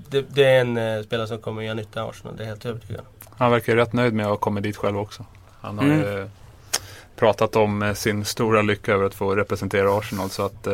det, 0.09 0.25
det 0.29 0.43
är 0.43 0.61
en 0.61 1.03
spelare 1.03 1.27
som 1.27 1.37
kommer 1.37 1.61
göra 1.61 1.73
nytta 1.73 1.99
i 1.99 2.03
Arsenal, 2.09 2.37
det 2.37 2.43
är 2.43 2.47
helt 2.47 2.65
övertygad. 2.65 3.01
Han 3.37 3.51
verkar 3.51 3.73
ju 3.73 3.79
rätt 3.79 3.93
nöjd 3.93 4.13
med 4.13 4.25
att 4.25 4.29
ha 4.29 4.37
kommit 4.37 4.63
dit 4.63 4.77
själv 4.77 4.97
också. 4.97 5.25
Han 5.61 5.77
har 5.77 5.85
Mm. 5.85 5.99
ju 6.01 6.29
pratat 7.15 7.55
om 7.55 7.93
sin 7.95 8.25
stora 8.25 8.61
lycka 8.61 8.93
över 8.93 9.05
att 9.05 9.13
få 9.13 9.35
representera 9.35 9.97
Arsenal. 9.97 10.29
Så 10.29 10.45
att, 10.45 10.67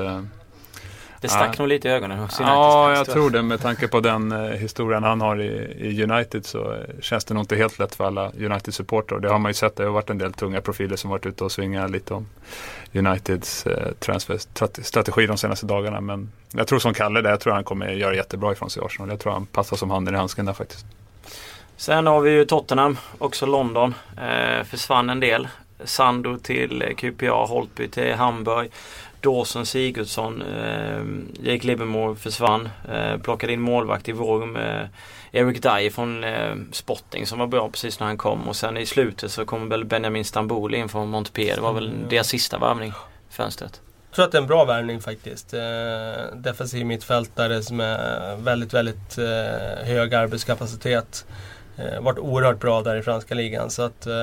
Det 1.22 1.30
stack 1.30 1.50
Ja. 1.54 1.60
nog 1.60 1.68
lite 1.68 1.88
i 1.88 1.92
ögonen 1.92 2.20
hos 2.20 2.40
ja, 2.40 2.86
Uniteds 2.88 3.08
jag 3.08 3.14
tror 3.14 3.30
det. 3.30 3.42
Med 3.42 3.62
tanke 3.62 3.88
på 3.88 4.00
den 4.00 4.32
eh, 4.32 4.40
historien 4.52 5.04
han 5.04 5.22
har 5.22 5.42
i, 5.42 5.48
i 5.80 6.04
United 6.04 6.46
så 6.46 6.74
eh, 6.74 6.80
känns 7.02 7.26
det 7.26 7.34
nog 7.34 7.44
inte 7.44 7.56
helt 7.56 7.80
lätt 7.80 7.96
för 7.96 8.06
alla 8.06 8.32
United-supportrar. 8.32 9.20
Det 9.20 9.30
har 9.30 9.40
man 9.40 9.50
ju 9.50 9.54
sett. 9.54 9.76
Det 9.76 9.84
har 9.84 9.92
varit 9.92 10.10
en 10.10 10.18
del 10.18 10.34
tunga 10.34 10.62
profiler 10.62 10.96
som 10.96 11.10
varit 11.10 11.26
ute 11.26 11.44
och 11.44 11.52
svingat 11.52 11.92
lite 11.92 12.14
om 12.14 12.28
Uniteds 12.94 13.66
eh, 13.68 13.92
transferstrategi 14.00 15.28
de 15.28 15.38
senaste 15.38 15.66
dagarna. 15.66 16.02
Men 16.02 16.32
jag 16.54 16.68
tror 16.68 16.80
som 16.80 16.94
Kalle 16.94 17.22
där, 17.22 17.30
jag 17.30 17.40
tror 17.40 17.54
han 17.54 17.64
kommer 17.64 17.90
göra 17.90 18.16
jättebra 18.16 18.52
ifrån 18.52 18.70
sig 18.70 18.84
i 18.84 18.86
Arsenal. 18.86 19.10
Jag 19.10 19.20
tror 19.20 19.34
han 19.34 19.46
passar 19.46 19.78
som 19.78 19.92
handen 19.92 20.16
i 20.16 20.18
handsken 20.18 20.46
där 20.46 20.54
faktiskt. 20.54 20.86
Sen 21.78 22.08
har 22.08 22.22
vi 22.22 22.32
ju 22.32 22.46
Tottenham, 22.46 22.98
också 23.18 23.46
London. 23.46 23.94
Eh, 24.18 24.64
försvann 24.64 25.10
en 25.10 25.20
del. 25.20 25.48
Sando 25.84 26.38
till 26.38 26.82
eh, 26.82 26.96
QPA, 26.96 27.46
Holtby 27.46 27.88
till 27.88 28.14
Hamburg. 28.14 28.70
Dawson 29.28 29.66
Sigurdsson, 29.66 30.42
eh, 30.42 31.02
Jake 31.52 31.68
Livermore 31.68 32.16
försvann. 32.16 32.70
Eh, 32.92 33.18
plockade 33.18 33.54
in 33.54 33.62
målvakt 33.62 34.10
i 34.10 34.12
vår 34.12 34.46
med 34.46 34.90
Eric 35.32 35.62
Dye 35.62 35.92
från 35.92 36.24
eh, 36.24 36.56
Spotting 36.72 37.26
som 37.28 37.40
var 37.40 37.48
bra 37.48 37.70
precis 37.70 38.00
när 38.00 38.08
han 38.08 38.18
kom. 38.18 38.48
Och 38.48 38.56
sen 38.56 38.78
i 38.78 38.86
slutet 38.86 39.32
så 39.32 39.46
kom 39.46 39.70
väl 39.70 39.86
Benjamin 39.86 40.26
Stambouli 40.26 40.78
in 40.78 40.90
från 40.90 41.10
Montpellier. 41.10 41.56
Det 41.56 41.62
var 41.62 41.74
väl 41.74 41.88
Mm. 41.88 42.10
deras 42.10 42.28
sista 42.28 42.58
värvning. 42.58 42.94
Fönstret. 43.30 43.82
Jag 44.10 44.16
tror 44.16 44.26
att 44.26 44.32
det 44.32 44.38
är 44.38 44.42
en 44.42 44.48
bra 44.48 44.66
värvning 44.66 45.02
faktiskt. 45.02 45.54
Eh, 45.54 46.36
defensiv 46.36 46.86
mittfältare 46.86 47.64
som 47.64 47.80
är 47.80 48.36
väldigt, 48.36 48.74
väldigt 48.74 49.18
eh, 49.18 49.86
hög 49.86 50.14
arbetskapacitet. 50.14 51.26
Eh, 51.78 52.02
varit 52.02 52.20
oerhört 52.20 52.60
bra 52.60 52.82
där 52.82 52.96
i 52.96 53.02
franska 53.02 53.36
ligan. 53.36 53.70
Så 53.70 53.82
att 53.82 54.08
eh, 54.08 54.14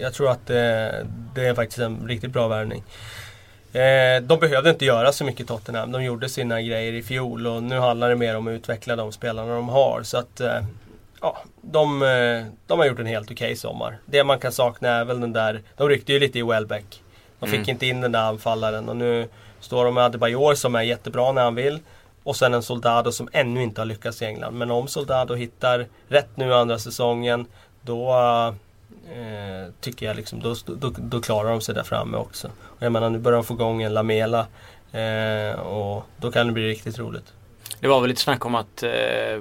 jag 0.00 0.14
tror 0.14 0.30
att 0.30 0.46
det, 0.46 1.06
det 1.34 1.46
är 1.46 1.54
faktiskt 1.54 1.78
en 1.78 2.08
riktigt 2.08 2.30
bra 2.30 2.48
värvning. 2.48 2.84
Eh, 3.74 4.22
de 4.22 4.38
behövde 4.40 4.70
inte 4.70 4.84
göra 4.84 5.12
så 5.12 5.24
mycket 5.24 5.48
Tottenham. 5.48 5.92
De 5.92 6.04
gjorde 6.04 6.28
sina 6.28 6.62
grejer 6.62 6.92
i 6.92 7.02
fjol 7.02 7.46
och 7.46 7.62
nu 7.62 7.78
handlar 7.78 8.08
det 8.08 8.16
mer 8.16 8.36
om 8.36 8.46
att 8.48 8.50
utveckla 8.52 8.96
de 8.96 9.12
spelarna 9.12 9.54
de 9.54 9.68
har. 9.68 10.02
Så 10.02 10.18
att 10.18 10.40
eh, 10.40 10.62
ja, 11.20 11.38
de, 11.60 12.02
eh, 12.02 12.44
de 12.66 12.78
har 12.78 12.86
gjort 12.86 12.98
en 12.98 13.06
helt 13.06 13.30
okej 13.30 13.56
sommar. 13.56 13.98
Det 14.06 14.24
man 14.24 14.38
kan 14.38 14.52
sakna 14.52 14.88
är 14.88 15.04
väl 15.04 15.20
den 15.20 15.32
där, 15.32 15.62
de 15.76 15.88
ryckte 15.88 16.12
ju 16.12 16.20
lite 16.20 16.38
i 16.38 16.42
Welbeck. 16.42 17.02
De 17.38 17.46
fick 17.48 17.58
Mm. 17.58 17.70
inte 17.70 17.86
in 17.86 18.00
den 18.00 18.12
där 18.12 18.20
anfallaren 18.22 18.88
och 18.88 18.96
nu 18.96 19.28
står 19.60 19.84
de 19.84 19.94
med 19.94 20.04
Adebayor 20.04 20.54
som 20.54 20.74
är 20.74 20.82
jättebra 20.82 21.32
när 21.32 21.42
han 21.44 21.54
vill. 21.54 21.78
Och 22.22 22.36
sen 22.36 22.54
en 22.54 22.62
Soldado 22.62 23.12
som 23.12 23.28
ännu 23.32 23.62
inte 23.62 23.80
har 23.80 23.86
lyckats 23.86 24.22
i 24.22 24.24
England. 24.24 24.58
Men 24.58 24.70
om 24.70 24.88
Soldado 24.88 25.34
hittar 25.34 25.86
rätt 26.08 26.36
nu 26.36 26.54
andra 26.54 26.78
säsongen 26.78 27.46
då 27.82 28.12
eh, 29.12 29.72
tycker 29.80 30.06
jag 30.06 30.16
liksom, 30.16 30.40
då, 30.40 30.54
då, 30.66 30.92
då 30.98 31.20
klarar 31.20 31.50
de 31.50 31.60
sig 31.60 31.74
där 31.74 31.82
framme 31.82 32.16
också. 32.16 32.48
Och 32.48 32.82
jag 32.82 32.92
menar 32.92 33.10
nu 33.10 33.18
börjar 33.18 33.36
de 33.36 33.44
få 33.44 33.54
igång 33.54 33.82
en 33.82 33.94
Lamela 33.94 34.46
eh, 34.92 35.60
och 35.60 36.04
då 36.16 36.32
kan 36.32 36.46
det 36.46 36.52
bli 36.52 36.68
riktigt 36.68 36.98
roligt. 36.98 37.32
Det 37.80 37.88
var 37.88 38.00
väl 38.00 38.08
lite 38.08 38.20
snack 38.20 38.46
om 38.46 38.54
att 38.54 38.82
eh, 38.82 38.90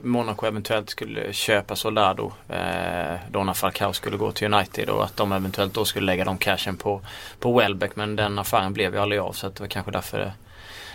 Monaco 0.03 0.45
eventuellt 0.45 0.89
skulle 0.89 1.33
köpa 1.33 1.75
Soldado 1.75 2.31
eh, 2.49 3.15
då 3.31 3.43
när 3.43 3.53
Falcao 3.53 3.93
skulle 3.93 4.17
gå 4.17 4.31
till 4.31 4.53
United 4.53 4.89
och 4.89 5.03
att 5.03 5.17
de 5.17 5.31
eventuellt 5.31 5.73
då 5.73 5.85
skulle 5.85 6.05
lägga 6.05 6.25
de 6.25 6.37
cashen 6.37 6.77
på, 6.77 7.01
på 7.39 7.59
Welbeck 7.59 7.95
men 7.95 8.15
den 8.15 8.39
affären 8.39 8.73
blev 8.73 8.93
ju 8.93 8.99
aldrig 8.99 9.21
av 9.21 9.31
så 9.31 9.47
att 9.47 9.55
det 9.55 9.63
var 9.63 9.67
kanske 9.67 9.91
därför 9.91 10.19
det, 10.19 10.33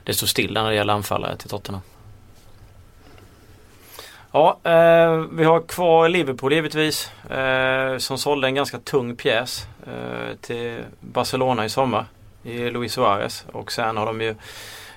det 0.04 0.14
stod 0.14 0.28
stilla 0.28 0.62
när 0.62 0.70
det 0.70 0.76
gäller 0.76 0.92
anfallare 0.92 1.36
till 1.36 1.48
Tottenham. 1.48 1.82
Ja, 4.38 4.58
eh, 4.64 5.24
vi 5.32 5.44
har 5.44 5.60
kvar 5.60 6.08
Liverpool 6.08 6.52
givetvis 6.52 7.10
eh, 7.30 7.98
som 7.98 8.18
sålde 8.18 8.48
en 8.48 8.54
ganska 8.54 8.78
tung 8.78 9.16
pjäs 9.16 9.66
eh, 9.86 10.36
till 10.40 10.84
Barcelona 11.00 11.64
i 11.64 11.68
sommar 11.68 12.04
i 12.42 12.70
Luis 12.70 12.92
Suarez 12.92 13.44
och 13.52 13.72
sen 13.72 13.96
har 13.96 14.06
de 14.06 14.20
ju 14.20 14.34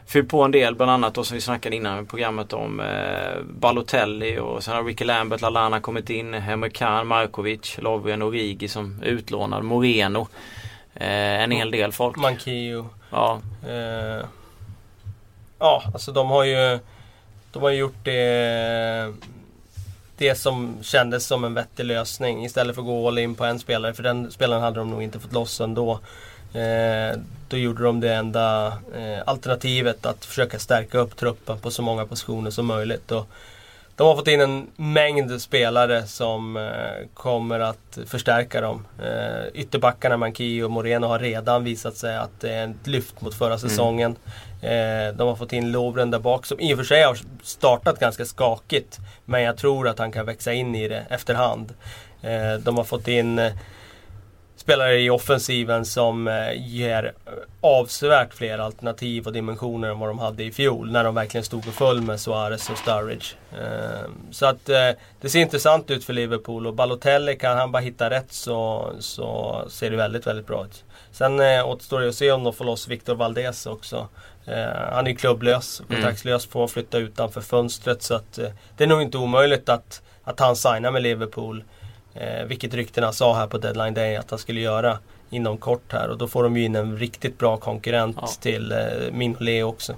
fyllt 0.07 0.29
på 0.29 0.43
en 0.43 0.51
del 0.51 0.75
bland 0.75 0.91
annat 0.91 1.13
då 1.13 1.23
som 1.23 1.35
vi 1.35 1.41
snackade 1.41 1.75
innan 1.75 2.03
i 2.03 2.07
programmet 2.07 2.53
om 2.53 2.79
eh, 2.79 3.41
Balotelli 3.43 4.39
och 4.39 4.63
sen 4.63 4.75
har 4.75 4.83
Ricky 4.83 5.05
Lambert, 5.05 5.41
Lallana 5.41 5.79
kommit 5.79 6.09
in, 6.09 6.33
Emre 6.33 6.69
Can, 6.69 7.07
Markovic, 7.07 7.77
Lovren 7.77 8.21
och 8.21 8.31
Rigi 8.31 8.67
som 8.67 9.03
utlånad, 9.03 9.63
Moreno. 9.63 10.27
Eh, 10.93 11.43
en 11.43 11.51
hel 11.51 11.71
del 11.71 11.91
folk. 11.91 12.17
Mankio. 12.17 12.89
Ja, 13.09 13.41
Eh, 13.67 14.25
ja, 15.59 15.83
alltså 15.93 16.11
de 16.11 16.29
har 16.29 16.43
ju 16.43 16.79
de 17.51 17.61
har 17.61 17.69
ju 17.69 17.77
gjort 17.77 18.03
det 18.05 19.13
Det 20.17 20.35
som 20.35 20.77
kändes 20.81 21.25
som 21.25 21.43
en 21.43 21.53
vettig 21.53 21.85
lösning 21.85 22.45
istället 22.45 22.75
för 22.75 22.81
att 22.81 22.87
gå 22.87 23.07
all 23.07 23.17
in 23.17 23.35
på 23.35 23.45
en 23.45 23.59
spelare. 23.59 23.93
För 23.93 24.03
den 24.03 24.31
spelaren 24.31 24.63
hade 24.63 24.79
de 24.79 24.89
nog 24.89 25.03
inte 25.03 25.19
fått 25.19 25.33
loss 25.33 25.61
ändå. 25.61 25.99
Eh, 26.53 27.19
då 27.47 27.57
gjorde 27.57 27.83
de 27.83 27.99
det 27.99 28.13
enda 28.13 28.67
eh, 28.67 29.23
alternativet 29.25 30.05
att 30.05 30.25
försöka 30.25 30.59
stärka 30.59 30.97
upp 30.97 31.15
truppen 31.15 31.59
på 31.59 31.71
så 31.71 31.81
många 31.81 32.05
positioner 32.05 32.51
som 32.51 32.65
möjligt. 32.65 33.11
Och 33.11 33.27
de 34.01 34.07
har 34.07 34.15
fått 34.15 34.27
in 34.27 34.41
en 34.41 34.67
mängd 34.75 35.41
spelare 35.41 36.07
som 36.07 36.57
eh, 36.57 37.07
kommer 37.13 37.59
att 37.59 37.97
förstärka 38.05 38.61
dem. 38.61 38.85
Eh, 39.03 39.61
ytterbackarna 39.61 40.17
Mankio 40.17 40.63
och 40.63 40.71
Moreno 40.71 41.07
har 41.07 41.19
redan 41.19 41.63
visat 41.63 41.97
sig 41.97 42.17
att 42.17 42.39
det 42.39 42.53
är 42.53 42.67
ett 42.67 42.87
lyft 42.87 43.21
mot 43.21 43.33
förra 43.33 43.57
säsongen. 43.57 44.15
Eh, 44.61 45.15
de 45.15 45.27
har 45.27 45.35
fått 45.35 45.53
in 45.53 45.71
Lovren 45.71 46.11
där 46.11 46.19
bak 46.19 46.45
som 46.45 46.59
i 46.59 46.73
och 46.73 46.77
för 46.77 46.83
sig 46.83 47.03
har 47.03 47.17
startat 47.43 47.99
ganska 47.99 48.25
skakigt. 48.25 48.99
Men 49.25 49.41
jag 49.41 49.57
tror 49.57 49.87
att 49.87 49.99
han 49.99 50.11
kan 50.11 50.25
växa 50.25 50.53
in 50.53 50.75
i 50.75 50.87
det 50.87 51.05
efterhand. 51.09 51.73
Eh, 52.21 52.53
de 52.59 52.77
har 52.77 52.83
fått 52.83 53.07
in 53.07 53.39
eh, 53.39 53.53
spelare 54.61 54.99
i 54.99 55.09
offensiven 55.09 55.85
som 55.85 56.27
eh, 56.27 56.67
ger 56.67 57.13
avsevärt 57.61 58.33
fler 58.33 58.59
alternativ 58.59 59.27
och 59.27 59.33
dimensioner 59.33 59.89
än 59.89 59.99
vad 59.99 60.09
de 60.09 60.19
hade 60.19 60.43
i 60.43 60.51
fjol. 60.51 60.91
När 60.91 61.03
de 61.03 61.15
verkligen 61.15 61.43
stod 61.43 61.67
och 61.67 61.73
föll 61.73 62.01
med 62.01 62.19
Suarez 62.19 62.69
och 62.69 62.77
Sturridge. 62.77 63.25
Ehm, 63.51 64.11
så 64.31 64.45
att 64.45 64.69
eh, 64.69 64.89
det 65.21 65.29
ser 65.29 65.39
intressant 65.39 65.91
ut 65.91 66.03
för 66.03 66.13
Liverpool 66.13 66.67
och 66.67 66.73
Balotelli 66.73 67.35
kan 67.35 67.57
han 67.57 67.71
bara 67.71 67.81
hitta 67.81 68.09
rätt 68.09 68.31
så, 68.31 68.91
så 68.99 69.61
ser 69.69 69.91
det 69.91 69.97
väldigt, 69.97 70.27
väldigt 70.27 70.47
bra 70.47 70.65
ut. 70.65 70.83
Sen 71.11 71.39
eh, 71.39 71.67
återstår 71.67 71.99
det 71.99 72.09
att 72.09 72.15
se 72.15 72.31
om 72.31 72.43
de 72.43 72.53
får 72.53 72.65
loss 72.65 72.87
Victor 72.87 73.15
Valdez 73.15 73.65
också. 73.65 74.07
han 74.91 75.07
är 75.07 75.13
klubblös, 75.13 75.81
kontraktslös, 75.87 76.45
får 76.45 76.67
flytta 76.67 76.97
utanför 76.97 77.41
fönstret. 77.41 78.03
Så 78.03 78.15
att 78.15 78.39
det 78.77 78.83
är 78.83 78.87
nog 78.87 79.01
inte 79.01 79.17
omöjligt 79.17 79.69
att, 79.69 80.01
att 80.23 80.39
han 80.39 80.55
signar 80.55 80.91
med 80.91 81.03
Liverpool. 81.03 81.63
Eh, 82.13 82.45
vilket 82.45 82.73
ryktena 82.73 83.11
sa 83.11 83.35
här 83.35 83.47
på 83.47 83.57
deadline 83.57 83.93
day 83.93 84.15
att 84.15 84.29
han 84.29 84.39
skulle 84.39 84.61
göra 84.61 84.97
inom 85.29 85.57
kort 85.57 85.91
här. 85.91 86.09
Och 86.09 86.17
då 86.17 86.27
får 86.27 86.43
de 86.43 86.57
ju 86.57 86.65
in 86.65 86.75
en 86.75 86.97
riktigt 86.97 87.37
bra 87.37 87.57
konkurrent 87.57 88.17
ja. 88.21 88.27
till 88.27 88.71
eh, 88.71 88.77
Mignolet 89.11 89.65
också. 89.65 89.95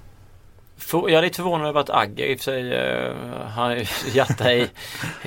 Jag 0.91 1.11
är 1.11 1.21
lite 1.21 1.35
förvånad 1.35 1.67
över 1.67 1.79
att 1.79 1.89
Agger 1.89 2.25
i 2.25 2.35
och 2.35 2.39
för 2.39 2.43
sig 2.43 2.63
uh, 2.63 3.15
har 3.47 3.75
hjärta 4.15 4.53
i, 4.53 4.69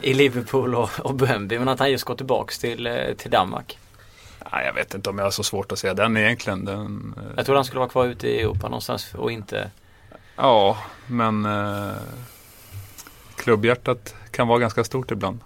i 0.02 0.14
Liverpool 0.14 0.74
och, 0.74 0.90
och 0.98 1.14
Bömby 1.14 1.58
men 1.58 1.68
att 1.68 1.78
han 1.78 1.90
just 1.90 2.04
går 2.04 2.14
tillbaks 2.14 2.58
till, 2.58 2.86
uh, 2.86 3.14
till 3.14 3.30
Danmark. 3.30 3.78
Nej, 4.52 4.66
jag 4.66 4.72
vet 4.72 4.94
inte 4.94 5.10
om 5.10 5.18
jag 5.18 5.24
har 5.24 5.30
så 5.30 5.42
svårt 5.42 5.72
att 5.72 5.78
säga 5.78 5.94
den 5.94 6.16
egentligen. 6.16 6.64
Den, 6.64 7.14
uh... 7.16 7.24
Jag 7.36 7.46
tror 7.46 7.56
han 7.56 7.64
skulle 7.64 7.78
vara 7.78 7.88
kvar 7.88 8.06
ute 8.06 8.28
i 8.28 8.40
Europa 8.40 8.68
någonstans 8.68 9.14
och 9.14 9.32
inte... 9.32 9.70
Ja, 10.36 10.78
men 11.06 11.46
uh, 11.46 11.92
klubbhjärtat 13.36 14.14
kan 14.30 14.48
vara 14.48 14.58
ganska 14.58 14.84
stort 14.84 15.10
ibland. 15.10 15.40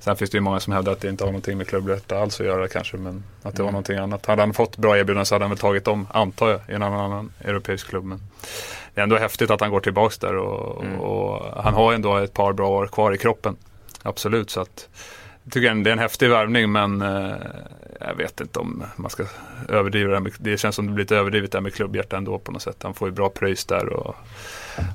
Sen 0.00 0.16
finns 0.16 0.30
det 0.30 0.36
ju 0.36 0.40
många 0.40 0.60
som 0.60 0.72
hävdar 0.72 0.92
att 0.92 1.00
det 1.00 1.08
inte 1.08 1.24
har 1.24 1.30
någonting 1.30 1.58
med 1.58 1.68
klubbrätt 1.68 2.12
alls 2.12 2.40
att 2.40 2.46
göra 2.46 2.68
kanske. 2.68 2.96
Men 2.96 3.24
att 3.42 3.42
det 3.42 3.62
mm. 3.62 3.64
var 3.64 3.72
någonting 3.72 3.98
annat. 3.98 4.26
Hade 4.26 4.42
han 4.42 4.54
fått 4.54 4.76
bra 4.76 4.98
erbjudanden 4.98 5.26
så 5.26 5.34
hade 5.34 5.44
han 5.44 5.50
väl 5.50 5.58
tagit 5.58 5.84
dem, 5.84 6.06
antar 6.10 6.50
jag, 6.50 6.60
i 6.68 6.72
en 6.72 6.82
annan 6.82 7.32
europeisk 7.44 7.88
klubb. 7.88 8.04
Men 8.04 8.20
det 8.94 9.00
är 9.00 9.02
ändå 9.02 9.16
häftigt 9.16 9.50
att 9.50 9.60
han 9.60 9.70
går 9.70 9.80
tillbaks 9.80 10.18
där 10.18 10.36
och, 10.36 10.84
mm. 10.84 11.00
och 11.00 11.62
han 11.62 11.74
har 11.74 11.92
ändå 11.92 12.16
ett 12.16 12.34
par 12.34 12.52
bra 12.52 12.68
år 12.68 12.86
kvar 12.86 13.14
i 13.14 13.18
kroppen. 13.18 13.56
Absolut, 14.02 14.50
så 14.50 14.60
att 14.60 14.88
jag 15.44 15.52
tycker 15.52 15.74
det 15.74 15.90
är 15.90 15.92
en 15.92 15.98
häftig 15.98 16.30
värvning 16.30 16.72
men 16.72 17.02
eh, 17.02 17.34
jag 18.00 18.14
vet 18.14 18.40
inte 18.40 18.58
om 18.58 18.84
man 18.96 19.10
ska 19.10 19.24
överdriva 19.68 20.20
det. 20.20 20.30
Det 20.38 20.58
känns 20.58 20.76
som 20.76 20.86
det 20.86 20.92
blir 20.92 21.04
lite 21.04 21.16
överdrivet 21.16 21.52
där 21.52 21.60
med 21.60 21.74
klubbhjärta 21.74 22.16
ändå 22.16 22.38
på 22.38 22.52
något 22.52 22.62
sätt. 22.62 22.76
Han 22.82 22.94
får 22.94 23.08
ju 23.08 23.14
bra 23.14 23.28
pröjs 23.28 23.64
där 23.64 23.88
och 23.88 24.16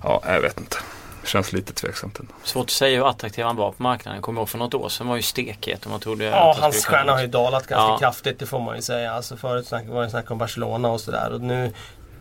ja, 0.04 0.22
jag 0.26 0.42
vet 0.42 0.60
inte. 0.60 0.78
Känns 1.26 1.54
lite 1.54 1.74
tveksamt 1.74 2.20
ändå. 2.20 2.34
Svårt 2.44 2.64
att 2.64 2.70
säga 2.70 2.98
hur 2.98 3.10
attraktiv 3.10 3.46
han 3.46 3.56
var 3.56 3.72
på 3.72 3.84
marknaden. 3.84 4.22
Kommer 4.22 4.42
ihåg 4.42 4.50
för 4.50 4.58
något 4.58 4.74
år 4.74 4.90
sedan 4.90 5.08
var 5.08 5.16
ju 5.16 5.22
stekhet 5.22 5.86
och 5.86 5.92
man 5.92 6.00
trodde 6.00 6.24
Ja, 6.24 6.58
hans 6.60 6.86
stjärna 6.86 7.12
har 7.12 7.22
ju 7.22 7.28
dalat 7.28 7.68
ganska 7.68 7.92
ja. 7.92 7.98
kraftigt 7.98 8.40
det 8.40 8.46
får 8.46 8.60
man 8.60 8.76
ju 8.76 8.82
säga. 8.82 9.14
Alltså 9.14 9.38
förut 9.38 9.72
var 9.72 10.04
det 10.04 10.10
snack 10.10 10.32
om 10.32 10.38
Barcelona 10.38 10.90
och 10.90 11.02
sådär. 11.02 11.34
Och 11.34 11.42
nu 11.42 11.72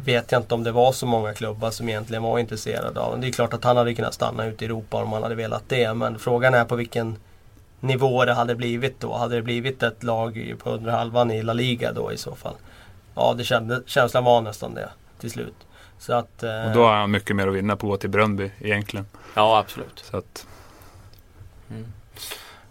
vet 0.04 0.32
jag 0.32 0.40
inte 0.42 0.54
om 0.54 0.64
det 0.64 0.72
var 0.72 0.92
så 0.92 1.06
många 1.06 1.34
klubbar 1.34 1.70
som 1.70 1.88
egentligen 1.88 2.22
var 2.22 2.38
intresserade 2.38 3.00
av 3.00 3.20
Det 3.20 3.28
är 3.28 3.32
klart 3.32 3.54
att 3.54 3.64
han 3.64 3.76
hade 3.76 3.94
kunnat 3.94 4.14
stanna 4.14 4.46
ute 4.46 4.64
i 4.64 4.66
Europa 4.66 5.02
om 5.02 5.12
han 5.12 5.22
hade 5.22 5.34
velat 5.34 5.64
det. 5.68 5.94
Men 5.94 6.18
frågan 6.18 6.54
är 6.54 6.64
på 6.64 6.76
vilken 6.76 7.16
nivå 7.80 8.24
det 8.24 8.34
hade 8.34 8.54
blivit 8.54 9.00
då. 9.00 9.14
Hade 9.14 9.36
det 9.36 9.42
blivit 9.42 9.82
ett 9.82 10.02
lag 10.02 10.54
på 10.58 10.70
under 10.70 10.92
halvan 10.92 11.30
i 11.30 11.42
La 11.42 11.52
Liga 11.52 11.92
då 11.92 12.12
i 12.12 12.16
så 12.16 12.34
fall? 12.34 12.54
Ja, 13.14 13.34
det 13.38 13.44
kände, 13.44 13.82
känslan 13.86 14.24
var 14.24 14.40
nästan 14.40 14.74
det 14.74 14.88
till 15.20 15.30
slut. 15.30 15.54
Så 16.06 16.12
att, 16.12 16.42
eh, 16.42 16.66
och 16.66 16.72
då 16.72 16.84
har 16.84 16.94
han 16.94 17.10
mycket 17.10 17.36
mer 17.36 17.48
att 17.48 17.54
vinna 17.54 17.76
på 17.76 17.86
att 17.86 17.90
gå 17.90 17.96
till 17.96 18.10
Bröndby 18.10 18.50
egentligen. 18.60 19.06
Ja, 19.34 19.58
absolut. 19.58 20.04
Så 20.10 20.16
att, 20.16 20.46
mm. 21.70 21.84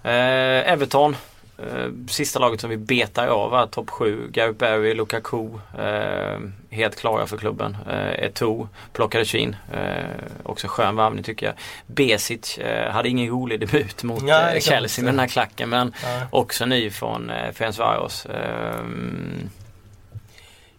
eh, 0.03 0.71
Everton. 0.73 1.15
Eh, 1.57 1.89
sista 2.07 2.39
laget 2.39 2.61
som 2.61 2.69
vi 2.69 2.77
betar 2.77 3.27
av 3.27 3.67
topp 3.67 3.89
7. 3.89 4.29
Gareth 4.31 4.57
Barry, 4.57 4.93
Lukaku. 4.93 5.49
Eh, 5.79 6.39
helt 6.69 6.95
klara 6.95 7.27
för 7.27 7.37
klubben. 7.37 7.77
Eh, 7.89 8.27
Eto'o 8.27 8.67
plockades 8.93 9.35
in. 9.35 9.55
Eh, 9.73 10.05
också 10.43 10.67
skön 10.67 10.95
värvning 10.95 11.23
tycker 11.23 11.45
jag. 11.45 11.55
Besic 11.85 12.57
eh, 12.57 12.91
hade 12.91 13.09
ingen 13.09 13.29
rolig 13.29 13.59
debut 13.59 14.03
mot 14.03 14.23
Nej, 14.23 14.55
eh, 14.55 14.61
Chelsea 14.61 15.05
med 15.05 15.13
den 15.13 15.19
här 15.19 15.27
klacken 15.27 15.69
men 15.69 15.93
Nej. 16.03 16.21
också 16.29 16.65
ny 16.65 16.89
från 16.89 17.29
eh, 17.29 17.51
Ferencvaros. 17.51 18.27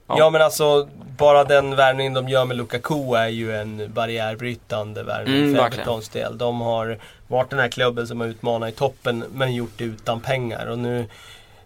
Ja. 0.06 0.18
ja. 0.18 0.30
men 0.30 0.42
alltså 0.42 0.88
bara 1.16 1.44
den 1.44 1.76
värvningen 1.76 2.14
de 2.14 2.28
gör 2.28 2.44
med 2.44 2.56
Lukaku 2.56 3.14
är 3.14 3.28
ju 3.28 3.56
en 3.56 3.92
barriärbrytande 3.92 5.02
värvning 5.02 5.42
mm, 5.42 5.54
för 5.54 5.66
Evertons 5.66 6.08
del. 6.08 6.38
De 6.38 6.60
har 6.60 6.98
varit 7.28 7.50
den 7.50 7.58
här 7.58 7.68
klubben 7.68 8.06
som 8.06 8.20
har 8.20 8.26
utmanat 8.26 8.68
i 8.68 8.72
toppen 8.72 9.24
men 9.34 9.54
gjort 9.54 9.72
det 9.76 9.84
utan 9.84 10.20
pengar. 10.20 10.66
Och 10.66 10.78
nu 10.78 11.06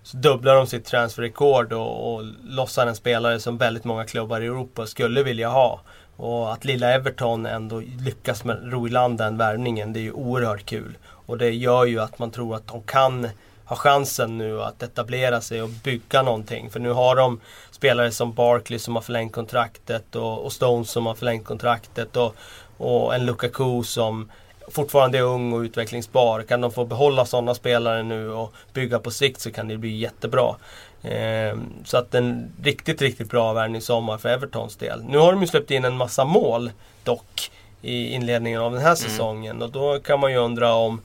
så 0.03 0.17
dubblar 0.17 0.55
de 0.55 0.67
sitt 0.67 0.85
transferrekord 0.85 1.73
och, 1.73 2.15
och 2.15 2.25
lossar 2.45 2.87
en 2.87 2.97
spelare 2.97 3.41
som 3.41 3.59
väldigt 3.59 3.85
många 3.85 4.05
klubbar 4.05 4.41
i 4.41 4.47
Europa 4.47 4.87
skulle 4.87 5.23
vilja 5.23 5.49
ha. 5.49 5.81
Och 6.17 6.53
att 6.53 6.65
lilla 6.65 6.93
Everton 6.93 7.47
ändå 7.47 7.83
lyckas 8.01 8.45
med 8.45 8.73
ro 8.73 8.87
i 8.87 8.91
land 8.91 9.19
den 9.19 9.37
värvningen, 9.37 9.93
det 9.93 10.01
är 10.01 10.03
ju 10.03 10.13
oerhört 10.13 10.67
kul. 10.67 10.99
Och 11.27 11.39
det 11.39 11.51
gör 11.51 11.85
ju 11.85 12.01
att 12.01 12.19
man 12.19 12.31
tror 12.31 12.57
att 12.57 12.67
de 12.67 12.83
kan 12.83 13.29
ha 13.65 13.77
chansen 13.77 14.39
nu 14.39 14.63
att 14.63 14.83
etablera 14.83 15.41
sig 15.41 15.63
och 15.63 15.69
bygga 15.69 16.23
någonting. 16.23 16.71
För 16.71 16.81
nu 16.81 16.91
har 16.91 17.17
de 17.17 17.41
spelare 17.79 18.11
som 18.11 18.33
Barkley 18.33 18.79
som 18.79 18.95
har 18.95 19.03
förlängt 19.03 19.33
kontraktet 19.33 20.17
och, 20.17 20.45
och 20.45 20.53
Stones 20.53 20.91
som 20.91 21.07
har 21.07 21.15
förlängt 21.15 21.45
kontraktet 21.45 22.17
och, 22.17 22.35
och 22.77 23.15
en 23.15 23.27
Lukaku 23.27 23.83
som 23.83 24.31
fortfarande 24.69 25.19
är 25.19 25.23
ung 25.23 25.53
och 25.53 25.61
utvecklingsbar. 25.61 26.43
Kan 26.43 26.61
de 26.61 26.73
få 26.73 26.85
behålla 26.85 27.25
sådana 27.25 27.55
spelare 27.55 28.03
nu 28.03 28.31
och 28.31 28.53
bygga 28.73 28.99
på 28.99 29.11
sikt 29.11 29.41
så 29.41 29.51
kan 29.51 29.69
det 29.69 29.77
bli 29.77 29.97
jättebra. 29.97 30.57
Eh, 31.03 31.59
så 31.85 31.97
att 31.97 32.15
en 32.15 32.53
riktigt, 32.63 33.03
riktigt 33.03 33.31
bra 33.31 33.53
värvningssommar 33.53 34.19
för 34.19 34.29
Evertons 34.29 34.77
del. 34.77 35.05
Nu 35.05 35.19
har 35.19 35.33
de 35.33 35.41
ju 35.41 35.47
släppt 35.47 35.71
in 35.71 35.85
en 35.85 35.97
massa 35.97 36.25
mål 36.25 36.71
dock 37.05 37.51
i 37.83 38.09
inledningen 38.09 38.61
av 38.61 38.73
den 38.73 38.81
här 38.81 38.87
mm. 38.87 38.97
säsongen 38.97 39.63
och 39.63 39.71
då 39.71 40.01
kan 40.01 40.21
man 40.21 40.33
ju 40.33 40.39
undra 40.39 40.75
om 40.75 41.01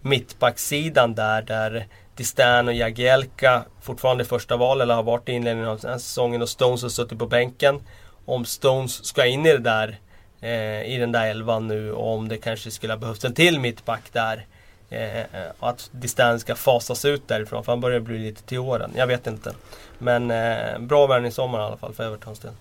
mittbacksidan 0.00 1.14
där, 1.14 1.42
där 1.42 1.86
Distan 2.18 2.68
och 2.68 2.74
Jagielka 2.74 3.64
fortfarande 3.80 4.24
första 4.24 4.56
val 4.56 4.80
eller 4.80 4.94
har 4.94 5.02
varit 5.02 5.28
i 5.28 5.32
inledningen 5.32 5.68
av 5.68 5.78
den 5.78 5.90
här 5.90 5.98
säsongen 5.98 6.42
och 6.42 6.48
Stones 6.48 6.82
har 6.82 6.88
suttit 6.88 7.18
på 7.18 7.26
bänken. 7.26 7.80
Om 8.24 8.44
Stones 8.44 9.04
ska 9.04 9.26
in 9.26 9.46
i 9.46 9.52
det 9.52 9.58
där 9.58 9.98
eh, 10.40 10.94
i 10.94 10.96
den 11.00 11.12
där 11.12 11.26
elvan 11.26 11.68
nu 11.68 11.92
och 11.92 12.14
om 12.14 12.28
det 12.28 12.36
kanske 12.36 12.70
skulle 12.70 12.92
ha 12.92 12.98
behövts 12.98 13.24
en 13.24 13.34
till 13.34 13.60
mittback 13.60 14.02
där. 14.12 14.46
Eh, 14.90 15.24
att 15.60 15.90
Distan 15.92 16.40
ska 16.40 16.54
fasas 16.54 17.04
ut 17.04 17.28
därifrån 17.28 17.64
för 17.64 17.72
han 17.72 17.80
börjar 17.80 18.00
bli 18.00 18.18
lite 18.18 18.42
till 18.42 18.58
åren. 18.58 18.90
Jag 18.96 19.06
vet 19.06 19.26
inte. 19.26 19.52
Men 19.98 20.30
eh, 20.30 20.78
bra 20.78 21.06
värvningssommar 21.06 21.58
i 21.58 21.62
alla 21.62 21.76
fall 21.76 21.94
för 21.94 22.04
Evertons 22.04 22.38
del. 22.38 22.52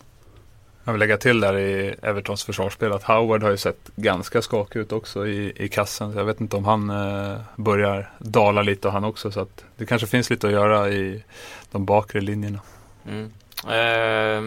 Jag 0.87 0.93
vill 0.93 0.99
lägga 0.99 1.17
till 1.17 1.39
där 1.39 1.57
i 1.57 1.95
Evertons 2.01 2.43
försvarsspel 2.43 2.91
att 2.91 3.03
Howard 3.03 3.43
har 3.43 3.51
ju 3.51 3.57
sett 3.57 3.89
ganska 3.95 4.41
skakig 4.41 4.79
ut 4.79 4.91
också 4.91 5.27
i, 5.27 5.53
i 5.55 5.69
kassen. 5.69 6.13
Så 6.13 6.19
jag 6.19 6.25
vet 6.25 6.41
inte 6.41 6.55
om 6.55 6.65
han 6.65 6.89
eh, 6.89 7.39
börjar 7.55 8.11
dala 8.19 8.61
lite 8.61 8.87
och 8.87 8.93
han 8.93 9.03
också. 9.03 9.31
Så 9.31 9.39
att 9.39 9.65
det 9.77 9.85
kanske 9.85 10.07
finns 10.07 10.29
lite 10.29 10.47
att 10.47 10.53
göra 10.53 10.89
i 10.89 11.23
de 11.71 11.85
bakre 11.85 12.21
linjerna. 12.21 12.59
Mm. 13.07 13.31
Eh, 13.63 14.41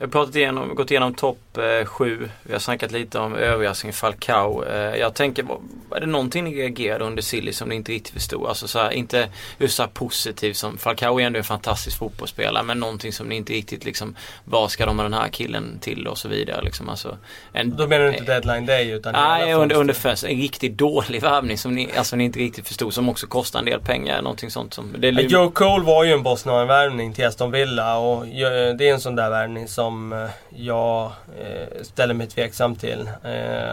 vi 0.00 0.04
har 0.04 0.10
pratat 0.10 0.36
igenom, 0.36 0.74
gått 0.74 0.90
igenom 0.90 1.14
topp 1.14 1.58
eh, 1.58 1.86
sju. 1.86 2.28
Vi 2.42 2.52
har 2.52 2.60
snackat 2.60 2.92
lite 2.92 3.18
om 3.18 3.34
överraskning 3.34 3.92
Falcao. 3.92 4.64
Eh, 4.64 4.96
jag 4.96 5.14
tänker, 5.14 5.46
är 5.90 6.00
det 6.00 6.06
någonting 6.06 6.44
ni 6.44 6.54
reagerade 6.54 7.04
under 7.04 7.22
Silly 7.22 7.52
som 7.52 7.68
ni 7.68 7.74
inte 7.74 7.92
riktigt 7.92 8.14
förstod? 8.14 8.46
Alltså 8.46 8.68
så 8.68 8.78
här, 8.78 8.90
inte 8.90 9.28
just 9.58 9.76
så 9.76 9.82
här 9.82 9.90
positivt 9.90 10.56
som 10.56 10.78
Falcao 10.78 11.20
är 11.20 11.26
ändå 11.26 11.38
en 11.38 11.44
fantastisk 11.44 11.98
fotbollsspelare 11.98 12.62
men 12.62 12.78
någonting 12.78 13.12
som 13.12 13.28
ni 13.28 13.36
inte 13.36 13.52
riktigt 13.52 13.84
liksom 13.84 14.16
vad 14.44 14.70
ska 14.70 14.86
de 14.86 14.96
med 14.96 15.04
den 15.04 15.14
här 15.14 15.28
killen 15.28 15.78
till 15.80 16.06
och 16.06 16.18
så 16.18 16.28
vidare 16.28 16.62
liksom. 16.62 16.88
Alltså, 16.88 17.16
en, 17.52 17.76
Då 17.76 17.86
menar 17.86 18.04
du 18.04 18.12
inte 18.12 18.24
deadline 18.24 18.66
day 18.66 18.90
utan 18.90 19.12
Nej, 19.12 19.54
under, 19.54 19.76
under 19.76 19.94
först, 19.94 20.24
en 20.24 20.36
riktigt 20.36 20.78
dålig 20.78 21.22
värvning 21.22 21.58
som 21.58 21.74
ni, 21.74 21.88
alltså, 21.96 22.16
ni 22.16 22.24
inte 22.24 22.38
riktigt 22.38 22.68
förstod 22.68 22.94
som 22.94 23.08
också 23.08 23.26
kostar 23.26 23.58
en 23.58 23.64
del 23.64 23.80
pengar. 23.80 24.22
Någonting 24.22 24.50
sånt 24.50 24.74
som... 24.74 24.94
Det, 24.98 25.08
Joe 25.10 25.50
Cole 25.50 25.84
var 25.84 26.04
ju 26.04 26.12
en 26.12 26.22
Bosnien-värvning 26.22 27.12
till 27.14 27.26
Aston 27.26 27.50
Villa 27.50 27.98
och 27.98 28.29
Eh, 28.30 28.76
det 28.76 28.88
är 28.88 28.92
en 28.92 29.00
sån 29.00 29.16
där 29.16 29.30
värvning 29.30 29.68
som 29.68 30.12
eh, 30.12 30.28
jag 30.48 31.12
eh, 31.40 31.82
ställer 31.82 32.14
mig 32.14 32.26
tveksam 32.26 32.76
till. 32.76 33.10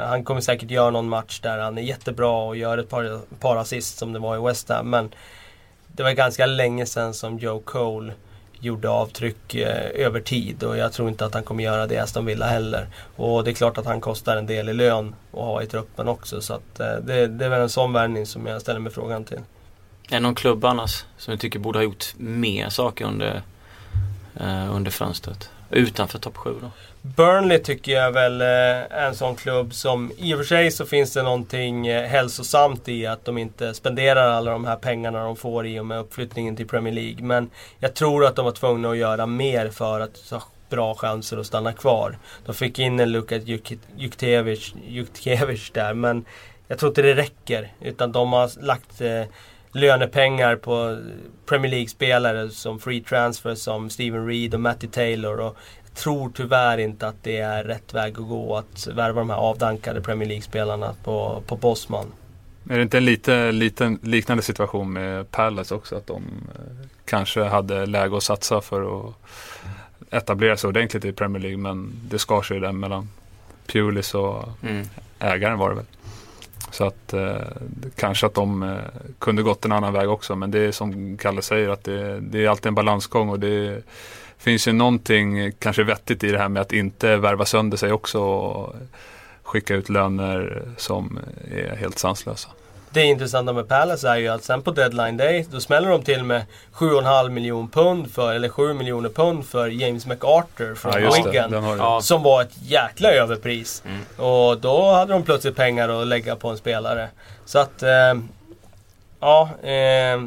Han 0.05 0.23
kommer 0.23 0.41
säkert 0.41 0.71
göra 0.71 0.89
någon 0.89 1.09
match 1.09 1.39
där 1.39 1.57
han 1.57 1.77
är 1.77 1.81
jättebra 1.81 2.31
och 2.31 2.57
gör 2.57 2.77
ett 2.77 2.89
par, 2.89 3.19
par 3.39 3.55
assist 3.55 3.97
som 3.97 4.13
det 4.13 4.19
var 4.19 4.35
i 4.35 4.39
West 4.39 4.69
Ham. 4.69 4.89
Men 4.89 5.09
det 5.87 6.03
var 6.03 6.11
ganska 6.11 6.45
länge 6.45 6.85
sedan 6.85 7.13
som 7.13 7.37
Joe 7.37 7.59
Cole 7.59 8.13
gjorde 8.59 8.89
avtryck 8.89 9.55
över 9.95 10.19
tid 10.19 10.63
och 10.63 10.77
jag 10.77 10.93
tror 10.93 11.09
inte 11.09 11.25
att 11.25 11.33
han 11.33 11.43
kommer 11.43 11.63
göra 11.63 11.87
det 11.87 11.95
i 11.95 11.97
Aston 11.97 12.25
Villa 12.25 12.45
heller. 12.45 12.87
Och 13.15 13.43
det 13.43 13.51
är 13.51 13.53
klart 13.53 13.77
att 13.77 13.85
han 13.85 14.01
kostar 14.01 14.37
en 14.37 14.45
del 14.45 14.69
i 14.69 14.73
lön 14.73 15.15
att 15.31 15.39
ha 15.39 15.63
i 15.63 15.67
truppen 15.67 16.07
också 16.07 16.41
så 16.41 16.53
att 16.53 16.75
det, 16.75 17.27
det 17.27 17.45
är 17.45 17.49
väl 17.49 17.61
en 17.61 17.69
sån 17.69 17.93
värvning 17.93 18.25
som 18.25 18.45
jag 18.45 18.61
ställer 18.61 18.79
mig 18.79 18.91
frågan 18.91 19.23
till. 19.23 19.39
Är 20.09 20.13
det 20.13 20.19
någon 20.19 20.35
klubb 20.35 20.65
annars 20.65 21.05
som 21.17 21.31
du 21.31 21.37
tycker 21.37 21.59
borde 21.59 21.79
ha 21.79 21.83
gjort 21.83 22.05
mer 22.17 22.69
saker 22.69 23.05
under, 23.05 23.41
Eh, 24.39 24.75
under 24.75 24.91
fönstret? 24.91 25.49
Utanför 25.69 26.19
topp 26.19 26.37
7 26.37 26.55
då? 26.61 26.71
Burnley 27.01 27.59
tycker 27.59 27.91
jag 27.91 28.11
väl 28.11 28.41
eh, 28.41 28.47
är 28.47 29.07
en 29.07 29.15
sån 29.15 29.35
klubb 29.35 29.73
som 29.73 30.11
i 30.17 30.33
och 30.33 30.37
för 30.37 30.45
sig 30.45 30.71
så 30.71 30.85
finns 30.85 31.13
det 31.13 31.23
någonting 31.23 31.87
eh, 31.87 32.07
hälsosamt 32.07 32.89
i 32.89 33.05
att 33.05 33.25
de 33.25 33.37
inte 33.37 33.73
spenderar 33.73 34.29
alla 34.29 34.51
de 34.51 34.65
här 34.65 34.75
pengarna 34.75 35.23
de 35.23 35.35
får 35.35 35.67
i 35.67 35.79
och 35.79 35.85
med 35.85 35.99
uppflyttningen 35.99 36.55
till 36.55 36.67
Premier 36.67 36.93
League. 36.93 37.23
Men 37.23 37.49
jag 37.79 37.93
tror 37.93 38.25
att 38.25 38.35
de 38.35 38.45
var 38.45 38.51
tvungna 38.51 38.89
att 38.89 38.97
göra 38.97 39.25
mer 39.25 39.69
för 39.69 39.99
att 39.99 40.29
ha 40.31 40.43
bra 40.69 40.95
chanser 40.95 41.37
att 41.37 41.45
stanna 41.45 41.73
kvar. 41.73 42.17
De 42.45 42.55
fick 42.55 42.79
in 42.79 42.99
en 42.99 43.11
Luka 43.11 43.37
Juktevic 43.97 45.71
där 45.73 45.93
men 45.93 46.25
jag 46.67 46.79
tror 46.79 46.89
inte 46.89 47.01
det 47.01 47.15
räcker. 47.15 47.71
Utan 47.81 48.11
de 48.11 48.33
har 48.33 48.63
lagt 48.63 49.01
eh, 49.01 49.23
lönepengar 49.71 50.55
på 50.55 50.97
Premier 51.45 51.71
League-spelare 51.71 52.49
som 52.49 52.79
free 52.79 53.01
transfer 53.01 53.55
som 53.55 53.89
Steven 53.89 54.27
Reed 54.27 54.53
och 54.53 54.59
Matty 54.59 54.87
Taylor. 54.87 55.39
Och 55.39 55.57
jag 55.83 55.93
tror 55.93 56.31
tyvärr 56.35 56.77
inte 56.77 57.07
att 57.07 57.23
det 57.23 57.37
är 57.37 57.63
rätt 57.63 57.93
väg 57.93 58.19
att 58.19 58.27
gå 58.27 58.57
att 58.57 58.87
värva 58.87 59.19
de 59.19 59.29
här 59.29 59.37
avdankade 59.37 60.01
Premier 60.01 60.29
League-spelarna 60.29 60.93
på, 61.03 61.43
på 61.47 61.55
Bosman. 61.55 62.11
Är 62.69 62.75
det 62.75 62.81
inte 62.81 62.97
en 62.97 63.05
lite, 63.05 63.51
liten 63.51 63.99
liknande 64.03 64.43
situation 64.43 64.93
med 64.93 65.31
Palace 65.31 65.75
också? 65.75 65.95
Att 65.95 66.07
de 66.07 66.15
eh, 66.15 66.87
kanske 67.05 67.43
hade 67.43 67.85
läge 67.85 68.17
att 68.17 68.23
satsa 68.23 68.61
för 68.61 69.07
att 69.09 69.15
etablera 70.09 70.57
sig 70.57 70.67
ordentligt 70.67 71.05
i 71.05 71.11
Premier 71.11 71.41
League 71.41 71.57
men 71.57 71.91
det 72.09 72.19
skar 72.19 72.41
sig 72.41 72.59
där 72.59 72.71
mellan 72.71 73.09
Pulis 73.67 74.13
och 74.13 74.43
mm. 74.63 74.87
ägaren 75.19 75.57
var 75.57 75.69
det 75.69 75.75
väl. 75.75 75.85
Så 76.77 76.85
att 76.85 77.13
eh, 77.13 77.35
kanske 77.95 78.25
att 78.25 78.33
de 78.33 78.63
eh, 78.63 78.77
kunde 79.19 79.41
gått 79.41 79.65
en 79.65 79.71
annan 79.71 79.93
väg 79.93 80.09
också. 80.09 80.35
Men 80.35 80.51
det 80.51 80.59
är 80.59 80.71
som 80.71 81.17
Kalle 81.17 81.41
säger 81.41 81.69
att 81.69 81.83
det, 81.83 82.19
det 82.19 82.45
är 82.45 82.49
alltid 82.49 82.65
en 82.65 82.75
balansgång 82.75 83.29
och 83.29 83.39
det 83.39 83.83
finns 84.37 84.67
ju 84.67 84.73
någonting 84.73 85.51
kanske 85.51 85.83
vettigt 85.83 86.23
i 86.23 86.31
det 86.31 86.37
här 86.37 86.49
med 86.49 86.61
att 86.61 86.73
inte 86.73 87.17
värva 87.17 87.45
sönder 87.45 87.77
sig 87.77 87.91
också 87.91 88.19
och 88.19 88.75
skicka 89.43 89.75
ut 89.75 89.89
löner 89.89 90.61
som 90.77 91.19
är 91.51 91.75
helt 91.75 91.99
sanslösa. 91.99 92.49
Det 92.97 93.05
intressanta 93.05 93.53
med 93.53 93.67
Palace 93.67 94.09
är 94.09 94.15
ju 94.15 94.27
att 94.27 94.43
sen 94.43 94.61
på 94.61 94.71
deadline 94.71 95.17
day 95.17 95.45
då 95.51 95.59
smäller 95.59 95.89
de 95.89 96.01
till 96.01 96.23
med 96.23 96.45
7,5 96.73 97.29
miljoner 97.29 97.67
pund 97.67 98.11
för, 98.11 98.33
eller 98.33 98.49
7 98.49 98.73
miljoner 98.73 99.09
pund 99.09 99.45
för 99.45 99.67
James 99.67 100.05
McArthur 100.05 100.75
från 100.75 101.03
ja, 101.03 101.11
Wigan. 101.25 102.01
Som 102.01 102.23
var 102.23 102.41
ett 102.41 102.51
jäkla 102.61 103.11
överpris. 103.11 103.83
Mm. 103.85 104.29
Och 104.29 104.57
då 104.57 104.91
hade 104.91 105.13
de 105.13 105.23
plötsligt 105.23 105.55
pengar 105.55 106.01
att 106.01 106.07
lägga 106.07 106.35
på 106.35 106.49
en 106.49 106.57
spelare. 106.57 107.09
Så 107.45 107.59
att, 107.59 107.83
eh, 107.83 108.13
ja, 109.19 109.49
eh, 109.63 110.21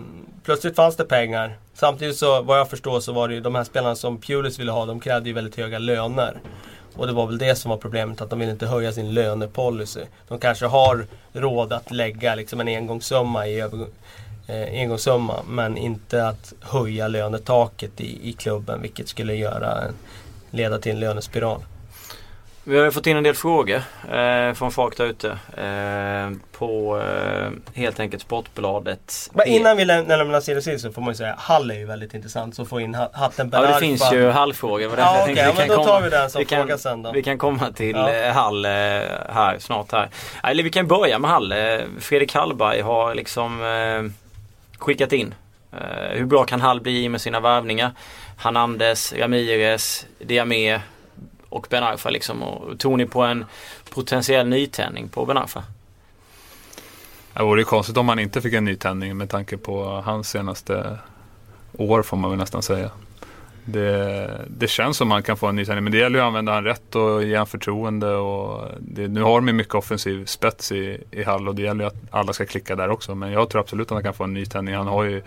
plötsligt 0.44 0.76
fanns 0.76 0.96
det 0.96 1.04
pengar. 1.04 1.56
Samtidigt 1.74 2.16
så, 2.16 2.42
vad 2.42 2.58
jag 2.58 2.70
förstår 2.70 3.00
så 3.00 3.12
var 3.12 3.28
det 3.28 3.34
ju 3.34 3.40
de 3.40 3.54
här 3.54 3.64
spelarna 3.64 3.96
som 3.96 4.20
Pulis 4.20 4.58
ville 4.58 4.72
ha, 4.72 4.86
de 4.86 5.00
krävde 5.00 5.28
ju 5.28 5.34
väldigt 5.34 5.56
höga 5.56 5.78
löner. 5.78 6.40
Och 6.94 7.06
det 7.06 7.12
var 7.12 7.26
väl 7.26 7.38
det 7.38 7.56
som 7.56 7.70
var 7.70 7.78
problemet, 7.78 8.20
att 8.20 8.30
de 8.30 8.38
ville 8.38 8.52
inte 8.52 8.66
höja 8.66 8.92
sin 8.92 9.14
lönepolicy. 9.14 10.00
De 10.28 10.38
kanske 10.38 10.66
har 10.66 11.06
råd 11.32 11.72
att 11.72 11.90
lägga 11.90 12.34
liksom 12.34 12.60
en 12.60 12.68
engångssumma 12.68 13.46
i 13.46 13.60
eh, 13.60 13.68
engångssumma 14.72 15.42
men 15.48 15.76
inte 15.76 16.28
att 16.28 16.52
höja 16.60 17.08
lönetaket 17.08 18.00
i, 18.00 18.28
i 18.28 18.32
klubben 18.32 18.82
vilket 18.82 19.08
skulle 19.08 19.34
göra, 19.34 19.84
leda 20.50 20.78
till 20.78 20.92
en 20.92 21.00
lönespiral. 21.00 21.60
Vi 22.70 22.78
har 22.78 22.90
fått 22.90 23.06
in 23.06 23.16
en 23.16 23.22
del 23.22 23.34
frågor 23.34 23.82
eh, 24.12 24.52
från 24.54 24.72
folk 24.72 24.96
där 24.96 25.04
ute. 25.04 25.28
Eh, 25.56 26.58
på 26.58 27.00
eh, 27.00 27.50
helt 27.74 28.00
enkelt 28.00 28.22
Sportbladet. 28.22 29.30
Men 29.32 29.48
innan 29.48 29.76
vi 29.76 29.84
lämnar 29.84 30.40
Silly 30.40 30.78
så 30.78 30.92
får 30.92 31.02
man 31.02 31.10
ju 31.10 31.14
säga 31.14 31.34
Hall 31.38 31.70
är 31.70 31.74
ju 31.74 31.86
väldigt 31.86 32.14
intressant. 32.14 32.54
Så 32.54 32.64
få 32.64 32.80
in 32.80 32.94
hatten 32.94 33.50
Ja 33.52 33.60
det 33.60 33.74
finns 33.74 34.12
ju 34.12 34.30
Hall-frågor. 34.30 34.94
Ja 34.98 35.22
okay, 35.22 35.52
men 35.56 35.68
då 35.68 35.74
komma, 35.74 35.86
tar 35.88 36.00
vi 36.02 36.10
den 36.10 36.30
som 36.30 36.44
fråga 36.44 36.66
kan, 36.66 36.78
sen 36.78 37.02
då. 37.02 37.12
Vi 37.12 37.22
kan 37.22 37.38
komma 37.38 37.72
till 37.72 37.96
ja. 37.96 38.12
Eh, 38.12 38.32
Hall 38.32 38.64
eh, 38.64 38.70
här 38.70 39.58
snart 39.58 39.92
här. 39.92 40.08
Eller 40.42 40.62
vi 40.62 40.70
kan 40.70 40.86
börja 40.86 41.18
med 41.18 41.30
Hall. 41.30 41.52
Eh, 41.52 41.58
Fredrik 42.00 42.34
Hallberg 42.34 42.80
har 42.80 43.14
liksom 43.14 43.60
skickat 44.78 45.12
in. 45.12 45.34
hur 46.10 46.24
bra 46.24 46.44
kan 46.44 46.60
Hall 46.60 46.80
bli 46.80 47.08
med 47.08 47.20
sina 47.20 47.40
värvningar? 47.40 47.90
Hanandes, 48.36 49.12
Ramirez, 49.12 50.06
Diame 50.18 50.80
och 51.50 51.66
Ben 51.70 51.82
Arfa 51.82 52.10
liksom. 52.10 52.42
Och 52.42 52.78
tog 52.78 52.98
ni 52.98 53.06
på 53.06 53.22
en 53.22 53.44
potentiell 53.90 54.48
nytändning 54.48 55.08
på 55.08 55.26
Ben 55.26 55.38
Arfa? 55.38 55.64
Det 57.34 57.42
vore 57.42 57.60
ju 57.60 57.64
konstigt 57.64 57.96
om 57.96 58.08
han 58.08 58.18
inte 58.18 58.40
fick 58.40 58.54
en 58.54 58.64
nytändning 58.64 59.16
med 59.16 59.30
tanke 59.30 59.56
på 59.56 59.84
hans 59.84 60.30
senaste 60.30 60.98
år 61.72 62.02
får 62.02 62.16
man 62.16 62.30
väl 62.30 62.38
nästan 62.38 62.62
säga. 62.62 62.90
Det, 63.64 64.46
det 64.48 64.68
känns 64.68 64.96
som 64.96 65.08
man 65.08 65.22
kan 65.22 65.36
få 65.36 65.46
en 65.46 65.56
nytändning 65.56 65.84
men 65.84 65.92
det 65.92 65.98
gäller 65.98 66.18
ju 66.18 66.22
att 66.22 66.26
använda 66.26 66.52
han 66.52 66.64
rätt 66.64 66.94
och 66.94 67.24
ge 67.24 67.36
han 67.36 67.46
förtroende. 67.46 68.14
Och 68.14 68.68
det, 68.80 69.08
nu 69.08 69.22
har 69.22 69.34
de 69.34 69.48
ju 69.48 69.54
mycket 69.54 69.74
offensiv 69.74 70.24
spets 70.24 70.72
i, 70.72 71.04
i 71.10 71.22
Hall 71.22 71.48
och 71.48 71.54
det 71.54 71.62
gäller 71.62 71.84
ju 71.84 71.88
att 71.88 72.02
alla 72.10 72.32
ska 72.32 72.46
klicka 72.46 72.76
där 72.76 72.90
också. 72.90 73.14
Men 73.14 73.32
jag 73.32 73.50
tror 73.50 73.60
absolut 73.60 73.86
att 73.86 73.94
han 73.94 74.02
kan 74.02 74.14
få 74.14 74.24
en 74.24 74.34
nytändning. 74.34 74.74
Han 74.74 74.86
har 74.86 75.04
ju 75.04 75.22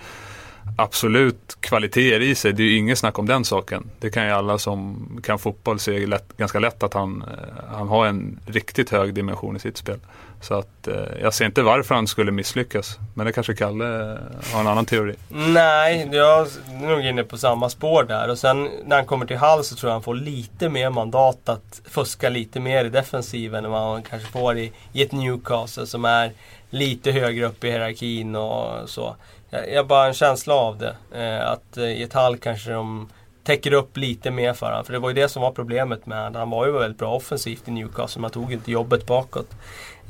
absolut 0.78 1.58
kvaliteter 1.60 2.22
i 2.22 2.36
sig. 2.36 2.54
Det 2.54 2.64
är 2.64 2.68
ju 2.68 2.78
inget 2.78 2.98
snack 2.98 3.20
om 3.20 3.26
den 3.26 3.46
saken. 3.46 3.90
Det 4.00 4.10
kan 4.10 4.26
ju 4.26 4.32
alla 4.32 4.58
som 4.58 5.08
kan 5.24 5.40
fotboll 5.40 5.80
se 5.80 6.06
lätt, 6.06 6.38
ganska 6.38 6.60
lätt 6.60 6.84
att 6.84 6.94
han, 6.94 7.22
eh, 7.22 7.76
han 7.78 7.88
har 7.88 8.06
en 8.06 8.40
riktigt 8.46 8.90
hög 8.90 9.14
dimension 9.14 9.56
i 9.56 9.60
sitt 9.60 9.78
spel. 9.78 10.00
Så 10.42 10.54
att 10.54 10.88
eh, 10.88 10.96
jag 11.22 11.34
ser 11.34 11.46
inte 11.46 11.62
varför 11.62 11.96
han 11.96 12.08
skulle 12.08 12.32
misslyckas. 12.32 12.98
Men 13.14 13.26
det 13.26 13.32
kanske 13.32 13.56
Kalle 13.56 13.86
eh, 13.86 14.18
har 14.54 14.60
en 14.60 14.68
annan 14.68 14.86
teori. 14.86 15.16
Nej, 15.30 16.10
jag 16.12 16.48
är 16.48 16.88
nog 16.88 17.06
inne 17.06 17.24
på 17.24 17.38
samma 17.38 17.70
spår 17.70 18.04
där. 18.04 18.30
Och 18.30 18.38
sen 18.38 18.70
när 18.86 18.96
han 18.96 19.06
kommer 19.06 19.26
till 19.26 19.38
Hall 19.38 19.64
så 19.64 19.76
tror 19.76 19.90
jag 19.90 19.96
han 19.96 20.04
får 20.04 20.16
lite 20.16 20.70
mer 20.70 20.90
mandat 20.90 21.50
att 21.50 21.82
fuska 21.86 22.30
lite 22.30 22.60
mer 22.60 22.86
i 22.86 22.90
defensiven 22.90 23.66
än 23.66 23.72
vad 23.72 23.92
han 23.92 24.04
kanske 24.04 24.32
får 24.32 24.58
i, 24.58 24.72
i 24.94 25.04
ett 25.04 25.12
Newcastle 25.12 25.86
som 25.86 26.06
är 26.06 26.32
lite 26.70 27.12
högre 27.12 27.46
upp 27.46 27.64
i 27.64 27.72
hierarkin 27.72 28.36
och 28.36 28.90
så. 28.90 29.16
Eh, 29.54 29.74
jag, 29.74 29.80
har 29.80 29.84
bara 29.84 30.08
en 30.08 30.14
känsla 30.14 30.54
av 30.54 30.78
det. 30.78 30.96
Eh, 31.12 31.50
att 31.50 31.78
eh, 31.78 31.84
i 31.84 32.04
ett 32.04 32.14
Hall 32.14 32.38
kanske 32.38 32.72
de 32.72 33.10
täcker 33.44 33.74
upp 33.74 33.98
lite 33.98 34.32
mer 34.32 34.54
för 34.54 34.66
honom. 34.66 34.86
För 34.86 34.94
det 34.94 35.00
var 35.00 35.10
ju 35.10 35.16
det 35.16 35.30
som 35.30 35.42
var 35.42 35.52
problemet 35.52 36.06
med 36.06 36.24
honom. 36.24 36.36
Han 36.36 36.50
var 36.50 36.66
ju 36.66 36.72
väldigt 36.72 37.00
bra 37.00 37.16
offensivt 37.16 37.68
i 37.68 37.72
Newcastle. 37.72 38.22
Man 38.22 38.32
tog 38.32 38.54
inte 38.54 38.72
jobbet 38.72 39.06
bakåt. 39.06 39.50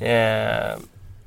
Eh, 0.00 0.78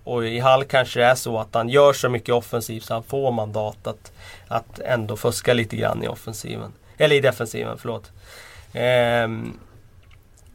och 0.04 0.26
i 0.26 0.40
Hall 0.40 0.64
kanske 0.64 1.00
det 1.00 1.06
är 1.06 1.16
så 1.16 1.40
att 1.40 1.56
han 1.56 1.70
gör 1.70 1.94
så 1.94 2.10
mycket 2.10 2.36
offensivt 2.36 2.84
så 2.84 2.94
han 2.94 3.04
får 3.04 3.32
mandat 3.32 3.88
att, 3.88 4.12
att 4.48 4.80
ändå 4.80 5.18
fuska 5.18 5.54
lite 5.54 5.76
grann 5.76 6.04
i 6.04 6.08
offensiven. 6.08 6.74
Eller 6.98 7.16
i 7.16 7.20
defensiven, 7.20 7.78
förlåt. 7.78 8.12
Eh, 8.74 9.28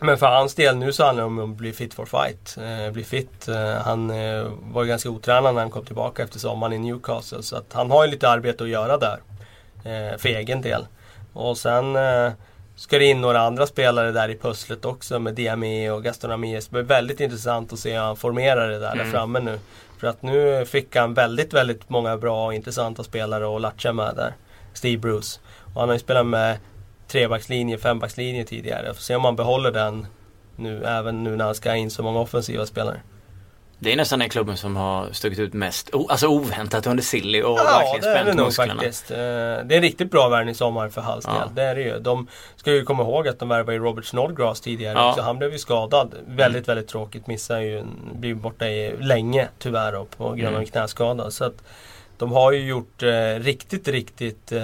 men 0.02 0.18
för 0.18 0.26
hans 0.26 0.54
del 0.54 0.76
nu 0.76 0.92
så 0.92 1.04
handlar 1.04 1.22
det 1.22 1.26
om 1.26 1.52
att 1.52 1.56
bli 1.56 1.72
fit 1.72 1.94
for 1.94 2.06
fight. 2.06 2.56
Eh, 2.58 2.92
bli 2.92 3.04
fit. 3.04 3.48
Eh, 3.48 3.74
han 3.74 4.10
eh, 4.10 4.46
var 4.62 4.82
ju 4.82 4.88
ganska 4.88 5.10
otränad 5.10 5.54
när 5.54 5.60
han 5.60 5.70
kom 5.70 5.84
tillbaka 5.84 6.22
efter 6.22 6.38
sommaren 6.38 6.72
i 6.72 6.78
Newcastle. 6.78 7.42
Så 7.42 7.56
att 7.56 7.72
han 7.72 7.90
har 7.90 8.04
ju 8.04 8.10
lite 8.10 8.28
arbete 8.28 8.64
att 8.64 8.70
göra 8.70 8.98
där. 8.98 9.18
Eh, 9.84 10.18
för 10.18 10.28
egen 10.28 10.62
del. 10.62 10.86
Och 11.32 11.58
sen 11.58 11.96
eh, 11.96 12.32
ska 12.76 12.98
det 12.98 13.04
in 13.04 13.20
några 13.20 13.40
andra 13.40 13.66
spelare 13.66 14.12
där 14.12 14.28
i 14.28 14.38
pusslet 14.38 14.84
också 14.84 15.18
med 15.18 15.34
Diame 15.34 15.90
och 15.90 16.04
Gaston 16.04 16.30
Ramirez. 16.30 16.66
Det 16.66 16.72
blir 16.72 16.82
väldigt 16.82 17.20
intressant 17.20 17.72
att 17.72 17.78
se 17.78 17.92
hur 17.92 18.00
han 18.00 18.16
formerar 18.16 18.68
det 18.68 18.78
där, 18.78 18.92
mm. 18.92 18.98
där 18.98 19.12
framme 19.12 19.40
nu. 19.40 19.58
För 19.98 20.06
att 20.06 20.22
nu 20.22 20.64
fick 20.66 20.96
han 20.96 21.14
väldigt, 21.14 21.52
väldigt 21.54 21.88
många 21.88 22.16
bra 22.16 22.46
och 22.46 22.54
intressanta 22.54 23.04
spelare 23.04 23.56
att 23.56 23.60
latcha 23.60 23.92
med 23.92 24.16
där. 24.16 24.34
Steve 24.72 24.98
Bruce. 24.98 25.40
Och 25.74 25.80
han 25.80 25.88
har 25.88 25.94
ju 25.94 26.00
spelat 26.00 26.26
med 26.26 26.56
trebackslinje, 27.12 27.78
fembackslinje 27.78 28.44
tidigare. 28.44 28.94
Får 28.94 29.00
se 29.00 29.16
om 29.16 29.24
han 29.24 29.36
behåller 29.36 29.70
den 29.70 30.06
nu, 30.56 30.84
även 30.84 31.24
nu 31.24 31.36
när 31.36 31.44
han 31.44 31.54
ska 31.54 31.74
in 31.74 31.90
så 31.90 32.02
många 32.02 32.20
offensiva 32.20 32.66
spelare. 32.66 33.00
Det 33.78 33.92
är 33.92 33.96
nästan 33.96 34.18
den 34.18 34.28
klubben 34.28 34.56
som 34.56 34.76
har 34.76 35.12
stuckit 35.12 35.38
ut 35.38 35.52
mest, 35.52 35.90
alltså 36.08 36.26
oväntat 36.26 36.86
under 36.86 37.02
Silly 37.02 37.42
och 37.42 37.58
ja, 37.58 37.64
verkligen 37.64 38.02
spänt 38.02 38.26
det 38.26 38.32
är 38.32 38.36
det 38.36 38.44
musklerna. 38.44 38.74
Faktiskt. 38.74 39.10
Eh, 39.10 39.16
det 39.16 39.20
är 39.20 39.72
en 39.72 39.82
riktigt 39.82 40.10
bra 40.10 40.28
värvning 40.28 40.52
i 40.52 40.54
sommar 40.54 40.88
för 40.88 41.00
Halls 41.00 41.24
ja. 41.28 41.50
Det 41.54 41.62
är 41.62 41.74
det 41.74 41.82
ju. 41.82 41.98
De 41.98 42.26
ska 42.56 42.72
ju 42.72 42.84
komma 42.84 43.02
ihåg 43.02 43.28
att 43.28 43.38
de 43.38 43.48
värvade 43.48 43.78
Robert 43.78 44.04
Snodgrass 44.04 44.60
tidigare. 44.60 44.98
Ja. 44.98 45.14
Så 45.16 45.22
han 45.22 45.38
blev 45.38 45.52
ju 45.52 45.58
skadad. 45.58 46.14
Väldigt, 46.26 46.68
mm. 46.68 46.76
väldigt 46.76 46.88
tråkigt. 46.88 47.26
Missar 47.26 47.60
ju, 47.60 47.84
blir 48.12 48.34
borta 48.34 48.68
i 48.68 48.96
länge 49.00 49.48
tyvärr 49.58 49.92
då, 49.92 50.04
på 50.04 50.24
grund 50.24 50.40
av 50.40 50.46
en 50.48 50.54
mm. 50.54 50.66
knäskada. 50.66 51.30
Så 51.30 51.44
att 51.44 51.62
de 52.18 52.32
har 52.32 52.52
ju 52.52 52.68
gjort 52.68 53.02
eh, 53.02 53.08
riktigt, 53.38 53.88
riktigt 53.88 54.52
eh, 54.52 54.62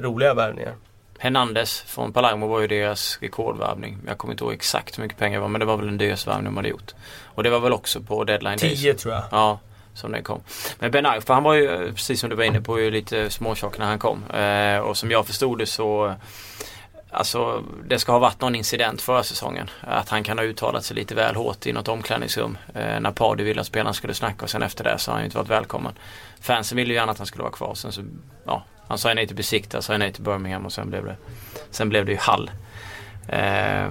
roliga 0.00 0.34
värvningar. 0.34 0.74
Hernandez 1.22 1.80
från 1.80 2.12
Palermo 2.12 2.46
var 2.46 2.60
ju 2.60 2.66
deras 2.66 3.18
rekordvärvning. 3.20 3.98
Jag 4.06 4.18
kommer 4.18 4.34
inte 4.34 4.44
ihåg 4.44 4.52
exakt 4.52 4.98
hur 4.98 5.02
mycket 5.02 5.18
pengar 5.18 5.38
det 5.38 5.40
var 5.40 5.48
men 5.48 5.58
det 5.58 5.64
var 5.64 5.76
väl 5.76 5.88
en 5.88 5.98
dyraste 5.98 6.30
värvning 6.30 6.44
de 6.44 6.56
hade 6.56 6.68
gjort. 6.68 6.92
Och 7.24 7.42
det 7.42 7.50
var 7.50 7.60
väl 7.60 7.72
också 7.72 8.00
på 8.00 8.24
deadline 8.24 8.58
10 8.58 8.94
tror 8.94 9.14
jag. 9.14 9.24
Ja, 9.30 9.58
som 9.94 10.12
det 10.12 10.22
kom. 10.22 10.40
Men 10.78 10.90
Ben 10.90 11.06
Arfa 11.06 11.34
han 11.34 11.42
var 11.42 11.54
ju, 11.54 11.92
precis 11.92 12.20
som 12.20 12.30
du 12.30 12.36
var 12.36 12.44
inne 12.44 12.60
på, 12.60 12.80
ju 12.80 12.90
lite 12.90 13.30
småtjock 13.30 13.78
när 13.78 13.86
han 13.86 13.98
kom. 13.98 14.30
Eh, 14.30 14.78
och 14.78 14.96
som 14.96 15.10
jag 15.10 15.26
förstod 15.26 15.58
det 15.58 15.66
så 15.66 16.14
Alltså 17.10 17.64
det 17.86 17.98
ska 17.98 18.12
ha 18.12 18.18
varit 18.18 18.40
någon 18.40 18.54
incident 18.54 19.02
förra 19.02 19.22
säsongen. 19.22 19.70
Att 19.80 20.08
han 20.08 20.24
kan 20.24 20.38
ha 20.38 20.44
uttalat 20.44 20.84
sig 20.84 20.96
lite 20.96 21.14
väl 21.14 21.34
hårt 21.34 21.66
i 21.66 21.72
något 21.72 21.88
omklädningsrum. 21.88 22.58
Eh, 22.74 23.00
när 23.00 23.10
Pardy 23.10 23.44
ville 23.44 23.60
att 23.60 23.66
spelarna 23.66 23.92
skulle 23.92 24.14
snacka 24.14 24.44
och 24.44 24.50
sen 24.50 24.62
efter 24.62 24.84
det 24.84 24.98
så 24.98 25.10
har 25.10 25.14
han 25.14 25.22
ju 25.22 25.24
inte 25.24 25.36
varit 25.36 25.50
välkommen. 25.50 25.92
Fansen 26.40 26.76
ville 26.76 26.92
ju 26.92 26.94
gärna 26.94 27.12
att 27.12 27.18
han 27.18 27.26
skulle 27.26 27.42
vara 27.42 27.52
kvar. 27.52 27.74
Sen 27.74 27.92
så, 27.92 28.02
ja, 28.44 28.62
han 28.88 28.98
sa 28.98 29.14
nej 29.14 29.26
till 29.26 29.36
Besiktas, 29.36 29.84
sa 29.86 29.98
nej 29.98 30.12
till 30.12 30.22
Birmingham 30.22 30.66
och 30.66 30.72
sen 30.72 30.90
blev 30.90 31.04
det, 31.04 31.16
sen 31.70 31.88
blev 31.88 32.04
det 32.06 32.12
ju 32.12 32.18
Hall. 32.18 32.50
Eh, 33.28 33.88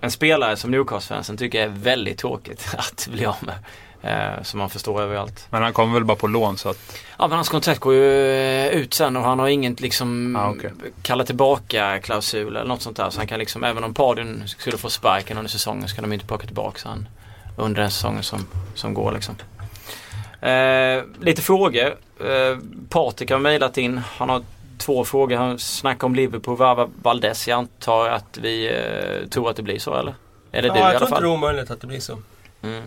en 0.00 0.10
spelare 0.10 0.56
som 0.56 0.70
Newcastle-fansen 0.70 1.36
tycker 1.36 1.62
är 1.62 1.68
väldigt 1.68 2.18
tråkigt 2.18 2.74
att 2.78 3.08
bli 3.10 3.26
av 3.26 3.36
med. 3.40 3.54
Eh, 4.02 4.42
som 4.42 4.58
man 4.58 4.70
förstår 4.70 5.02
överallt. 5.02 5.46
Men 5.50 5.62
han 5.62 5.72
kommer 5.72 5.94
väl 5.94 6.04
bara 6.04 6.16
på 6.16 6.26
lån 6.26 6.58
så 6.58 6.68
att... 6.68 6.98
Ja 7.18 7.28
men 7.28 7.36
hans 7.36 7.48
kontrakt 7.48 7.80
går 7.80 7.94
ju 7.94 8.30
eh, 8.30 8.66
ut 8.68 8.94
sen 8.94 9.16
och 9.16 9.22
han 9.22 9.38
har 9.38 9.48
inget 9.48 9.80
liksom 9.80 10.36
Ah, 10.36 10.50
okej. 10.50 10.72
kalla 11.02 11.24
tillbaka 11.24 12.00
klausul 12.00 12.56
eller 12.56 12.68
något 12.68 12.82
sånt 12.82 12.96
där. 12.96 13.10
Så 13.10 13.18
han 13.20 13.26
kan 13.26 13.38
liksom, 13.38 13.64
även 13.64 13.84
om 13.84 13.94
Pardon 13.94 14.42
skulle 14.46 14.78
få 14.78 14.90
sparken 14.90 15.38
under 15.38 15.50
säsongen 15.50 15.88
så 15.88 15.94
kan 15.94 16.04
de 16.04 16.12
inte 16.12 16.26
plocka 16.26 16.46
tillbaka 16.46 16.88
han 16.88 17.08
under 17.56 17.80
den 17.82 17.90
säsongen 17.90 18.22
som, 18.22 18.46
som 18.74 18.94
går 18.94 19.12
liksom. 19.12 19.34
Eh, 20.50 21.02
lite 21.20 21.42
frågor. 21.42 21.86
Eh, 22.20 22.58
Patrik 22.88 23.30
har 23.30 23.38
mejlat 23.38 23.78
in. 23.78 23.98
Han 24.16 24.28
har 24.28 24.42
två 24.78 25.04
frågor. 25.04 25.36
Han 25.36 25.58
snackar 25.58 26.06
om 26.06 26.14
Liverpool 26.14 26.56
värva 26.58 26.88
Valdes. 27.02 27.48
Jag 27.48 27.56
antar 27.58 28.08
att 28.08 28.38
vi 28.42 28.66
eh, 28.68 29.28
tror 29.28 29.50
att 29.50 29.56
det 29.56 29.62
blir 29.62 29.78
så 29.78 29.94
eller? 29.94 30.14
Eller 30.52 30.68
du 30.68 30.68
ja, 30.68 30.74
i 30.76 30.78
jag 30.80 30.88
alla 30.88 30.98
tror 30.98 31.08
inte 31.08 31.20
det 31.20 31.26
är 31.26 31.32
omöjligt 31.34 31.70
att 31.70 31.80
det 31.80 31.86
blir 31.86 32.00
så. 32.00 32.18
Mm. 32.62 32.82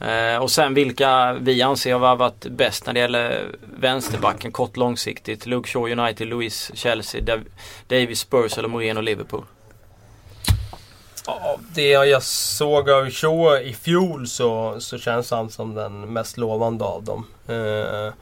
Eh, 0.00 0.42
och 0.42 0.50
sen 0.50 0.74
vilka 0.74 1.32
vi 1.32 1.62
anser 1.62 1.94
har 1.94 2.16
varit 2.16 2.46
bäst 2.46 2.86
när 2.86 2.92
det 2.92 3.00
gäller 3.00 3.44
vänsterbacken 3.78 4.52
kort 4.52 4.76
långsiktigt. 4.76 5.46
Luke 5.46 5.68
Shaw 5.68 5.92
United, 6.00 6.26
Luis 6.28 6.70
Chelsea, 6.74 7.20
Dav- 7.20 7.46
Davis 7.88 8.20
Spurs 8.20 8.58
eller 8.58 8.68
Moreno 8.68 9.00
Liverpool. 9.00 9.44
Ja, 11.26 11.56
det 11.74 11.88
jag 11.88 12.22
såg 12.22 12.90
av 12.90 13.10
Shaw 13.10 13.62
i 13.62 13.72
fjol 13.74 14.28
så, 14.28 14.80
så 14.80 14.98
känns 14.98 15.30
han 15.30 15.50
som 15.50 15.74
den 15.74 16.00
mest 16.12 16.36
lovande 16.36 16.84
av 16.84 17.02
dem. 17.04 17.26
Eh, 17.48 18.12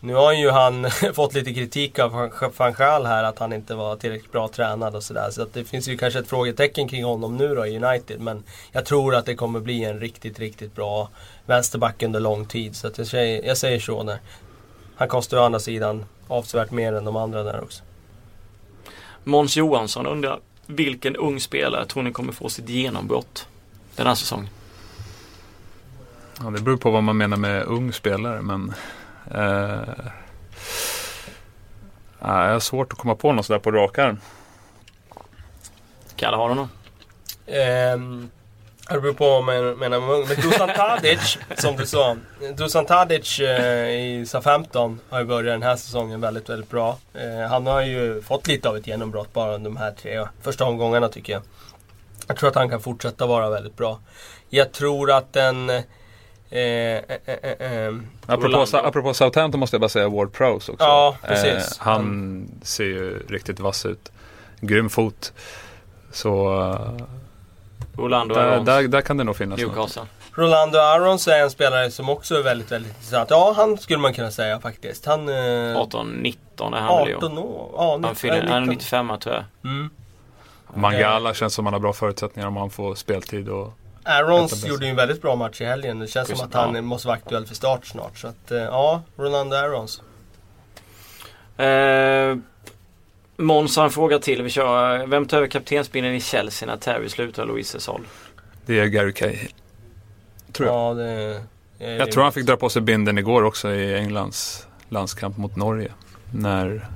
nu 0.00 0.14
har 0.14 0.32
ju 0.32 0.50
han 0.50 0.90
fått 1.14 1.34
lite 1.34 1.54
kritik 1.54 1.98
av 1.98 2.30
van- 2.56 2.72
Gaal 2.72 3.06
här 3.06 3.24
att 3.24 3.38
han 3.38 3.52
inte 3.52 3.74
var 3.74 3.96
tillräckligt 3.96 4.32
bra 4.32 4.48
tränad 4.48 4.96
och 4.96 5.02
sådär. 5.02 5.30
Så 5.30 5.42
att 5.42 5.54
det 5.54 5.64
finns 5.64 5.88
ju 5.88 5.98
kanske 5.98 6.18
ett 6.18 6.28
frågetecken 6.28 6.88
kring 6.88 7.04
honom 7.04 7.36
nu 7.36 7.54
då 7.54 7.66
i 7.66 7.76
United. 7.84 8.20
Men 8.20 8.42
jag 8.72 8.84
tror 8.86 9.14
att 9.14 9.26
det 9.26 9.34
kommer 9.34 9.60
bli 9.60 9.84
en 9.84 10.00
riktigt, 10.00 10.38
riktigt 10.38 10.74
bra 10.74 11.08
vänsterback 11.46 12.02
under 12.02 12.20
lång 12.20 12.46
tid. 12.46 12.76
Så 12.76 12.86
att 12.86 12.98
jag, 12.98 13.06
säger, 13.06 13.44
jag 13.46 13.56
säger 13.56 13.78
Shaw 13.80 14.04
där. 14.06 14.18
Han 14.96 15.08
kostar 15.08 15.36
å 15.38 15.42
andra 15.42 15.60
sidan 15.60 16.04
avsevärt 16.28 16.70
mer 16.70 16.92
än 16.92 17.04
de 17.04 17.16
andra 17.16 17.42
där 17.42 17.60
också. 17.62 17.82
Måns 19.24 19.56
Johansson 19.56 20.06
undrar 20.06 20.40
vilken 20.70 21.16
ung 21.16 21.40
spelare 21.40 21.86
tror 21.86 22.02
ni 22.02 22.12
kommer 22.12 22.32
få 22.32 22.48
sitt 22.48 22.68
genombrott 22.68 23.48
den 23.96 24.06
här 24.06 24.14
säsongen? 24.14 24.48
Ja, 26.40 26.50
det 26.50 26.62
beror 26.62 26.76
på 26.76 26.90
vad 26.90 27.02
man 27.02 27.16
menar 27.16 27.36
med 27.36 27.64
ung 27.64 27.92
spelare 27.92 28.42
men... 28.42 28.74
Eh, 29.30 29.88
ja, 32.18 32.44
jag 32.44 32.52
har 32.52 32.60
svårt 32.60 32.92
att 32.92 32.98
komma 32.98 33.14
på 33.14 33.32
något 33.32 33.46
sådär 33.46 33.60
på 33.60 33.70
rak 33.70 33.98
arm. 33.98 34.20
Kalle, 36.16 36.36
har 36.36 36.48
du 36.48 36.54
någon? 36.54 36.68
Ehm, 37.46 38.30
det 38.94 39.00
beror 39.00 39.12
på 39.12 39.28
vad 39.28 39.44
man 39.44 39.78
menar 39.78 40.26
med 40.28 40.36
Dusan 40.38 40.68
Tadic, 40.76 41.38
som 41.56 41.76
du 41.76 41.86
sa. 41.86 42.16
Dusan 42.56 42.86
Tadic 42.86 43.40
eh, 43.40 43.90
i 43.90 44.26
Southampton 44.26 45.00
har 45.10 45.18
ju 45.20 45.24
börjat 45.24 45.54
den 45.54 45.62
här 45.62 45.76
säsongen 45.76 46.20
väldigt, 46.20 46.48
väldigt 46.48 46.70
bra. 46.70 46.98
Eh, 47.14 47.48
han 47.50 47.66
har 47.66 47.82
ju 47.82 48.22
fått 48.22 48.48
lite 48.48 48.68
av 48.68 48.76
ett 48.76 48.86
genombrott 48.86 49.32
bara 49.32 49.54
under 49.54 49.70
de 49.70 49.76
här 49.76 49.92
tre 49.92 50.26
första 50.42 50.64
omgångarna 50.64 51.08
tycker 51.08 51.32
jag. 51.32 51.42
Jag 52.26 52.36
tror 52.36 52.48
att 52.48 52.54
han 52.54 52.70
kan 52.70 52.80
fortsätta 52.80 53.26
vara 53.26 53.50
väldigt 53.50 53.76
bra. 53.76 53.98
Jag 54.48 54.72
tror 54.72 55.10
att 55.10 55.32
den... 55.32 55.70
Eh, 55.70 55.82
eh, 56.50 57.02
eh, 57.26 57.36
eh, 57.42 57.72
eh, 57.72 57.94
Apropå, 58.26 58.66
apropå 58.72 59.14
Southampton 59.14 59.60
måste 59.60 59.74
jag 59.74 59.80
bara 59.80 59.88
säga 59.88 60.08
Ward 60.08 60.32
Prowse 60.32 60.72
också. 60.72 60.84
Ja, 60.84 61.16
precis. 61.22 61.78
Eh, 61.78 61.84
han 61.84 62.48
ser 62.62 62.84
ju 62.84 63.26
riktigt 63.28 63.60
vass 63.60 63.86
ut. 63.86 64.12
Grym 64.60 64.90
fot. 64.90 65.32
Så 66.12 66.58
Rolando 67.96 68.34
där, 68.34 68.42
Arons, 68.42 68.66
där, 68.66 68.88
där 68.88 69.00
kan 69.00 69.16
det 69.16 69.24
nog 69.24 69.36
finnas 69.36 69.60
något. 69.60 69.74
Newcastle. 69.74 70.02
Rolando 70.32 70.78
Arons 70.78 71.28
är 71.28 71.42
en 71.42 71.50
spelare 71.50 71.90
som 71.90 72.08
också 72.08 72.34
är 72.34 72.42
väldigt, 72.42 72.72
väldigt 72.72 72.92
intressant. 72.92 73.30
Ja, 73.30 73.52
han 73.56 73.78
skulle 73.78 73.98
man 73.98 74.14
kunna 74.14 74.30
säga 74.30 74.60
faktiskt. 74.60 75.06
Han... 75.06 75.28
Eh, 75.28 75.32
18-19 75.32 76.34
är 76.58 76.80
han 76.80 76.98
väl 76.98 77.08
i 77.08 77.14
år. 77.14 77.18
18 77.18 77.38
år. 77.38 77.70
Ja, 77.76 78.00
Han 78.02 78.14
fyller, 78.14 78.46
han 78.46 78.62
är 78.62 78.66
95 78.66 79.12
tror 79.20 79.34
jag. 79.34 79.44
Mm. 79.64 79.90
Mangala 80.74 81.34
känns 81.34 81.54
som 81.54 81.66
han 81.66 81.72
har 81.72 81.80
bra 81.80 81.92
förutsättningar 81.92 82.48
om 82.48 82.56
han 82.56 82.70
får 82.70 82.94
speltid. 82.94 83.48
Och, 83.48 83.72
Arons 84.02 84.66
gjorde 84.66 84.84
ju 84.84 84.90
en 84.90 84.96
väldigt 84.96 85.22
bra 85.22 85.36
match 85.36 85.60
i 85.60 85.64
helgen. 85.64 85.98
Det 85.98 86.06
känns 86.06 86.28
som 86.28 86.32
Just 86.32 86.44
att 86.44 86.52
det, 86.52 86.58
han 86.58 86.74
ja. 86.74 86.82
måste 86.82 87.08
vara 87.08 87.16
aktuell 87.16 87.46
för 87.46 87.54
start 87.54 87.86
snart. 87.86 88.18
Så 88.18 88.28
att, 88.28 88.50
eh, 88.50 88.58
ja, 88.58 89.02
Rolando 89.16 89.56
Arons. 89.56 90.02
Eh, 91.56 92.36
Måns 93.40 93.76
har 93.76 93.84
en 93.84 93.90
fråga 93.90 94.18
till. 94.18 94.42
Vi 94.42 94.50
kör. 94.50 95.06
Vem 95.06 95.26
tar 95.26 95.36
över 95.36 95.46
kaptensbindeln 95.48 96.14
i 96.14 96.20
Chelsea 96.20 96.66
när 96.66 96.76
Terry 96.76 97.08
slutar 97.08 97.46
Louise 97.46 97.80
såld? 97.80 98.04
det 98.66 98.80
är 98.80 98.86
Gary 98.86 99.12
Cahill. 99.12 99.52
Tror 100.52 100.68
jag. 100.68 100.76
Ja, 100.76 100.94
det, 100.94 101.40
är 101.78 101.98
Jag 101.98 102.12
tror 102.12 102.22
han 102.22 102.32
fick 102.32 102.46
dra 102.46 102.56
på 102.56 102.68
sig 102.68 102.82
binden 102.82 103.18
igår 103.18 103.42
också 103.42 103.70
i 103.70 103.94
Englands 103.94 104.66
landskamp 104.88 105.36
mot 105.36 105.56
Norge. 105.56 105.92
När 106.32 106.86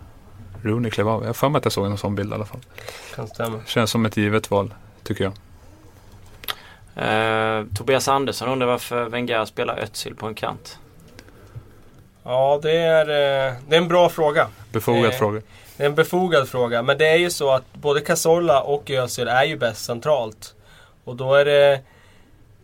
Rooney 0.63 0.91
klev 0.91 1.09
av. 1.09 1.21
Jag 1.23 1.29
har 1.29 1.35
för 1.35 1.49
mig 1.49 1.59
att 1.59 1.65
jag 1.65 1.73
såg 1.73 1.87
en 1.87 1.99
sån 1.99 2.15
bild 2.15 2.31
i 2.31 2.35
alla 2.35 2.45
fall. 2.45 2.61
kan 3.15 3.29
stämma. 3.29 3.61
Känns 3.67 3.91
som 3.91 4.07
ett 4.07 4.17
givet 4.17 4.51
val, 4.51 4.75
tycker 5.03 5.25
jag. 5.25 5.33
Eh, 6.97 7.65
Tobias 7.77 8.09
Andersson 8.09 8.49
undrar 8.49 8.67
varför 8.67 9.09
Wenger 9.09 9.45
spelar 9.45 9.79
Özil 9.79 10.15
på 10.15 10.27
en 10.27 10.35
kant. 10.35 10.79
Ja, 12.23 12.61
det 12.63 12.73
är, 12.77 13.01
eh, 13.01 13.55
det 13.69 13.77
är 13.77 13.81
en 13.81 13.89
bra 13.89 14.09
fråga. 14.09 14.49
Befogad 14.73 15.05
Eh, 15.13 15.19
fråga. 15.19 15.41
Det 15.77 15.83
är 15.83 15.87
en 15.87 15.95
befogad 15.95 16.49
fråga. 16.49 16.83
Men 16.83 16.99
det 16.99 17.09
är 17.09 17.17
ju 17.17 17.31
så 17.31 17.51
att 17.51 17.73
både 17.73 18.01
Casola 18.01 18.63
och 18.63 18.91
Özil 18.91 19.29
är 19.29 19.45
ju 19.45 19.57
bäst 19.57 19.85
centralt. 19.85 20.55
Och 21.05 21.17
då 21.17 21.35
är 21.35 21.45
det... 21.45 21.81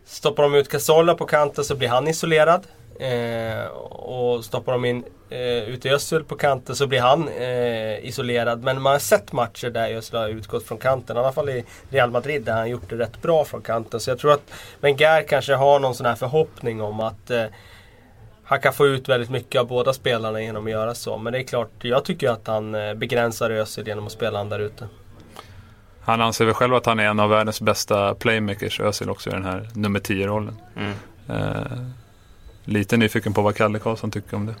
Stoppar 0.05 0.43
de 0.43 0.55
ut 0.55 0.69
Casola 0.69 1.15
på 1.15 1.25
kanten 1.25 1.63
så 1.63 1.75
blir 1.75 1.87
han 1.87 2.07
isolerad. 2.07 2.67
Eh, 2.99 3.65
och 3.91 4.45
stoppar 4.45 4.71
de 4.71 4.85
in 4.85 5.03
eh, 5.29 5.69
ut 5.69 5.85
Özil 5.85 6.23
på 6.23 6.35
kanten 6.35 6.75
så 6.75 6.87
blir 6.87 7.01
han 7.01 7.27
eh, 7.27 8.05
isolerad. 8.05 8.63
Men 8.63 8.81
man 8.81 8.91
har 8.91 8.99
sett 8.99 9.31
matcher 9.31 9.69
där 9.69 9.93
Özil 9.93 10.19
har 10.19 10.29
utgått 10.29 10.63
från 10.63 10.77
kanten. 10.77 11.17
I 11.17 11.19
alla 11.19 11.31
fall 11.31 11.49
i 11.49 11.65
Real 11.89 12.11
Madrid 12.11 12.43
där 12.43 12.53
han 12.53 12.69
gjort 12.69 12.89
det 12.89 12.95
rätt 12.95 13.21
bra 13.21 13.45
från 13.45 13.61
kanten. 13.61 13.99
Så 13.99 14.09
jag 14.09 14.19
tror 14.19 14.33
att 14.33 14.51
Wenger 14.79 15.23
kanske 15.23 15.53
har 15.53 15.79
någon 15.79 15.95
sån 15.95 16.05
här 16.05 16.15
förhoppning 16.15 16.81
om 16.81 16.99
att 16.99 17.31
eh, 17.31 17.45
han 18.51 18.59
kan 18.59 18.73
få 18.73 18.87
ut 18.87 19.09
väldigt 19.09 19.29
mycket 19.29 19.61
av 19.61 19.67
båda 19.67 19.93
spelarna 19.93 20.41
genom 20.41 20.65
att 20.65 20.71
göra 20.71 20.95
så. 20.95 21.17
Men 21.17 21.33
det 21.33 21.39
är 21.39 21.43
klart, 21.43 21.71
jag 21.81 22.05
tycker 22.05 22.29
att 22.29 22.47
han 22.47 22.75
eh, 22.75 22.93
begränsar 22.93 23.49
Özil 23.49 23.87
genom 23.87 24.05
att 24.05 24.11
spela 24.11 24.37
han 24.37 24.49
där 24.49 24.59
ute. 24.59 24.87
Han 26.01 26.21
anser 26.21 26.45
väl 26.45 26.53
själv 26.53 26.75
att 26.75 26.85
han 26.85 26.99
är 26.99 27.03
en 27.03 27.19
av 27.19 27.29
världens 27.29 27.61
bästa 27.61 28.15
playmakers. 28.15 28.79
Özil 28.79 29.09
också 29.09 29.29
i 29.29 29.33
den 29.33 29.45
här 29.45 29.69
nummer 29.73 29.99
10-rollen. 29.99 30.55
Mm. 30.75 30.93
Eh, 31.29 31.77
lite 32.65 32.97
nyfiken 32.97 33.33
på 33.33 33.41
vad 33.41 33.55
Kalle 33.55 33.79
Karlsson 33.79 34.11
tycker 34.11 34.35
om 34.35 34.45
det. 34.45 34.55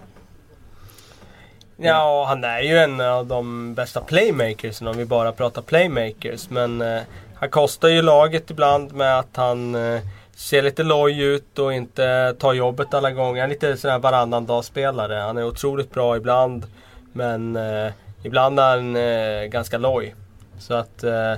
Ja, 1.77 2.25
han 2.27 2.43
är 2.43 2.61
ju 2.61 2.77
en 2.77 3.01
av 3.01 3.27
de 3.27 3.73
bästa 3.73 4.01
playmakers 4.01 4.81
om 4.81 4.97
vi 4.97 5.05
bara 5.05 5.31
pratar 5.31 5.61
playmakers. 5.61 6.49
Men 6.49 6.81
eh, 6.81 7.01
han 7.35 7.49
kostar 7.49 7.87
ju 7.87 8.01
laget 8.01 8.49
ibland 8.49 8.93
med 8.93 9.19
att 9.19 9.35
han 9.35 9.75
eh, 9.75 10.01
ser 10.41 10.61
lite 10.61 10.83
loj 10.83 11.21
ut 11.21 11.59
och 11.59 11.73
inte 11.73 12.35
tar 12.39 12.53
jobbet 12.53 12.93
alla 12.93 13.11
gånger. 13.11 13.41
Han 13.41 13.49
är 13.49 13.53
lite 13.53 13.77
sån 13.77 13.91
här 13.91 13.99
varannan 13.99 14.45
dag 14.45 14.65
spelare. 14.65 15.13
Han 15.13 15.37
är 15.37 15.45
otroligt 15.45 15.91
bra 15.93 16.17
ibland. 16.17 16.65
Men 17.13 17.55
eh, 17.55 17.91
ibland 18.23 18.59
är 18.59 18.77
han 18.77 18.95
eh, 18.95 19.45
ganska 19.49 19.77
loj. 19.77 20.15
Så 20.59 20.73
att 20.73 21.03
eh, 21.03 21.35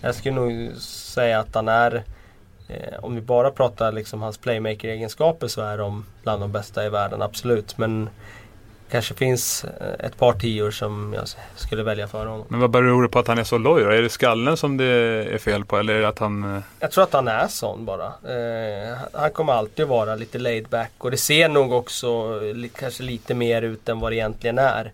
jag 0.00 0.14
skulle 0.14 0.34
nog 0.34 0.76
säga 0.76 1.38
att 1.38 1.54
han 1.54 1.68
är 1.68 2.04
Eh, 2.68 2.98
om 3.04 3.14
vi 3.14 3.20
bara 3.20 3.50
pratar 3.50 3.92
liksom 3.92 4.22
hans 4.22 4.38
playmaker-egenskaper 4.38 5.48
så 5.48 5.60
är 5.60 5.78
de 5.78 6.04
bland 6.22 6.42
de 6.42 6.52
bästa 6.52 6.86
i 6.86 6.88
världen, 6.88 7.22
absolut. 7.22 7.78
Men 7.78 8.08
kanske 8.90 9.14
finns 9.14 9.64
eh, 9.64 10.06
ett 10.06 10.16
par 10.16 10.32
tior 10.32 10.70
som 10.70 11.12
jag 11.16 11.24
skulle 11.56 11.82
välja 11.82 12.08
för 12.08 12.26
honom. 12.26 12.44
Men 12.48 12.60
vad 12.60 12.70
beror 12.70 13.02
det 13.02 13.08
på 13.08 13.18
att 13.18 13.28
han 13.28 13.38
är 13.38 13.44
så 13.44 13.58
loj? 13.58 13.82
Är 13.82 14.02
det 14.02 14.08
skallen 14.08 14.56
som 14.56 14.76
det 14.76 14.84
är 15.34 15.38
fel 15.38 15.64
på 15.64 15.76
eller 15.78 15.94
är 15.94 16.00
det 16.00 16.08
att 16.08 16.18
han... 16.18 16.56
eh, 16.56 16.62
Jag 16.80 16.90
tror 16.90 17.04
att 17.04 17.12
han 17.12 17.28
är 17.28 17.48
sån 17.48 17.84
bara. 17.84 18.04
Eh, 18.06 18.96
han 19.12 19.30
kommer 19.30 19.52
alltid 19.52 19.86
vara 19.86 20.14
lite 20.14 20.38
laid 20.38 20.68
back 20.68 20.92
och 20.98 21.10
det 21.10 21.16
ser 21.16 21.48
nog 21.48 21.72
också 21.72 22.38
li- 22.40 22.70
kanske 22.78 23.02
lite 23.02 23.34
mer 23.34 23.62
ut 23.62 23.88
än 23.88 24.00
vad 24.00 24.12
det 24.12 24.16
egentligen 24.16 24.58
är. 24.58 24.92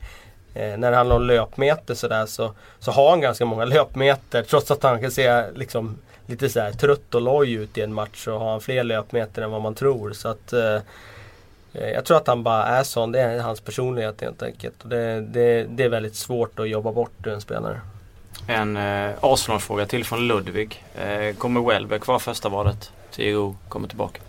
Eh, 0.54 0.76
när 0.78 0.90
det 0.90 0.96
handlar 0.96 1.16
om 1.16 1.26
löpmeter 1.26 1.94
sådär 1.94 2.26
så, 2.26 2.52
så 2.78 2.90
har 2.90 3.10
han 3.10 3.20
ganska 3.20 3.44
många 3.44 3.64
löpmeter 3.74 4.42
trots 4.42 4.70
att 4.70 4.82
han 4.82 5.00
kan 5.00 5.10
se 5.10 5.44
liksom 5.54 5.98
lite 6.26 6.48
så 6.48 6.70
trött 6.80 7.14
och 7.14 7.22
loj 7.22 7.52
ut 7.52 7.78
i 7.78 7.80
en 7.82 7.94
match 7.94 8.24
så 8.24 8.38
har 8.38 8.50
han 8.50 8.60
fler 8.60 8.84
löpmeter 8.84 9.42
än 9.42 9.50
vad 9.50 9.62
man 9.62 9.74
tror. 9.74 10.12
Så 10.12 10.28
att 10.28 10.52
eh, 10.52 10.78
jag 11.72 12.04
tror 12.04 12.16
att 12.16 12.26
han 12.26 12.42
bara 12.42 12.64
är 12.66 12.82
sån. 12.82 13.12
Det 13.12 13.20
är 13.20 13.40
hans 13.40 13.60
personlighet 13.60 14.20
helt 14.20 14.42
enkelt. 14.42 14.82
Och 14.82 14.88
det, 14.88 15.20
det, 15.20 15.64
det 15.64 15.84
är 15.84 15.88
väldigt 15.88 16.14
svårt 16.14 16.58
att 16.58 16.68
jobba 16.68 16.92
bort 16.92 17.26
en 17.26 17.40
spelare. 17.40 17.80
En 18.46 18.76
eh, 18.76 19.10
Arsenal-fråga 19.20 19.86
till 19.86 20.04
från 20.04 20.28
Ludvig. 20.28 20.84
Eh, 20.94 21.36
kommer 21.36 21.60
Welbeck 21.60 22.06
vara 22.06 22.18
första 22.18 22.48
valet? 22.48 22.92
Theo 23.10 23.56
kommer 23.68 23.88
tillbaka. 23.88 24.20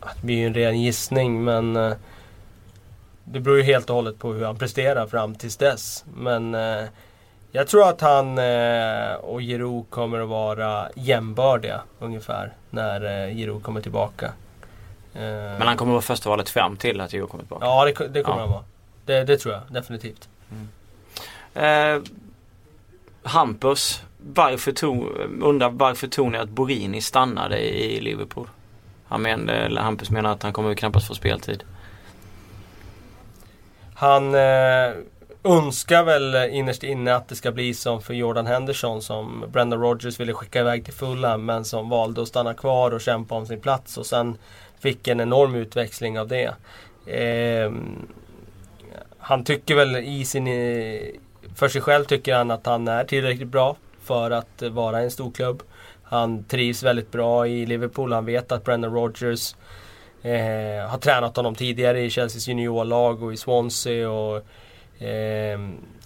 Det 0.00 0.26
blir 0.26 0.36
ju 0.36 0.46
en 0.46 0.54
ren 0.54 0.80
gissning 0.80 1.44
men 1.44 1.76
eh, 1.76 1.92
det 3.24 3.40
beror 3.40 3.56
ju 3.56 3.62
helt 3.62 3.90
och 3.90 3.96
hållet 3.96 4.18
på 4.18 4.32
hur 4.32 4.44
han 4.44 4.56
presterar 4.56 5.06
fram 5.06 5.34
tills 5.34 5.56
dess. 5.56 6.04
Men 6.16 6.54
eh, 6.54 6.84
Jag 7.52 7.68
tror 7.68 7.88
att 7.88 8.00
han 8.00 8.38
eh, 8.38 9.14
och 9.14 9.40
Giroud 9.40 9.90
kommer 9.90 10.20
att 10.20 10.28
vara 10.28 10.88
jämbördiga 10.94 11.80
ungefär 11.98 12.52
när 12.70 13.26
eh, 13.28 13.34
Giroud 13.36 13.62
kommer 13.62 13.80
tillbaka. 13.80 14.32
Eh, 15.14 15.20
Men 15.22 15.62
han 15.62 15.76
kommer 15.76 15.92
vara 15.92 16.02
första 16.02 16.28
valet 16.30 16.48
fram 16.48 16.76
till 16.76 17.00
att 17.00 17.10
Giroud 17.10 17.28
kommer 17.30 17.44
tillbaka. 17.44 17.66
Ja, 17.66 17.84
det, 17.84 18.08
det 18.08 18.22
kommer 18.22 18.36
Ja. 18.38 18.40
han 18.42 18.50
vara. 18.50 18.64
Det, 19.06 19.24
det 19.24 19.36
tror 19.38 19.54
jag 19.54 19.62
definitivt. 19.68 20.28
Eh, 21.54 21.98
Hampus, 23.22 24.02
varför 24.34 24.72
tog, 24.72 25.06
undrar 25.42 25.70
varför 25.70 26.08
tror 26.08 26.30
ni 26.30 26.38
att 26.38 26.48
Borini 26.48 27.00
stannade 27.00 27.58
i 27.60 28.00
Liverpool? 28.00 28.48
Han 29.08 29.22
men, 29.22 29.48
eller 29.48 29.80
Hampus 29.82 30.10
menar 30.10 30.32
att 30.32 30.42
han 30.42 30.52
kommer 30.52 30.74
knappast 30.74 31.06
få 31.06 31.14
speltid. 31.14 31.64
Han 33.94 34.34
eh, 34.34 34.92
önskar 35.44 36.02
väl 36.04 36.34
innerst 36.50 36.82
inne 36.82 37.14
att 37.14 37.28
det 37.28 37.34
ska 37.36 37.52
bli 37.52 37.74
som 37.74 38.02
för 38.02 38.14
Jordan 38.14 38.46
Henderson 38.46 39.02
som 39.02 39.44
Brendan 39.52 39.80
Rodgers 39.80 40.20
ville 40.20 40.32
skicka 40.32 40.60
iväg 40.60 40.84
till 40.84 40.94
Fulham 40.94 41.44
men 41.44 41.64
som 41.64 41.88
valde 41.88 42.22
att 42.22 42.28
stanna 42.28 42.54
kvar 42.54 42.90
och 42.90 43.00
kämpa 43.00 43.34
om 43.34 43.46
sin 43.46 43.60
plats 43.60 43.96
och 43.96 44.06
sen 44.06 44.38
fick 44.82 45.08
en 45.08 45.20
enorm 45.20 45.54
utväxling 45.54 46.18
av 46.20 46.28
det. 46.28 46.54
Eh, 47.06 47.72
han 49.18 49.44
tycker 49.44 49.74
väl 49.74 49.96
i 49.96 50.24
sin... 50.24 50.46
Eh, 50.46 51.00
för 51.54 51.68
sig 51.68 51.80
själv 51.80 52.04
tycker 52.04 52.34
han 52.34 52.50
att 52.50 52.66
han 52.66 52.88
är 52.88 53.04
tillräckligt 53.04 53.48
bra 53.48 53.76
för 54.02 54.30
att 54.30 54.62
vara 54.62 55.00
en 55.00 55.10
stor 55.10 55.30
klubb. 55.30 55.62
Han 56.02 56.44
trivs 56.44 56.82
väldigt 56.82 57.12
bra 57.12 57.46
i 57.46 57.66
Liverpool. 57.66 58.12
Han 58.12 58.24
vet 58.24 58.52
att 58.52 58.64
Brendan 58.64 58.94
Rodgers 58.94 59.54
eh, 60.22 60.88
har 60.88 60.98
tränat 60.98 61.36
honom 61.36 61.54
tidigare 61.54 62.00
i 62.00 62.10
Chelseas 62.10 62.48
juniorlag 62.48 63.22
och 63.22 63.32
i 63.32 63.36
Swansea. 63.36 64.10
Och, 64.10 64.36
eh, 65.02 65.60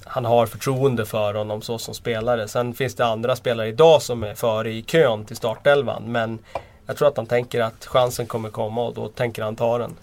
han 0.05 0.24
har 0.24 0.47
förtroende 0.47 1.07
för 1.07 1.35
honom 1.35 1.62
så 1.62 1.79
som 1.79 1.95
spelare. 1.95 2.49
Sen 2.49 2.74
finns 2.74 2.95
det 2.95 3.07
andra 3.07 3.37
spelare 3.37 3.68
idag 3.68 4.03
som 4.03 4.22
är 4.22 4.35
före 4.35 4.72
i 4.72 4.83
kön 4.83 5.24
till 5.24 5.37
startelvan. 5.37 6.12
Men 6.12 6.39
jag 6.87 6.97
tror 6.97 7.09
att 7.09 7.16
han 7.16 7.26
tänker 7.26 7.61
att 7.61 7.87
chansen 7.87 8.26
kommer 8.26 8.49
komma 8.51 8.82
och 8.82 8.95
då 8.95 9.09
tänker 9.09 9.43
han 9.43 9.57
ta 9.57 9.78
den. 9.78 9.95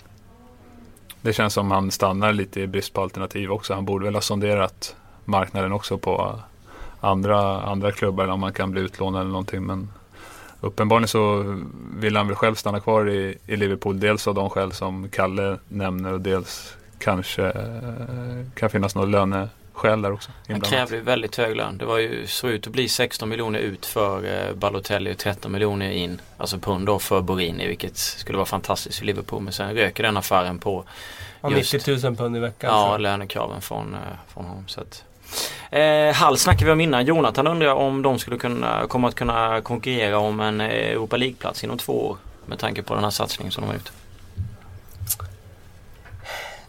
Det 1.21 1.33
känns 1.33 1.53
som 1.53 1.71
han 1.71 1.91
stannar 1.91 2.33
lite 2.33 2.61
i 2.61 2.67
brist 2.67 2.93
på 2.93 3.01
alternativ 3.01 3.51
också. 3.51 3.73
Han 3.73 3.85
borde 3.85 4.05
väl 4.05 4.13
ha 4.13 4.21
sonderat 4.21 4.95
marknaden 5.25 5.71
också 5.71 5.97
på 5.97 6.39
andra, 6.99 7.61
andra 7.61 7.91
klubbar 7.91 8.27
om 8.27 8.39
man 8.39 8.53
kan 8.53 8.71
bli 8.71 8.81
utlånad 8.81 9.21
eller 9.21 9.31
någonting. 9.31 9.63
Men 9.63 9.89
uppenbarligen 10.61 11.07
så 11.07 11.55
vill 11.95 12.17
han 12.17 12.27
väl 12.27 12.35
själv 12.35 12.55
stanna 12.55 12.79
kvar 12.79 13.09
i, 13.09 13.37
i 13.47 13.55
Liverpool. 13.55 13.99
Dels 13.99 14.27
av 14.27 14.35
de 14.35 14.49
skäl 14.49 14.71
som 14.71 15.09
Kalle 15.09 15.57
nämner 15.67 16.13
och 16.13 16.21
dels 16.21 16.75
kanske 16.97 17.45
eh, 17.45 18.45
kan 18.55 18.69
finnas 18.69 18.95
något 18.95 19.09
löneskäl 19.73 20.01
där 20.01 20.11
också. 20.11 20.31
Han 20.31 20.55
inblandat. 20.55 20.69
krävde 20.69 20.95
ju 20.95 21.01
väldigt 21.01 21.35
hög 21.35 21.55
lön. 21.55 21.77
Det 21.77 21.85
var 21.85 21.97
ju, 21.97 22.27
såg 22.27 22.51
ut 22.51 22.67
att 22.67 22.73
bli 22.73 22.89
16 22.89 23.29
miljoner 23.29 23.59
ut 23.59 23.85
för 23.85 24.25
eh, 24.25 24.53
Balotelli 24.55 25.13
och 25.13 25.17
13 25.17 25.51
miljoner 25.51 25.91
in. 25.91 26.21
Alltså 26.37 26.57
pund 26.57 26.85
då 26.85 26.99
för 26.99 27.21
Borini 27.21 27.67
vilket 27.67 27.97
skulle 27.97 28.37
vara 28.37 28.45
fantastiskt 28.45 28.99
för 28.99 29.05
Liverpool. 29.05 29.41
Men 29.41 29.53
sen 29.53 29.75
röker 29.75 30.03
den 30.03 30.17
affären 30.17 30.59
på 30.59 30.83
Han 31.41 31.51
Just. 31.51 31.73
90 31.73 31.97
000 32.03 32.15
pund 32.15 32.37
i 32.37 32.39
veckan. 32.39 32.69
ja, 32.73 32.91
jag. 32.91 33.01
lönekraven 33.01 33.61
från, 33.61 33.93
eh, 33.93 33.99
från 34.33 34.45
honom. 34.45 34.67
Så 34.67 34.81
att. 34.81 35.03
Eh, 35.71 36.13
Hall 36.13 36.37
snackade 36.37 36.65
vi 36.65 36.71
om 36.71 36.81
innan. 36.81 37.05
Jonathan 37.05 37.47
undrar 37.47 37.73
om 37.73 38.01
de 38.01 38.19
skulle 38.19 38.37
kunna, 38.37 38.87
komma 38.87 39.07
att 39.07 39.15
kunna 39.15 39.61
konkurrera 39.61 40.17
om 40.17 40.39
en 40.39 40.61
eh, 40.61 40.67
Europa 40.67 41.17
League-plats 41.17 41.63
inom 41.63 41.77
två 41.77 42.07
år. 42.09 42.17
Med 42.45 42.59
tanke 42.59 42.83
på 42.83 42.95
den 42.95 43.03
här 43.03 43.11
satsningen 43.11 43.51
som 43.51 43.61
de 43.61 43.67
har 43.67 43.73
gjort. 43.73 43.91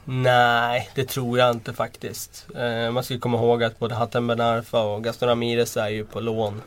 Nej, 0.05 0.90
det 0.94 1.05
tror 1.05 1.38
jag 1.38 1.50
inte 1.50 1.72
faktiskt. 1.72 2.46
Eh, 2.57 2.90
man 2.90 3.05
ska 3.05 3.18
komma 3.18 3.38
ihåg 3.38 3.64
att 3.64 3.78
både 3.78 3.94
Hatem 3.94 4.26
Ben 4.26 4.40
Arfa 4.40 4.82
och 4.82 5.05
Gaston 5.05 5.28
Ramirez 5.28 5.76
är 5.76 5.88
ju 5.88 6.05
på 6.05 6.20
lån. 6.20 6.62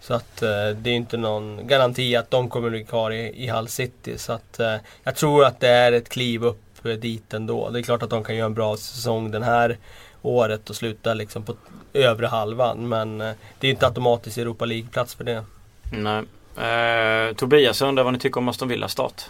Så 0.00 0.14
att 0.14 0.42
eh, 0.42 0.68
det 0.76 0.90
är 0.90 0.94
inte 0.94 1.16
någon 1.16 1.66
garanti 1.66 2.16
att 2.16 2.30
de 2.30 2.50
kommer 2.50 2.70
bli 2.70 2.84
kvar 2.84 3.10
i, 3.10 3.44
i 3.44 3.48
Hull 3.48 3.68
City. 3.68 4.18
Så 4.18 4.32
att 4.32 4.60
eh, 4.60 4.76
jag 5.02 5.16
tror 5.16 5.44
att 5.44 5.60
det 5.60 5.68
är 5.68 5.92
ett 5.92 6.08
kliv 6.08 6.44
upp 6.44 6.86
eh, 6.86 6.92
dit 6.92 7.34
ändå. 7.34 7.70
Det 7.70 7.78
är 7.78 7.82
klart 7.82 8.02
att 8.02 8.10
de 8.10 8.24
kan 8.24 8.36
göra 8.36 8.46
en 8.46 8.54
bra 8.54 8.76
säsong 8.76 9.30
den 9.30 9.42
här 9.42 9.78
året 10.22 10.70
och 10.70 10.76
sluta 10.76 11.14
liksom 11.14 11.42
på 11.42 11.54
övre 11.92 12.26
halvan. 12.26 12.88
Men 12.88 13.20
eh, 13.20 13.32
det 13.58 13.66
är 13.66 13.70
inte 13.70 13.86
automatiskt 13.86 14.38
Europa 14.38 14.64
League-plats 14.64 15.14
för 15.14 15.24
det. 15.24 15.44
Nej. 15.92 16.22
Eh, 16.56 17.34
Tobias 17.34 17.82
undrar 17.82 18.04
vad 18.04 18.12
ni 18.12 18.18
tycker 18.18 18.38
om 18.38 18.48
Aston 18.48 18.68
Villa 18.68 18.88
start. 18.88 19.22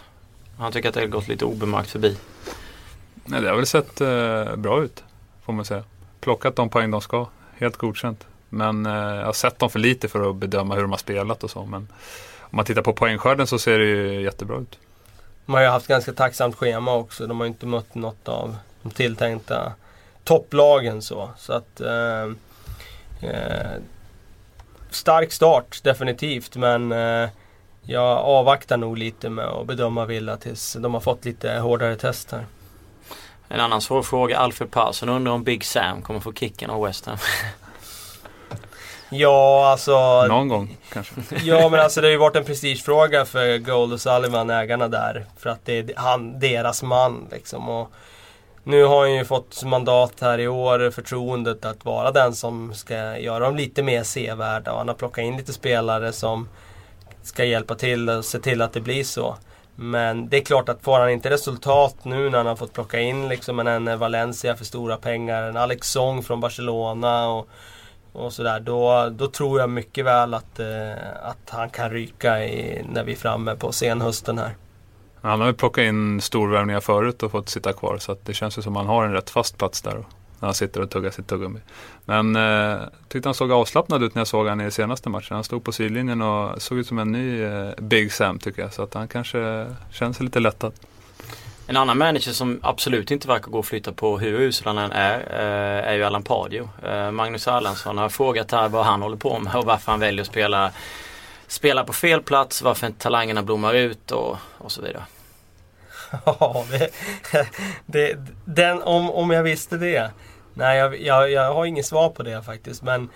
Han 0.57 0.71
tycker 0.71 0.89
att 0.89 0.95
det 0.95 1.01
har 1.01 1.07
gått 1.07 1.27
lite 1.27 1.45
obemärkt 1.45 1.89
förbi. 1.89 2.17
Nej, 3.25 3.41
det 3.41 3.49
har 3.49 3.55
väl 3.55 3.65
sett 3.65 4.01
eh, 4.01 4.55
bra 4.55 4.83
ut 4.83 5.03
får 5.45 5.53
man 5.53 5.65
säga. 5.65 5.83
Plockat 6.19 6.55
de 6.55 6.69
poäng 6.69 6.91
de 6.91 7.01
ska. 7.01 7.27
Helt 7.57 7.77
godkänt. 7.77 8.27
Men 8.49 8.85
eh, 8.85 8.91
jag 8.91 9.25
har 9.25 9.33
sett 9.33 9.59
dem 9.59 9.69
för 9.69 9.79
lite 9.79 10.07
för 10.07 10.29
att 10.29 10.35
bedöma 10.35 10.75
hur 10.75 10.81
de 10.81 10.91
har 10.91 10.97
spelat 10.97 11.43
och 11.43 11.51
så. 11.51 11.65
Men 11.65 11.87
om 12.39 12.55
man 12.55 12.65
tittar 12.65 12.81
på 12.81 12.93
poängskörden 12.93 13.47
så 13.47 13.59
ser 13.59 13.79
det 13.79 13.85
ju 13.85 14.21
jättebra 14.21 14.57
ut. 14.57 14.79
De 15.45 15.53
har 15.53 15.61
ju 15.61 15.67
haft 15.67 15.87
ganska 15.87 16.13
tacksamt 16.13 16.55
schema 16.55 16.93
också. 16.93 17.27
De 17.27 17.39
har 17.39 17.45
ju 17.45 17.51
inte 17.51 17.65
mött 17.65 17.95
något 17.95 18.27
av 18.27 18.55
de 18.81 18.91
tilltänkta 18.91 19.73
topplagen 20.23 21.01
så. 21.01 21.29
Så 21.37 21.53
att... 21.53 21.81
Eh, 21.81 22.23
eh, 23.29 23.81
stark 24.89 25.31
start 25.31 25.83
definitivt 25.83 26.55
men 26.55 26.91
eh, 26.91 27.29
jag 27.83 28.17
avvaktar 28.17 28.77
nog 28.77 28.97
lite 28.97 29.29
med 29.29 29.45
att 29.45 29.67
bedöma 29.67 30.05
Villa 30.05 30.37
tills 30.37 30.77
de 30.79 30.93
har 30.93 31.01
fått 31.01 31.25
lite 31.25 31.51
hårdare 31.53 31.95
test 31.95 32.31
här. 32.31 32.45
En 33.47 33.59
annan 33.59 33.81
svår 33.81 34.03
fråga. 34.03 34.37
Alfred 34.37 34.71
Persson 34.71 35.09
undrar 35.09 35.31
om 35.31 35.43
Big 35.43 35.65
Sam 35.65 36.01
kommer 36.01 36.19
få 36.19 36.33
kicken 36.33 36.69
av 36.69 36.85
West 36.85 37.05
Ham. 37.05 37.17
Ja 39.15 39.67
alltså... 39.71 40.25
Någon 40.27 40.47
gång 40.47 40.77
kanske. 40.89 41.15
Ja 41.43 41.69
men 41.69 41.79
alltså 41.79 42.01
det 42.01 42.07
har 42.07 42.11
ju 42.11 42.17
varit 42.17 42.35
en 42.35 42.45
prestigefråga 42.45 43.25
för 43.25 43.57
Gold 43.57 43.93
och 43.93 44.01
Sullivan, 44.01 44.49
ägarna 44.49 44.87
där. 44.87 45.25
För 45.37 45.49
att 45.49 45.65
det 45.65 45.77
är 45.77 45.93
han, 45.95 46.39
deras 46.39 46.83
man 46.83 47.27
liksom. 47.31 47.69
Och 47.69 47.91
nu 48.63 48.83
har 48.83 48.99
han 48.99 49.13
ju 49.13 49.25
fått 49.25 49.63
mandat 49.63 50.13
här 50.21 50.39
i 50.39 50.47
år, 50.47 50.91
förtroendet 50.91 51.65
att 51.65 51.85
vara 51.85 52.11
den 52.11 52.35
som 52.35 52.73
ska 52.73 53.17
göra 53.17 53.39
dem 53.39 53.55
lite 53.55 53.83
mer 53.83 54.03
sevärda. 54.03 54.71
Och 54.71 54.77
han 54.77 54.87
har 54.87 54.95
plockat 54.95 55.23
in 55.23 55.37
lite 55.37 55.53
spelare 55.53 56.13
som 56.13 56.49
ska 57.23 57.45
hjälpa 57.45 57.75
till 57.75 58.09
och 58.09 58.25
se 58.25 58.39
till 58.39 58.61
att 58.61 58.73
det 58.73 58.81
blir 58.81 59.03
så. 59.03 59.37
Men 59.75 60.29
det 60.29 60.37
är 60.37 60.41
klart 60.41 60.69
att 60.69 60.83
får 60.83 60.99
han 60.99 61.09
inte 61.09 61.29
resultat 61.29 61.95
nu 62.03 62.29
när 62.29 62.37
han 62.37 62.47
har 62.47 62.55
fått 62.55 62.73
plocka 62.73 62.99
in 62.99 63.27
liksom 63.27 63.59
en, 63.59 63.87
en 63.87 63.99
Valencia 63.99 64.55
för 64.55 64.65
stora 64.65 64.97
pengar, 64.97 65.43
en 65.43 65.57
Alex 65.57 65.87
Song 65.87 66.23
från 66.23 66.39
Barcelona 66.39 67.27
och 67.29 67.49
och 68.13 68.33
sådär. 68.33 68.59
Då, 68.59 69.09
då 69.09 69.27
tror 69.27 69.59
jag 69.59 69.69
mycket 69.69 70.05
väl 70.05 70.33
att, 70.33 70.59
eh, 70.59 70.91
att 71.23 71.49
han 71.49 71.69
kan 71.69 71.89
ryka 71.89 72.45
i, 72.45 72.85
när 72.89 73.03
vi 73.03 73.11
är 73.11 73.15
framme 73.15 73.55
på 73.55 73.71
senhösten 73.71 74.37
här. 74.37 74.55
Han 75.21 75.39
har 75.39 75.47
ju 75.47 75.53
plockat 75.53 75.81
in 75.81 76.21
storvärvningar 76.21 76.79
förut 76.79 77.23
och 77.23 77.31
fått 77.31 77.49
sitta 77.49 77.73
kvar. 77.73 77.97
Så 77.97 78.11
att 78.11 78.25
det 78.25 78.33
känns 78.33 78.57
ju 78.57 78.61
som 78.61 78.77
att 78.77 78.85
han 78.85 78.95
har 78.95 79.05
en 79.05 79.13
rätt 79.13 79.29
fast 79.29 79.57
plats 79.57 79.81
där. 79.81 80.05
När 80.43 80.47
han 80.47 80.53
sitter 80.53 80.81
och 80.81 80.89
tuggar 80.89 81.11
sitt 81.11 81.27
tuggummi. 81.27 81.59
Men 82.05 82.35
eh, 82.35 82.81
tyckte 83.07 83.29
han 83.29 83.33
såg 83.33 83.51
avslappnad 83.51 84.03
ut 84.03 84.15
när 84.15 84.19
jag 84.19 84.27
såg 84.27 84.47
han 84.47 84.61
i 84.61 84.71
senaste 84.71 85.09
matchen. 85.09 85.35
Han 85.35 85.43
stod 85.43 85.63
på 85.63 85.71
sidlinjen 85.71 86.21
och 86.21 86.61
såg 86.61 86.77
ut 86.77 86.87
som 86.87 86.99
en 86.99 87.11
ny 87.11 87.41
eh, 87.41 87.69
Big 87.77 88.13
Sam 88.13 88.39
tycker 88.39 88.61
jag. 88.61 88.73
Så 88.73 88.83
att 88.83 88.93
han 88.93 89.07
kanske 89.07 89.67
känns 89.91 90.19
lite 90.19 90.39
lättad. 90.39 90.73
En 91.67 91.77
annan 91.77 91.97
manager 91.97 92.31
som 92.31 92.59
absolut 92.63 93.11
inte 93.11 93.27
verkar 93.27 93.51
gå 93.51 93.59
att 93.59 93.65
flytta 93.65 93.91
på 93.91 94.19
hur 94.19 94.39
usel 94.39 94.67
han 94.67 94.77
än 94.77 94.91
är, 94.91 95.19
eh, 95.19 95.89
är 95.89 95.93
ju 95.93 96.03
Allan 96.03 96.23
Pardew. 96.23 96.87
Eh, 96.89 97.11
Magnus 97.11 97.47
Erlandsson 97.47 97.97
har 97.97 98.09
frågat 98.09 98.51
här 98.51 98.69
vad 98.69 98.85
han 98.85 99.01
håller 99.01 99.17
på 99.17 99.39
med 99.39 99.55
och 99.55 99.65
varför 99.65 99.91
han 99.91 99.99
väljer 99.99 100.21
att 100.21 100.27
spela, 100.27 100.71
spela 101.47 101.83
på 101.83 101.93
fel 101.93 102.21
plats, 102.21 102.61
varför 102.61 102.87
inte 102.87 102.99
talangerna 102.99 103.43
blommar 103.43 103.73
ut 103.73 104.11
och, 104.11 104.37
och 104.57 104.71
så 104.71 104.81
vidare. 104.81 105.03
Ja, 106.25 106.65
det, 106.71 106.89
det, 107.85 108.17
den, 108.45 108.81
om, 108.81 109.11
om 109.11 109.29
jag 109.29 109.43
visste 109.43 109.77
det. 109.77 110.11
Nej, 110.53 110.77
jag, 110.77 111.01
jag, 111.01 111.31
jag 111.31 111.53
har 111.53 111.65
inget 111.65 111.85
svar 111.85 112.09
på 112.09 112.23
det 112.23 112.43
faktiskt. 112.43 112.83
Men 112.83 113.09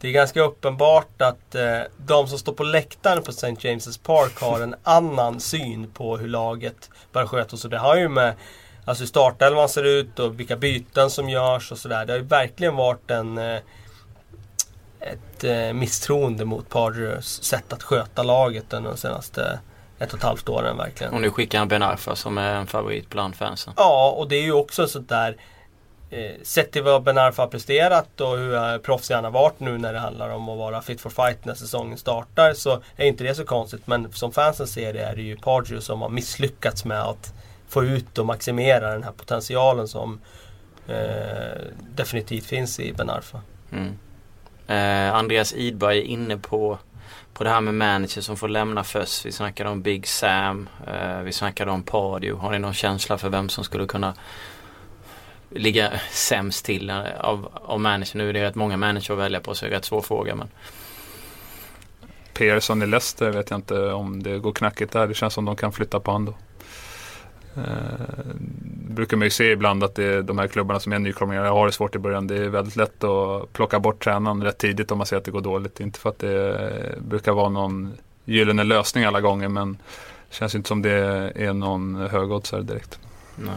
det 0.00 0.08
är 0.08 0.12
ganska 0.12 0.40
uppenbart 0.40 1.22
att 1.22 1.54
eh, 1.54 1.80
de 1.96 2.28
som 2.28 2.38
står 2.38 2.52
på 2.52 2.64
läktaren 2.64 3.22
på 3.22 3.30
St. 3.30 3.46
James' 3.46 4.02
Park 4.02 4.40
har 4.40 4.60
en 4.60 4.74
annan 4.82 5.40
syn 5.40 5.90
på 5.90 6.16
hur 6.16 6.28
laget 6.28 6.90
bör 7.12 7.26
skötas. 7.26 7.64
Och 7.64 7.70
det 7.70 7.78
har 7.78 7.96
ju 7.96 8.08
med 8.08 8.34
alltså 8.84 9.02
hur 9.02 9.08
startelvan 9.08 9.68
ser 9.68 9.84
ut 9.84 10.18
och 10.18 10.40
vilka 10.40 10.56
byten 10.56 11.10
som 11.10 11.28
görs 11.28 11.72
och 11.72 11.78
sådär. 11.78 12.06
Det 12.06 12.12
har 12.12 12.18
ju 12.18 12.26
verkligen 12.26 12.76
varit 12.76 13.10
en 13.10 13.38
eh, 13.38 13.60
ett 15.00 15.44
eh, 15.44 15.72
misstroende 15.72 16.44
mot 16.44 16.68
Pardews 16.68 17.42
sätt 17.42 17.72
att 17.72 17.82
sköta 17.82 18.22
laget 18.22 18.72
under 18.72 18.90
de 18.90 18.96
senaste 18.96 19.60
ett 19.98 20.12
och 20.12 20.18
ett 20.18 20.24
halvt 20.24 20.48
åren 20.48 20.76
verkligen. 20.76 21.14
Och 21.14 21.20
nu 21.20 21.30
skickar 21.30 21.58
han 21.58 21.68
Ben 21.68 21.82
Arfa 21.82 22.16
som 22.16 22.38
är 22.38 22.54
en 22.54 22.66
favorit 22.66 23.08
bland 23.08 23.36
fansen. 23.36 23.72
Ja, 23.76 24.10
och 24.10 24.28
det 24.28 24.36
är 24.36 24.42
ju 24.42 24.52
också 24.52 24.86
sånt 24.86 25.08
där 25.08 25.30
eh, 25.30 25.36
Eh, 26.10 26.30
sett 26.42 26.72
till 26.72 26.82
vad 26.82 27.02
Ben 27.02 27.18
Arfa 27.18 27.42
har 27.42 27.48
presterat 27.48 28.20
och 28.20 28.38
hur 28.38 28.54
eh, 28.54 28.78
proffsig 28.78 29.14
han 29.14 29.24
har 29.24 29.30
varit 29.30 29.60
nu 29.60 29.78
när 29.78 29.92
det 29.92 29.98
handlar 29.98 30.30
om 30.30 30.48
att 30.48 30.58
vara 30.58 30.82
fit 30.82 31.00
for 31.00 31.10
fight 31.10 31.44
när 31.44 31.54
säsongen 31.54 31.98
startar 31.98 32.54
så 32.54 32.82
är 32.96 33.06
inte 33.06 33.24
det 33.24 33.34
så 33.34 33.44
konstigt. 33.44 33.86
Men 33.86 34.12
som 34.12 34.32
fansen 34.32 34.66
ser 34.66 34.92
det 34.92 35.00
är 35.00 35.16
det 35.16 35.22
ju 35.22 35.36
Pardew 35.36 35.80
som 35.80 36.00
har 36.02 36.08
misslyckats 36.08 36.84
med 36.84 37.02
att 37.02 37.32
få 37.68 37.84
ut 37.84 38.18
och 38.18 38.26
maximera 38.26 38.92
den 38.92 39.02
här 39.02 39.12
potentialen 39.12 39.88
som 39.88 40.20
eh, 40.88 41.62
definitivt 41.94 42.46
finns 42.46 42.80
i 42.80 42.92
Ben 42.92 43.10
Arfa. 43.10 43.40
Mm. 43.72 43.98
Eh, 44.66 45.14
Andreas 45.14 45.52
Idberg 45.52 45.98
är 45.98 46.02
inne 46.02 46.36
på, 46.36 46.78
på 47.34 47.44
det 47.44 47.50
här 47.50 47.60
med 47.60 47.74
manager 47.74 48.20
som 48.20 48.36
får 48.36 48.48
lämna 48.48 48.84
först. 48.84 49.26
Vi 49.26 49.32
snackade 49.32 49.70
om 49.70 49.82
Big 49.82 50.06
Sam. 50.06 50.68
Eh, 50.86 51.18
vi 51.18 51.32
snackade 51.32 51.70
om 51.70 51.82
Pardew. 51.82 52.40
Har 52.40 52.50
ni 52.50 52.58
någon 52.58 52.74
känsla 52.74 53.18
för 53.18 53.28
vem 53.28 53.48
som 53.48 53.64
skulle 53.64 53.86
kunna 53.86 54.14
ligga 55.50 55.92
sämst 56.10 56.64
till 56.64 56.90
eh, 56.90 57.20
av, 57.20 57.48
av 57.54 57.80
manager? 57.80 58.18
Nu 58.18 58.28
är 58.28 58.32
det 58.32 58.44
rätt 58.44 58.54
många 58.54 58.76
manager 58.76 59.14
att 59.14 59.20
välja 59.20 59.40
på 59.40 59.54
så 59.54 59.64
det 59.64 59.70
är 59.70 59.74
rätt 59.74 59.84
svår 59.84 60.02
fråga. 60.02 60.34
Men... 60.34 60.48
Pearson 62.34 62.82
i 62.82 62.86
Leicester 62.86 63.30
vet 63.30 63.50
jag 63.50 63.58
inte 63.58 63.92
om 63.92 64.22
det 64.22 64.38
går 64.38 64.52
knackigt 64.52 64.92
där. 64.92 65.06
Det 65.06 65.14
känns 65.14 65.34
som 65.34 65.44
de 65.44 65.56
kan 65.56 65.72
flytta 65.72 66.00
på 66.00 66.10
honom. 66.10 66.34
Eh, 67.56 67.62
brukar 68.88 69.16
man 69.16 69.26
ju 69.26 69.30
se 69.30 69.52
ibland 69.52 69.84
att 69.84 69.94
det 69.94 70.04
är 70.04 70.22
de 70.22 70.38
här 70.38 70.46
klubbarna 70.46 70.80
som 70.80 70.92
är 70.92 70.98
nykomlingar 70.98 71.44
har 71.44 71.66
det 71.66 71.72
svårt 71.72 71.94
i 71.94 71.98
början. 71.98 72.26
Det 72.26 72.36
är 72.36 72.48
väldigt 72.48 72.76
lätt 72.76 73.04
att 73.04 73.52
plocka 73.52 73.80
bort 73.80 74.04
tränaren 74.04 74.42
rätt 74.42 74.58
tidigt 74.58 74.90
om 74.90 74.98
man 74.98 75.06
ser 75.06 75.16
att 75.16 75.24
det 75.24 75.30
går 75.30 75.40
dåligt. 75.40 75.80
Inte 75.80 75.98
för 75.98 76.10
att 76.10 76.18
det 76.18 76.94
brukar 76.98 77.32
vara 77.32 77.48
någon 77.48 77.92
gyllene 78.24 78.64
lösning 78.64 79.04
alla 79.04 79.20
gånger 79.20 79.48
men 79.48 79.78
det 80.28 80.34
känns 80.34 80.54
inte 80.54 80.68
som 80.68 80.82
det 80.82 80.92
är 81.34 81.52
någon 81.52 81.94
högoddsare 81.94 82.62
direkt. 82.62 82.98
Nej. 83.36 83.54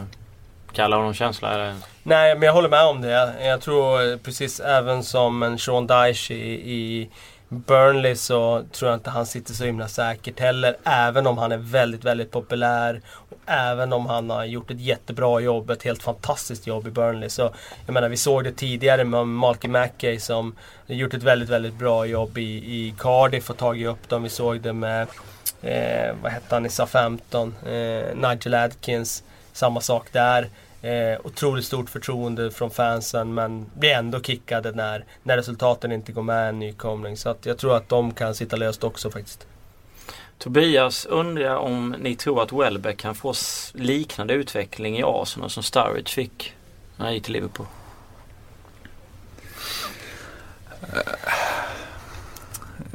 Kalla 0.72 0.96
honom 0.96 1.06
någon 1.06 1.14
känsla? 1.14 1.54
eller? 1.54 1.74
Nej, 2.02 2.34
men 2.34 2.42
jag 2.42 2.52
håller 2.52 2.68
med 2.68 2.84
om 2.84 3.00
det. 3.00 3.34
Jag 3.40 3.60
tror 3.60 4.10
eh, 4.10 4.16
precis 4.16 4.60
även 4.60 5.02
som 5.02 5.42
en 5.42 5.58
Sean 5.58 5.86
Dyche 5.86 6.34
i, 6.34 6.72
i 6.72 7.10
Burnley 7.48 8.16
så 8.16 8.64
tror 8.72 8.90
jag 8.90 8.96
inte 8.96 9.10
han 9.10 9.26
sitter 9.26 9.54
så 9.54 9.64
himla 9.64 9.88
säkert 9.88 10.40
heller. 10.40 10.76
Även 10.84 11.26
om 11.26 11.38
han 11.38 11.52
är 11.52 11.56
väldigt, 11.56 12.04
väldigt 12.04 12.30
populär. 12.30 13.00
Och 13.06 13.38
även 13.46 13.92
om 13.92 14.06
han 14.06 14.30
har 14.30 14.44
gjort 14.44 14.70
ett 14.70 14.80
jättebra 14.80 15.40
jobb, 15.40 15.70
ett 15.70 15.82
helt 15.82 16.02
fantastiskt 16.02 16.66
jobb 16.66 16.86
i 16.86 16.90
Burnley. 16.90 17.28
Så 17.28 17.50
jag 17.86 17.92
menar, 17.92 18.08
vi 18.08 18.16
såg 18.16 18.44
det 18.44 18.52
tidigare 18.52 19.04
med 19.04 19.26
Malky 19.26 19.68
Mackey 19.68 20.18
som 20.18 20.54
gjort 20.86 21.14
ett 21.14 21.22
väldigt, 21.22 21.48
väldigt 21.48 21.74
bra 21.74 22.06
jobb 22.06 22.38
i, 22.38 22.42
i 22.42 22.94
Cardiff 22.98 23.50
och 23.50 23.56
tagit 23.56 23.88
upp 23.88 24.08
dem. 24.08 24.22
Vi 24.22 24.28
såg 24.28 24.60
det 24.60 24.72
med, 24.72 25.08
eh, 25.62 26.14
vad 26.22 26.32
hette 26.32 26.54
han 26.54 26.66
i 26.66 26.68
SA-15? 26.68 27.52
Eh, 27.66 28.30
Nigel 28.30 28.54
Adkins. 28.54 29.22
Samma 29.52 29.80
sak 29.80 30.12
där. 30.12 30.48
Eh, 30.82 31.18
otroligt 31.24 31.64
stort 31.64 31.90
förtroende 31.90 32.50
från 32.50 32.70
fansen 32.70 33.34
men 33.34 33.70
blir 33.74 33.90
ändå 33.90 34.20
kickade 34.20 34.72
när, 34.72 35.04
när 35.22 35.36
resultaten 35.36 35.92
inte 35.92 36.12
går 36.12 36.22
med 36.22 36.48
en 36.48 36.58
nykomling. 36.58 37.16
Så 37.16 37.28
att 37.28 37.46
jag 37.46 37.58
tror 37.58 37.76
att 37.76 37.88
de 37.88 38.14
kan 38.14 38.34
sitta 38.34 38.56
löst 38.56 38.84
också 38.84 39.10
faktiskt. 39.10 39.46
Tobias 40.38 41.06
undrar 41.06 41.56
om 41.56 41.96
ni 42.00 42.16
tror 42.16 42.42
att 42.42 42.52
Welbeck 42.52 42.96
kan 42.96 43.14
få 43.14 43.34
liknande 43.72 44.34
utveckling 44.34 44.98
i 44.98 45.02
Arsenal 45.04 45.50
som 45.50 45.62
Sturridge 45.62 46.12
fick 46.12 46.54
när 46.96 47.04
han 47.04 47.14
gick 47.14 47.24
till 47.24 47.32
Liverpool? 47.32 47.66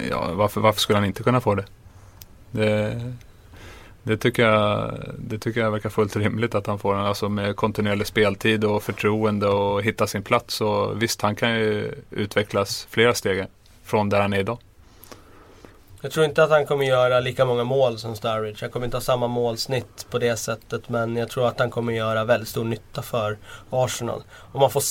Ja, 0.10 0.34
varför, 0.34 0.62
varför 0.62 0.80
skulle 0.80 0.97
han 0.97 1.05
inte 1.05 1.24
kunna 1.24 1.41
få 1.41 1.55
det? 1.55 1.66
Det, 2.51 3.14
det 4.08 4.18
tycker, 4.18 4.43
jag, 4.43 4.93
det 5.18 5.39
tycker 5.39 5.62
jag 5.62 5.72
verkar 5.72 5.89
fullt 5.89 6.16
rimligt 6.16 6.55
att 6.55 6.68
han 6.68 6.80
får. 6.80 6.95
Alltså 6.95 7.30
med 7.30 7.55
kontinuerlig 7.55 8.08
speltid 8.08 8.64
och 8.64 8.84
förtroende 8.84 9.47
och 9.47 9.84
hitta 9.84 10.08
sin 10.08 10.24
plats. 10.24 10.62
Och 10.62 11.01
visst, 11.01 11.22
han 11.22 11.36
kan 11.36 11.55
ju 11.55 11.95
utvecklas 12.12 12.88
flera 12.89 13.14
steg 13.14 13.45
från 13.84 14.10
där 14.10 14.22
han 14.22 14.34
är 14.34 14.39
idag. 14.39 14.58
Jag 16.01 16.12
tror 16.12 16.26
inte 16.26 16.43
att 16.43 16.49
han 16.49 16.66
kommer 16.66 16.86
göra 16.86 17.20
lika 17.20 17.45
många 17.45 17.64
mål 17.64 17.99
som 17.99 18.16
Sturridge. 18.16 18.58
Han 18.62 18.70
kommer 18.70 18.86
inte 18.86 18.97
ha 18.97 19.01
samma 19.01 19.28
målsnitt 19.28 20.08
på 20.10 20.20
det 20.20 20.38
sättet. 20.38 20.89
Men 20.89 21.16
jag 21.16 21.30
tror 21.30 21.47
att 21.47 21.60
han 21.60 21.70
kommer 21.70 21.93
göra 21.93 22.26
väldigt 22.26 22.49
stor 22.49 22.66
nytta 22.66 23.01
för 23.01 23.38
Arsenal. 23.70 24.24
Om 24.51 24.60
man 24.60 24.72
får 24.72 24.84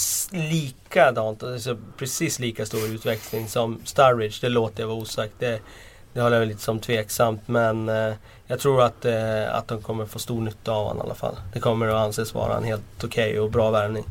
likadant, 0.50 1.42
alltså 1.42 1.76
precis 1.96 2.38
lika 2.38 2.66
stor 2.66 2.86
utveckling 2.88 3.48
som 3.48 3.80
Sturridge, 3.84 4.38
det 4.40 4.48
låter 4.48 4.82
jag 4.82 4.88
vara 4.88 4.98
osagt. 4.98 5.34
Det, 5.38 5.60
det 6.16 6.22
håller 6.22 6.38
jag 6.38 6.48
lite 6.48 6.62
som 6.62 6.80
tveksamt. 6.80 7.48
Men 7.48 7.88
eh, 7.88 8.14
jag 8.46 8.60
tror 8.60 8.82
att, 8.82 9.04
eh, 9.04 9.54
att 9.54 9.68
de 9.68 9.82
kommer 9.82 10.06
få 10.06 10.18
stor 10.18 10.40
nytta 10.40 10.72
av 10.72 10.86
honom 10.86 11.02
i 11.02 11.04
alla 11.04 11.14
fall. 11.14 11.36
Det 11.52 11.60
kommer 11.60 11.86
att 11.86 11.94
anses 11.94 12.34
vara 12.34 12.56
en 12.56 12.64
helt 12.64 13.04
okej 13.04 13.30
okay 13.30 13.38
och 13.38 13.50
bra 13.50 13.70
värvning. 13.70 14.04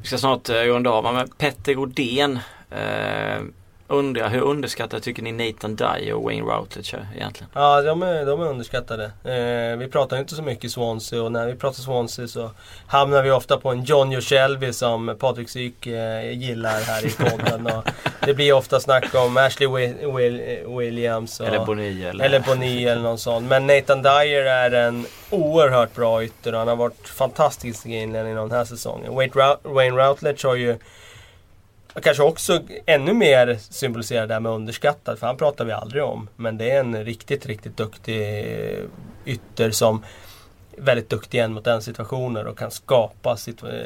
Vi 0.00 0.06
ska 0.06 0.18
snart 0.18 0.48
eh, 0.48 0.54
runda 0.54 0.90
av 0.90 1.14
med 1.14 1.38
Petter 1.38 1.74
Rodén. 1.74 2.38
Eh, 2.70 3.42
Undrar, 3.88 4.28
hur 4.28 4.40
underskattade 4.40 5.02
tycker 5.02 5.22
ni 5.22 5.32
Nathan 5.32 5.76
Dye 5.76 6.12
och 6.12 6.22
Wayne 6.22 6.46
Routledge 6.46 6.94
är 6.94 7.08
egentligen? 7.16 7.50
Ja, 7.54 7.82
de 7.82 8.02
är, 8.02 8.26
de 8.26 8.40
är 8.40 8.46
underskattade. 8.46 9.04
Eh, 9.04 9.78
vi 9.78 9.88
pratar 9.92 10.18
inte 10.18 10.34
så 10.34 10.42
mycket 10.42 10.70
Swansea 10.70 11.22
och 11.22 11.32
när 11.32 11.46
vi 11.46 11.54
pratar 11.54 11.82
Swansea 11.82 12.28
så 12.28 12.50
hamnar 12.86 13.22
vi 13.22 13.30
ofta 13.30 13.58
på 13.58 13.70
en 13.70 13.84
Johnny 13.84 14.20
Shelby 14.20 14.72
som 14.72 15.16
Patrik 15.18 15.48
Syk 15.48 15.86
eh, 15.86 16.30
gillar 16.32 16.80
här 16.80 17.06
i 17.06 17.10
podden. 17.10 17.66
och 17.66 17.84
det 18.20 18.34
blir 18.34 18.52
ofta 18.52 18.80
snack 18.80 19.14
om 19.14 19.36
Ashley 19.36 19.68
Will, 19.68 20.12
Will, 20.16 20.58
Williams. 20.78 21.40
Och, 21.40 21.46
eller 21.46 21.64
Bonny 21.64 22.04
eller... 22.04 22.24
eller 22.24 22.40
Bonny 22.40 22.86
eller 22.86 23.02
någon 23.02 23.18
sån. 23.18 23.48
Men 23.48 23.66
Nathan 23.66 24.02
Dyer 24.02 24.44
är 24.44 24.70
en 24.70 25.06
oerhört 25.30 25.94
bra 25.94 26.24
ytter 26.24 26.52
han 26.52 26.68
har 26.68 26.76
varit 26.76 27.08
fantastisk 27.08 27.86
i 27.86 27.94
inledningen 27.94 28.38
av 28.38 28.48
den 28.48 28.58
här 28.58 28.64
säsongen. 28.64 29.14
Wayne 29.62 29.96
Routledge 29.96 30.46
har 30.48 30.54
ju 30.54 30.78
kanske 32.02 32.22
också 32.22 32.60
ännu 32.86 33.12
mer 33.12 33.58
symboliserar 33.60 34.26
det 34.26 34.34
här 34.34 34.40
med 34.40 34.52
underskattad, 34.52 35.18
för 35.18 35.26
han 35.26 35.36
pratar 35.36 35.64
vi 35.64 35.72
aldrig 35.72 36.04
om. 36.04 36.28
Men 36.36 36.58
det 36.58 36.70
är 36.70 36.80
en 36.80 37.04
riktigt, 37.04 37.46
riktigt 37.46 37.76
duktig 37.76 38.46
ytter 39.24 39.70
som 39.70 40.04
är 40.76 40.82
väldigt 40.82 41.10
duktig 41.10 41.38
igen 41.38 41.52
mot 41.52 41.64
den 41.64 41.82
situationer 41.82 42.46
och 42.46 42.58
kan 42.58 42.70
skapa 42.70 43.36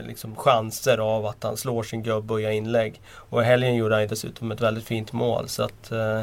liksom, 0.07 0.37
chanser 0.37 0.99
av 0.99 1.27
att 1.27 1.43
han 1.43 1.57
slår 1.57 1.83
sin 1.83 2.03
gubbe 2.03 2.35
och 2.35 2.41
gör 2.41 2.51
inlägg. 2.51 3.01
Och 3.11 3.43
i 3.43 3.45
helgen 3.45 3.75
gjorde 3.75 3.95
han 3.95 4.07
dessutom 4.07 4.53
ett 4.53 4.61
väldigt 4.61 4.85
fint 4.85 5.13
mål. 5.13 5.49
Så 5.49 5.63
att, 5.63 5.93
eh, 5.93 6.23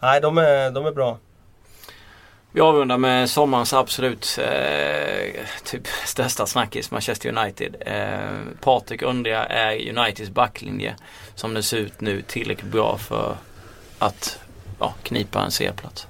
nej, 0.00 0.20
de 0.20 0.38
är, 0.38 0.70
de 0.70 0.86
är 0.86 0.92
bra. 0.92 1.18
Vi 2.52 2.60
avrundar 2.60 2.98
med 2.98 3.30
sommarens 3.30 3.72
absolut 3.72 4.38
eh, 4.38 5.44
typ 5.64 5.86
största 6.04 6.46
snackis, 6.46 6.90
Manchester 6.90 7.38
United. 7.38 7.76
Eh, 7.80 8.54
Patrik 8.60 9.02
undrar, 9.02 9.46
är 9.46 9.98
Uniteds 9.98 10.30
backlinje 10.30 10.96
som 11.34 11.54
det 11.54 11.62
ser 11.62 11.76
ut 11.76 12.00
nu 12.00 12.22
tillräckligt 12.22 12.72
bra 12.72 12.98
för 12.98 13.36
att 13.98 14.40
ja, 14.78 14.94
knipa 15.02 15.42
en 15.42 15.50
C-plats? 15.50 16.06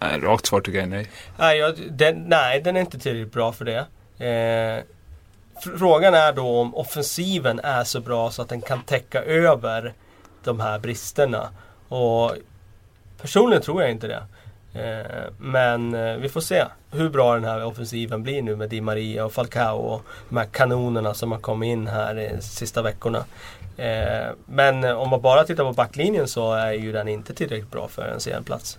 Rakt 0.00 0.46
svar 0.46 0.60
tycker 0.60 0.78
jag 0.78 0.86
är 0.86 0.90
nej. 0.90 1.10
Nej, 1.38 1.58
jag, 1.58 1.74
den, 1.90 2.24
nej, 2.26 2.60
den 2.60 2.76
är 2.76 2.80
inte 2.80 2.98
tillräckligt 2.98 3.32
bra 3.32 3.52
för 3.52 3.64
det. 3.64 3.86
Eh, 4.26 4.84
frågan 5.78 6.14
är 6.14 6.32
då 6.32 6.60
om 6.60 6.74
offensiven 6.74 7.60
är 7.60 7.84
så 7.84 8.00
bra 8.00 8.30
så 8.30 8.42
att 8.42 8.48
den 8.48 8.60
kan 8.60 8.82
täcka 8.82 9.22
över 9.22 9.94
de 10.44 10.60
här 10.60 10.78
bristerna. 10.78 11.48
Och 11.88 12.36
Personligen 13.22 13.62
tror 13.62 13.82
jag 13.82 13.90
inte 13.90 14.06
det. 14.06 14.22
Eh, 14.74 15.32
men 15.38 15.94
eh, 15.94 16.16
vi 16.16 16.28
får 16.28 16.40
se 16.40 16.64
hur 16.90 17.10
bra 17.10 17.34
den 17.34 17.44
här 17.44 17.64
offensiven 17.64 18.22
blir 18.22 18.42
nu 18.42 18.56
med 18.56 18.68
Di 18.68 18.80
Maria 18.80 19.24
och 19.24 19.32
Falcao 19.32 19.76
och 19.76 20.02
de 20.28 20.36
här 20.36 20.44
kanonerna 20.44 21.14
som 21.14 21.32
har 21.32 21.38
kommit 21.38 21.66
in 21.66 21.86
här 21.86 22.14
de 22.14 22.42
sista 22.42 22.82
veckorna. 22.82 23.24
Eh, 23.76 24.30
men 24.46 24.84
om 24.84 25.08
man 25.08 25.20
bara 25.20 25.44
tittar 25.44 25.64
på 25.64 25.72
backlinjen 25.72 26.28
så 26.28 26.52
är 26.52 26.72
ju 26.72 26.92
den 26.92 27.08
inte 27.08 27.34
tillräckligt 27.34 27.70
bra 27.70 27.88
för 27.88 28.02
en 28.02 28.20
CL-plats 28.20 28.78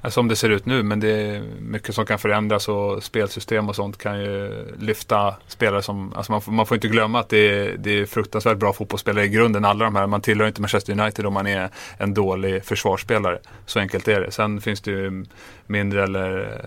Alltså, 0.00 0.18
som 0.18 0.28
det 0.28 0.36
ser 0.36 0.50
ut 0.50 0.66
nu. 0.66 0.82
Men 0.82 1.00
det 1.00 1.10
är 1.10 1.42
mycket 1.60 1.94
som 1.94 2.06
kan 2.06 2.18
förändras 2.18 2.68
och 2.68 3.02
spelsystem 3.02 3.68
och 3.68 3.76
sånt 3.76 3.98
kan 3.98 4.20
ju 4.20 4.64
lyfta 4.78 5.34
spelare 5.48 5.82
som, 5.82 6.12
alltså 6.12 6.32
man, 6.32 6.42
får, 6.42 6.52
man 6.52 6.66
får 6.66 6.74
inte 6.74 6.88
glömma 6.88 7.20
att 7.20 7.28
det 7.28 7.38
är, 7.38 7.76
det 7.78 7.90
är 7.90 8.06
fruktansvärt 8.06 8.58
bra 8.58 8.72
fotbollsspelare 8.72 9.24
i 9.24 9.28
grunden. 9.28 9.64
Alla 9.64 9.84
de 9.84 9.96
här, 9.96 10.06
man 10.06 10.20
tillhör 10.20 10.46
inte 10.46 10.60
Manchester 10.60 11.00
United 11.00 11.26
om 11.26 11.34
man 11.34 11.46
är 11.46 11.70
en 11.98 12.14
dålig 12.14 12.64
försvarsspelare. 12.64 13.38
Så 13.66 13.80
enkelt 13.80 14.08
är 14.08 14.20
det. 14.20 14.30
Sen 14.30 14.60
finns 14.60 14.80
det 14.80 14.90
ju 14.90 15.24
mindre 15.66 16.02
eller 16.02 16.58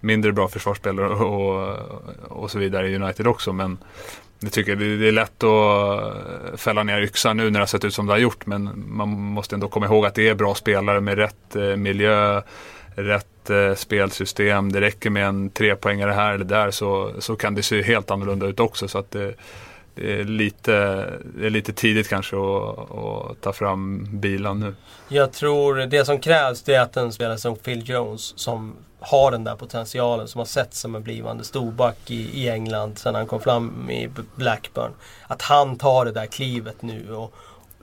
mindre 0.00 0.32
bra 0.32 0.48
försvarsspelare 0.48 1.08
och, 1.08 1.78
och 2.28 2.50
så 2.50 2.58
vidare 2.58 2.88
i 2.88 2.96
United 2.96 3.26
också. 3.26 3.52
Men 3.52 3.78
det 4.40 4.50
tycker 4.50 4.76
det 4.76 5.08
är 5.08 5.12
lätt 5.12 5.44
att 5.44 6.14
eh, 6.50 6.56
fälla 6.56 6.82
ner 6.82 7.00
yxan 7.00 7.36
nu 7.36 7.44
när 7.44 7.50
det 7.50 7.58
har 7.58 7.66
sett 7.66 7.84
ut 7.84 7.94
som 7.94 8.06
det 8.06 8.12
har 8.12 8.18
gjort. 8.18 8.46
Men 8.46 8.84
man 8.86 9.08
måste 9.08 9.56
ändå 9.56 9.68
komma 9.68 9.86
ihåg 9.86 10.06
att 10.06 10.14
det 10.14 10.28
är 10.28 10.34
bra 10.34 10.54
spelare 10.54 11.00
med 11.00 11.18
rätt 11.18 11.56
eh, 11.56 11.76
miljö, 11.76 12.42
rätt 12.94 13.50
eh, 13.50 13.74
spelsystem. 13.74 14.72
Det 14.72 14.80
räcker 14.80 15.10
med 15.10 15.26
en 15.26 15.50
trepoängare 15.50 16.12
här 16.12 16.34
eller 16.34 16.44
där 16.44 16.70
så, 16.70 17.12
så 17.18 17.36
kan 17.36 17.54
det 17.54 17.62
se 17.62 17.82
helt 17.82 18.10
annorlunda 18.10 18.46
ut 18.46 18.60
också. 18.60 18.88
Så 18.88 18.98
att 18.98 19.10
det, 19.10 19.34
det 19.94 20.20
är, 20.20 20.24
lite, 20.24 20.72
det 21.22 21.46
är 21.46 21.50
lite 21.50 21.72
tidigt 21.72 22.08
kanske 22.08 22.36
att, 22.36 22.90
att 22.96 23.40
ta 23.40 23.52
fram 23.52 24.08
bilen 24.10 24.60
nu. 24.60 24.74
Jag 25.08 25.32
tror 25.32 25.74
det 25.74 26.04
som 26.04 26.18
krävs 26.18 26.62
det 26.62 26.74
är 26.74 26.80
att 26.80 26.96
en 26.96 27.12
spelare 27.12 27.38
som 27.38 27.56
Phil 27.56 27.90
Jones 27.90 28.38
som 28.38 28.76
har 29.00 29.30
den 29.30 29.44
där 29.44 29.56
potentialen 29.56 30.28
som 30.28 30.38
har 30.38 30.46
sett 30.46 30.74
som 30.74 30.94
en 30.94 31.02
blivande 31.02 31.44
storback 31.44 32.10
i, 32.10 32.42
i 32.42 32.48
England 32.48 32.98
sen 32.98 33.14
han 33.14 33.26
kom 33.26 33.40
fram 33.40 33.90
i 33.90 34.10
Blackburn. 34.34 34.92
Att 35.26 35.42
han 35.42 35.78
tar 35.78 36.04
det 36.04 36.12
där 36.12 36.26
klivet 36.26 36.82
nu 36.82 37.14
och, 37.14 37.34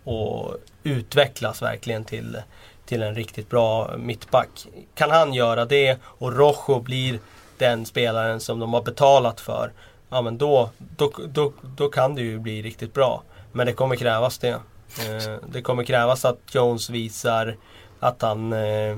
och 0.03 0.55
utvecklas 0.83 1.61
verkligen 1.61 2.05
till, 2.05 2.37
till 2.85 3.03
en 3.03 3.15
riktigt 3.15 3.49
bra 3.49 3.97
mittback. 3.97 4.67
Kan 4.95 5.11
han 5.11 5.33
göra 5.33 5.65
det 5.65 5.97
och 6.03 6.37
Rojo 6.37 6.79
blir 6.79 7.19
den 7.57 7.85
spelaren 7.85 8.39
som 8.39 8.59
de 8.59 8.73
har 8.73 8.81
betalat 8.81 9.39
för. 9.39 9.71
Ja 10.09 10.21
men 10.21 10.37
då, 10.37 10.69
då, 10.77 11.11
då, 11.27 11.53
då 11.77 11.89
kan 11.89 12.15
det 12.15 12.21
ju 12.21 12.39
bli 12.39 12.61
riktigt 12.61 12.93
bra. 12.93 13.23
Men 13.51 13.65
det 13.65 13.73
kommer 13.73 13.95
krävas 13.95 14.37
det. 14.37 14.49
Eh, 14.49 15.35
det 15.49 15.61
kommer 15.61 15.83
krävas 15.83 16.25
att 16.25 16.39
Jones 16.51 16.89
visar 16.89 17.55
att 17.99 18.21
han, 18.21 18.53
eh, 18.53 18.97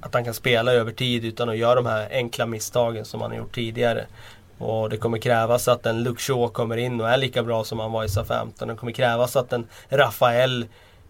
att 0.00 0.14
han 0.14 0.24
kan 0.24 0.34
spela 0.34 0.72
över 0.72 0.92
tid 0.92 1.24
utan 1.24 1.48
att 1.48 1.56
göra 1.56 1.74
de 1.74 1.86
här 1.86 2.08
enkla 2.10 2.46
misstagen 2.46 3.04
som 3.04 3.20
han 3.20 3.30
har 3.30 3.38
gjort 3.38 3.54
tidigare. 3.54 4.06
Och 4.58 4.90
det 4.90 4.96
kommer 4.96 5.18
krävas 5.18 5.68
att 5.68 5.86
en 5.86 6.02
Luke 6.02 6.22
Shaw 6.22 6.48
kommer 6.48 6.76
in 6.76 7.00
och 7.00 7.08
är 7.10 7.16
lika 7.16 7.42
bra 7.42 7.64
som 7.64 7.78
han 7.78 7.92
var 7.92 8.04
i 8.04 8.08
SA-15. 8.08 8.66
Det 8.66 8.74
kommer 8.74 8.92
krävas 8.92 9.36
att 9.36 9.52
en 9.52 9.66
Rafael 9.88 10.62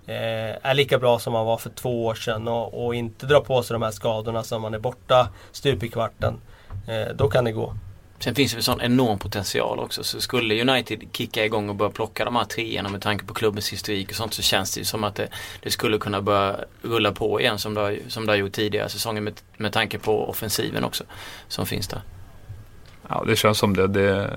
eh, 0.07 0.66
är 0.66 0.74
lika 0.74 0.99
bra 0.99 1.18
som 1.18 1.34
han 1.34 1.47
var 1.47 1.57
för 1.57 1.70
två 1.70 2.07
år 2.07 2.14
sedan 2.14 2.49
och, 2.49 2.86
och 2.86 2.95
inte 2.95 3.26
drar 3.26 3.41
på 3.41 3.62
sig 3.62 3.74
de 3.74 3.82
här 3.82 3.91
skadorna 3.91 4.43
som 4.43 4.62
man 4.62 4.74
är 4.74 4.78
borta 4.78 5.28
stup 5.53 5.82
i 5.82 5.89
kvarten. 5.89 6.41
Eh, 6.89 7.14
då 7.14 7.28
kan 7.28 7.45
det 7.45 7.53
gå. 7.53 7.74
Sen 8.19 8.35
finns 8.35 8.53
det 8.53 8.59
en 8.59 8.62
sån 8.62 8.81
enorm 8.81 9.19
potential 9.19 9.79
också. 9.79 10.05
Så 10.05 10.21
skulle 10.21 10.62
United 10.62 11.09
kicka 11.12 11.45
igång 11.45 11.69
och 11.69 11.75
börja 11.75 11.91
plocka 11.91 12.25
de 12.25 12.37
här 12.37 12.45
treorna 12.45 12.89
med 12.89 13.03
tanke 13.03 13.25
på 13.25 13.35
klubbens 13.35 13.73
historik 13.73 14.11
och 14.11 14.16
sånt 14.16 14.35
så 14.35 14.43
känns 14.43 14.75
det 14.75 14.81
ju 14.81 14.85
som 14.85 15.05
att 15.05 15.14
det, 15.14 15.29
det 15.62 15.71
skulle 15.71 15.99
kunna 15.99 16.23
börja 16.23 16.57
rulla 16.83 17.12
på 17.12 17.41
igen 17.41 17.59
som 17.59 17.75
det 17.75 17.81
har, 17.81 17.99
som 18.09 18.27
det 18.27 18.33
har 18.33 18.37
gjort 18.37 18.53
tidigare 18.53 18.89
säsonger 18.89 19.21
med, 19.21 19.41
med 19.57 19.73
tanke 19.73 19.99
på 19.99 20.29
offensiven 20.31 20.85
också 20.85 21.05
som 21.49 21.66
finns 21.66 21.89
där. 21.89 22.03
Ja, 23.09 23.25
det 23.27 23.37
känns 23.37 23.59
som 23.59 23.77
det. 23.77 23.87
det 23.87 24.31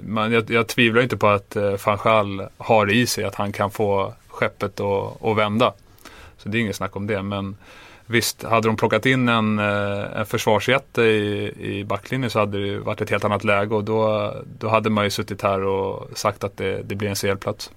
man, 0.00 0.32
jag, 0.32 0.50
jag 0.50 0.66
tvivlar 0.66 1.02
inte 1.02 1.16
på 1.16 1.28
att 1.28 1.56
eh, 1.56 1.76
Fanchal 1.76 2.48
har 2.58 2.90
i 2.90 3.06
sig 3.06 3.24
att 3.24 3.34
han 3.34 3.52
kan 3.52 3.70
få 3.70 4.14
skeppet 4.28 4.80
att, 4.80 5.24
att 5.24 5.36
vända. 5.36 5.72
Så 6.38 6.48
det 6.48 6.58
är 6.58 6.60
inget 6.60 6.76
snack 6.76 6.96
om 6.96 7.06
det. 7.06 7.22
Men 7.22 7.56
visst, 8.08 8.42
hade 8.42 8.68
de 8.68 8.76
plockat 8.76 9.06
in 9.06 9.28
en, 9.28 9.58
eh, 9.58 10.18
en 10.20 10.26
försvarsjätte 10.26 11.02
i, 11.02 11.52
i 11.58 11.84
backlinjen 11.84 12.30
så 12.30 12.38
hade 12.38 12.66
det 12.66 12.78
varit 12.78 13.00
ett 13.00 13.10
helt 13.10 13.24
annat 13.24 13.44
läge 13.44 13.74
och 13.74 13.84
då, 13.84 14.34
då 14.58 14.68
hade 14.68 14.90
man 14.90 15.04
ju 15.04 15.10
suttit 15.10 15.42
här 15.42 15.62
och 15.62 16.18
sagt 16.18 16.44
att 16.44 16.56
det, 16.56 16.82
det 16.82 16.94
blir 16.94 17.08
en 17.08 17.16
CL-plats. 17.16 17.70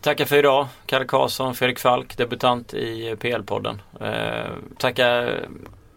Tackar 0.00 0.24
för 0.24 0.36
idag. 0.36 0.66
Kalle 0.86 1.04
Karlsson, 1.04 1.54
Fredrik 1.54 1.78
Falk, 1.78 2.16
debutant 2.16 2.74
i 2.74 3.16
PL-podden. 3.20 3.78
Eh, 4.00 4.50
tackar 4.78 5.40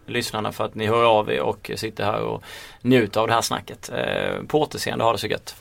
lyssnarna 0.06 0.52
för 0.52 0.64
att 0.64 0.74
ni 0.74 0.86
hör 0.86 1.04
av 1.04 1.30
er 1.30 1.40
och 1.40 1.70
sitter 1.76 2.04
här 2.04 2.20
och 2.20 2.42
njuter 2.82 3.20
av 3.20 3.26
det 3.26 3.32
här 3.32 3.40
snacket. 3.40 3.90
Eh, 3.94 4.42
på 4.48 4.60
återseende, 4.60 5.04
ha 5.04 5.12
det 5.12 5.18
så 5.18 5.26
gött. 5.26 5.56